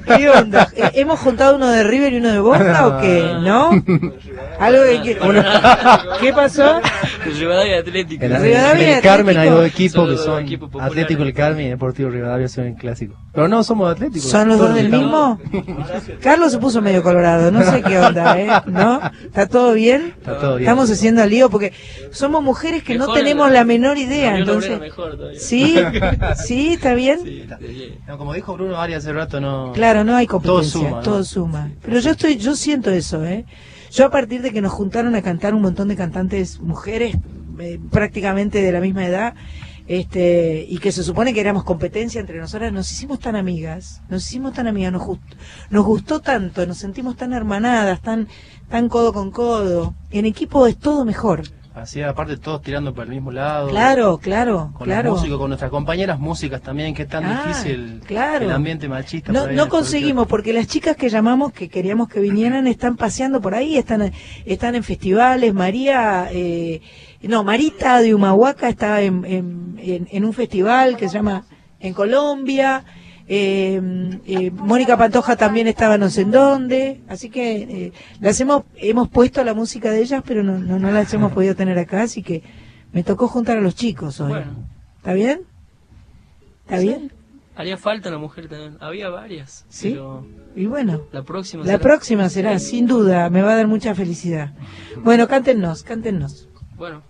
[0.06, 0.68] ¿Qué onda?
[0.76, 3.34] Eh, ¿Hemos juntado uno de River y uno de Boca o qué?
[3.42, 3.70] ¿No?
[4.60, 5.18] Algo de que...
[6.20, 6.82] ¿Qué pasó?
[7.26, 8.24] Rivadavia Atlético.
[8.26, 10.92] En, Rivadavia en el Carmen hay dos equipos Son que son populares.
[10.92, 13.16] Atlético el Carmen y Deportivo Rivadavia son el clásico.
[13.34, 14.30] Pero no somos atléticos.
[14.30, 15.40] ¿Son los dos del mismo?
[16.22, 18.48] Carlos se puso medio colorado, no sé qué onda, ¿eh?
[18.68, 19.00] ¿No?
[19.26, 20.14] ¿Está todo bien?
[20.18, 20.64] Está todo bien.
[20.70, 21.74] Estamos haciendo lío porque
[22.12, 24.80] somos mujeres que no tenemos la- la menor idea, entonces...
[24.80, 25.18] Mejor.
[25.38, 25.78] ¿Sí?
[26.46, 26.74] ¿Sí?
[26.74, 27.48] ¿Está bien?
[28.08, 29.72] No, como dijo Bruno Arias hace rato, no.
[29.74, 31.72] Claro, no hay Todo competencia, todo suma.
[31.82, 33.46] Pero yo estoy, yo siento eso, ¿eh?
[33.92, 37.18] Yo a partir de que nos juntaron a cantar un montón de cantantes mujeres,
[37.60, 39.34] eh, prácticamente de la misma edad,
[39.86, 44.26] este, y que se supone que éramos competencia entre nosotras, nos hicimos tan amigas, nos
[44.26, 45.20] hicimos tan amigas, nos, gust-
[45.70, 48.28] nos gustó tanto, nos sentimos tan hermanadas, tan,
[48.70, 49.94] tan codo con codo.
[50.10, 51.44] En equipo es todo mejor.
[51.76, 53.70] Así, aparte, todos tirando para el mismo lado.
[53.70, 55.10] Claro, claro, Con claro.
[55.10, 58.46] los músicos, con nuestras compañeras músicas también, que es tan Ah, difícil claro.
[58.46, 59.32] el ambiente machista.
[59.32, 63.56] No, no conseguimos, porque las chicas que llamamos, que queríamos que vinieran, están paseando por
[63.56, 64.12] ahí, están,
[64.46, 65.52] están en festivales.
[65.54, 66.82] María, eh,
[67.24, 71.44] no, Marita de Humahuaca está en, en, en- en un festival que se llama
[71.80, 72.84] En Colombia.
[73.36, 77.02] Eh, eh, Mónica Pantoja también estaba no sé en dónde.
[77.08, 80.92] Así que eh, las hemos, hemos puesto la música de ellas, pero no, no, no
[80.92, 82.04] las hemos podido tener acá.
[82.04, 82.44] Así que
[82.92, 84.30] me tocó juntar a los chicos hoy.
[84.30, 84.52] Bueno.
[84.98, 85.42] ¿Está bien?
[86.66, 86.88] ¿Está Sí.
[86.88, 87.12] bien?
[87.56, 88.78] Haría falta una mujer también.
[88.80, 89.66] Había varias.
[89.70, 89.92] Sí.
[89.92, 91.02] Pero Y bueno.
[91.12, 94.54] la próxima La será- próxima será, sin duda, me va a dar mucha felicidad.
[95.04, 96.48] Bueno, cántenos, cántenos.
[96.78, 97.02] Bueno.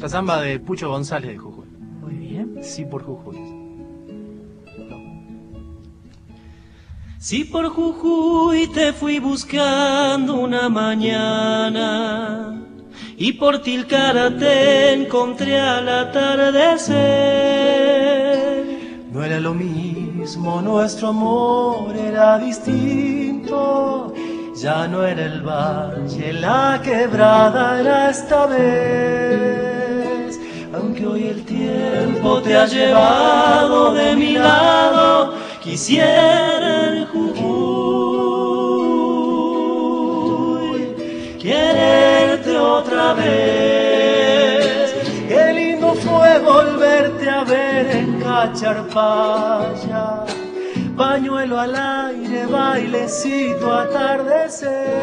[0.00, 1.66] La samba de Pucho González de Jujuy.
[2.00, 2.56] Muy bien.
[2.62, 3.36] Sí, por Jujuy.
[7.22, 12.58] Si por Jujuy te fui buscando una mañana
[13.14, 16.96] y por Tilcara te encontré al atardecer.
[19.12, 24.14] No era lo mismo, nuestro amor era distinto.
[24.56, 30.40] Ya no era el valle, la quebrada era esta vez.
[30.72, 37.40] Aunque hoy el tiempo te ha llevado de mi lado, quisiera en Jujuy
[41.38, 44.94] quererte otra vez.
[45.28, 50.24] Qué lindo fue volverte a ver en Cacharpaya.
[50.96, 55.00] Pañuelo al aire, bailecito atardecer.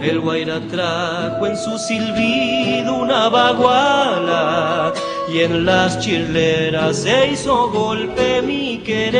[0.00, 4.92] El Guaira trajo en su silbido una baguala
[5.28, 9.14] y en las chirleras se hizo golpe mi querer.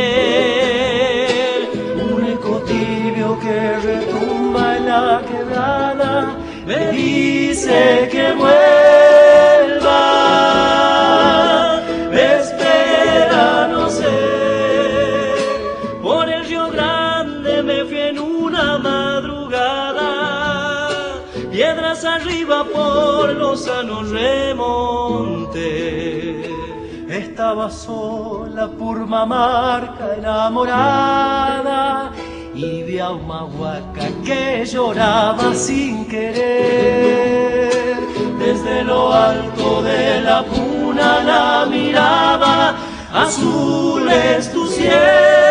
[2.10, 6.36] Un eco tibio que retumba en la quebrada
[6.66, 9.23] me dice que vuelva.
[27.34, 32.12] Estaba sola Purmamarca enamorada
[32.54, 37.98] y vi a una huaca que lloraba sin querer.
[38.38, 42.76] Desde lo alto de la puna la miraba,
[43.12, 45.43] azul es tu cielo,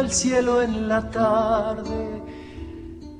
[0.00, 2.22] el cielo en la tarde.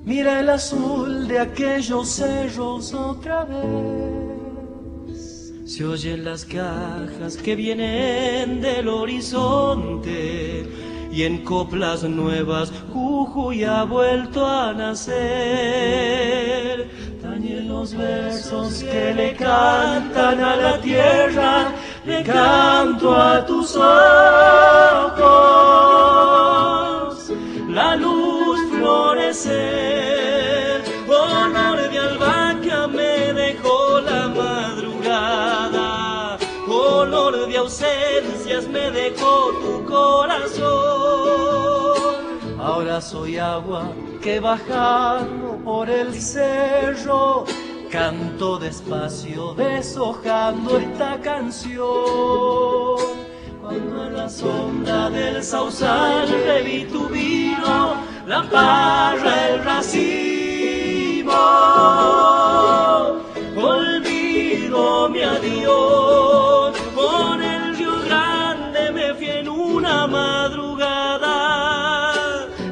[0.04, 4.40] Mira el azul de aquellos cerros otra vez.
[5.66, 10.66] Se oyen las cajas que vienen del horizonte
[11.12, 15.20] y en coplas nuevas Jujuy ha vuelto a nacer.
[17.20, 21.72] Tañen los versos que le cantan a la tierra,
[22.04, 25.10] le canto a tus ojos.
[27.72, 29.54] La luz florecer,
[31.08, 36.36] honor de albahaca me dejó la madrugada,
[36.68, 40.66] olor de ausencias me dejó tu corazón.
[42.58, 47.44] Ahora soy agua que bajando por el cerro
[47.88, 53.19] canto despacio deshojando esta canción.
[53.70, 61.30] Cuando la sombra del sausal bebí tu vino, la parra, el racimo,
[63.56, 66.76] olvido mi adiós.
[66.96, 71.28] Con el río grande me fui en una madrugada,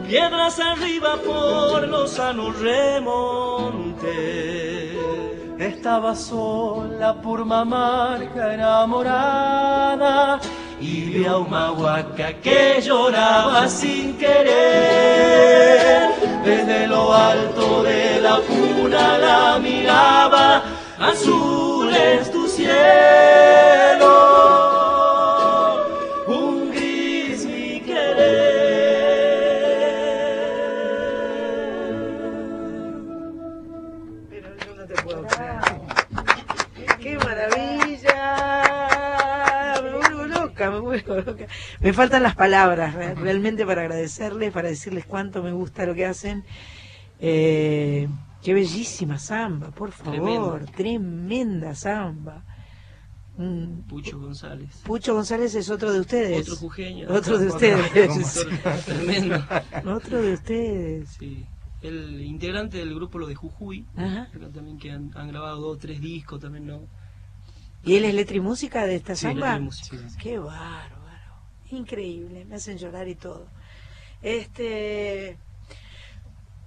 [0.04, 4.08] piedras arriba por los sanos remontes.
[5.60, 10.40] Estaba sola Purmamarca enamorada
[10.80, 16.08] y vi a una huaca que lloraba sin querer.
[16.44, 20.62] Desde lo alto de la puna la miraba,
[20.98, 24.37] azul es tu cielo,
[41.80, 46.06] Me faltan las palabras re- realmente para agradecerles, para decirles cuánto me gusta lo que
[46.06, 46.44] hacen.
[47.20, 48.08] Eh,
[48.42, 50.64] qué bellísima samba, por favor.
[50.76, 52.42] Tremenda, samba.
[53.36, 54.80] Mm, Pucho González.
[54.84, 56.42] Pucho González es otro de ustedes.
[56.42, 57.08] Otro jujeño.
[57.10, 57.92] Otro de ustedes.
[58.84, 59.44] Tremendo.
[59.86, 61.08] Otro de ustedes.
[61.18, 61.46] Sí.
[61.80, 64.28] El integrante del grupo Lo de Jujuy, Ajá.
[64.52, 66.80] también que han, han grabado dos o tres discos, también no.
[67.84, 69.40] ¿Y él es letra y música de esta Sí, samba?
[69.52, 69.96] letra y música.
[70.20, 70.97] Qué bárbaro.
[71.70, 73.46] Increíble, me hacen llorar y todo.
[74.22, 75.36] Este.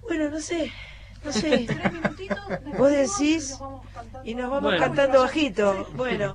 [0.02, 0.72] Bueno, no sé.
[1.24, 1.66] No sé.
[2.78, 3.58] Vos decís.
[4.24, 4.78] Y nos vamos Bueno.
[4.78, 5.88] cantando bajito.
[5.94, 6.34] Bueno.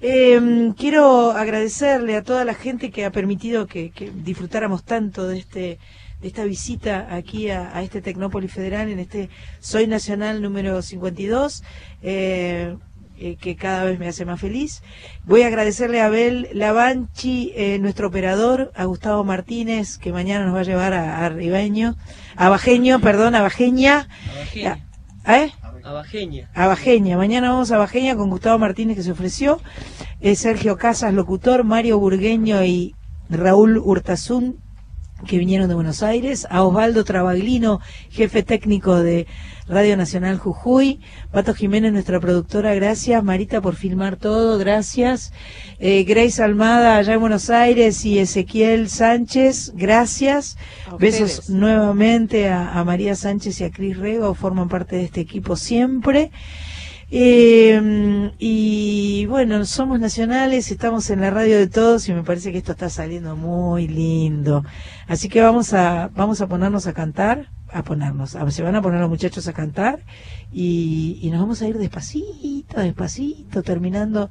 [0.00, 5.38] eh, quiero agradecerle a toda la gente que ha permitido que, que disfrutáramos tanto de
[5.38, 5.78] este
[6.20, 9.28] de esta visita aquí a, a este Tecnópolis Federal en este
[9.60, 11.62] Soy Nacional número 52
[12.02, 12.74] eh,
[13.18, 14.82] eh, que cada vez me hace más feliz.
[15.24, 20.54] Voy a agradecerle a Abel Lavanchi, eh, nuestro operador, a Gustavo Martínez, que mañana nos
[20.54, 21.96] va a llevar a, a Ribeño,
[22.36, 24.08] a Bajeño, perdón, a Bajeña.
[24.34, 24.86] Abajeña.
[25.26, 25.50] ¿Eh?
[25.82, 26.50] Abajeña.
[26.54, 27.16] A Bajeña.
[27.16, 29.60] Mañana vamos a Bajeña con Gustavo Martínez que se ofreció.
[30.20, 32.94] Eh, Sergio Casas, locutor, Mario Burgueño y
[33.30, 34.60] Raúl Hurtazún
[35.26, 37.80] que vinieron de Buenos Aires, a Osvaldo Trabaglino,
[38.10, 39.26] jefe técnico de
[39.68, 41.00] Radio Nacional Jujuy,
[41.32, 45.32] Pato Jiménez, nuestra productora, gracias, Marita por filmar todo, gracias,
[45.78, 50.56] eh, Grace Almada allá en Buenos Aires y Ezequiel Sánchez, gracias,
[51.00, 55.56] besos nuevamente a, a María Sánchez y a Cris Rego, forman parte de este equipo
[55.56, 56.30] siempre.
[57.08, 62.58] Eh, y bueno, somos nacionales, estamos en la radio de todos y me parece que
[62.58, 64.64] esto está saliendo muy lindo.
[65.06, 68.82] Así que vamos a, vamos a ponernos a cantar, a ponernos, a- se van a
[68.82, 70.00] poner los muchachos a cantar
[70.52, 74.30] y, y nos vamos a ir despacito, despacito, terminando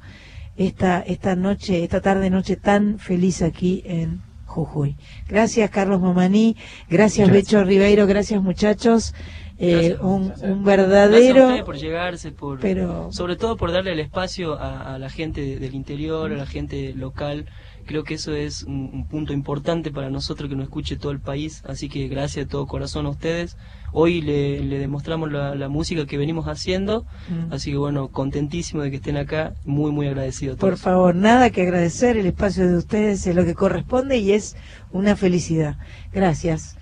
[0.56, 4.96] esta, esta noche, esta tarde noche tan feliz aquí en Jujuy.
[5.28, 6.56] Gracias Carlos Momaní,
[6.88, 7.30] gracias Gracias.
[7.58, 9.12] Becho Ribeiro, gracias muchachos.
[9.58, 10.50] eh, Gracias, un, gracias.
[10.50, 10.76] un Gracias a
[11.08, 11.64] verdadero...
[11.64, 15.58] por llegarse, por, pero- sobre todo por darle el espacio a, a la gente de-
[15.58, 17.46] del interior, a la gente local.
[17.86, 21.20] Creo que eso es un, un punto importante para nosotros que nos escuche todo el
[21.20, 21.62] país.
[21.66, 23.56] Así que gracias de todo corazón a ustedes.
[23.92, 27.06] Hoy le, le demostramos la, la música que venimos haciendo.
[27.28, 27.52] Mm.
[27.52, 29.54] Así que bueno, contentísimo de que estén acá.
[29.64, 30.70] Muy, muy agradecido a todos.
[30.72, 34.56] Por favor, nada que agradecer, el espacio de ustedes es lo que corresponde y es
[34.90, 35.76] una felicidad.
[36.12, 36.76] Gracias.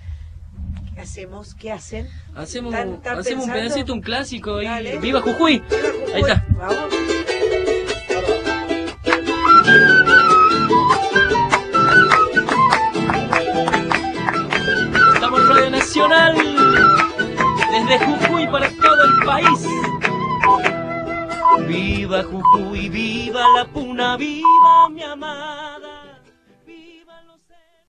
[0.95, 1.53] ¿Qué hacemos?
[1.55, 2.07] ¿Qué hacen?
[2.35, 4.61] Hacemos, ¿Están- están hacemos un pedacito, un clásico.
[4.61, 4.97] y Dale.
[4.99, 5.61] ¡Viva Jujuy!
[6.13, 6.45] Ahí está.
[6.57, 6.93] Vamos.
[15.95, 19.65] Desde Jujuy para todo el país.
[21.69, 25.94] Viva Jujuy, viva la puna, viva mi amar.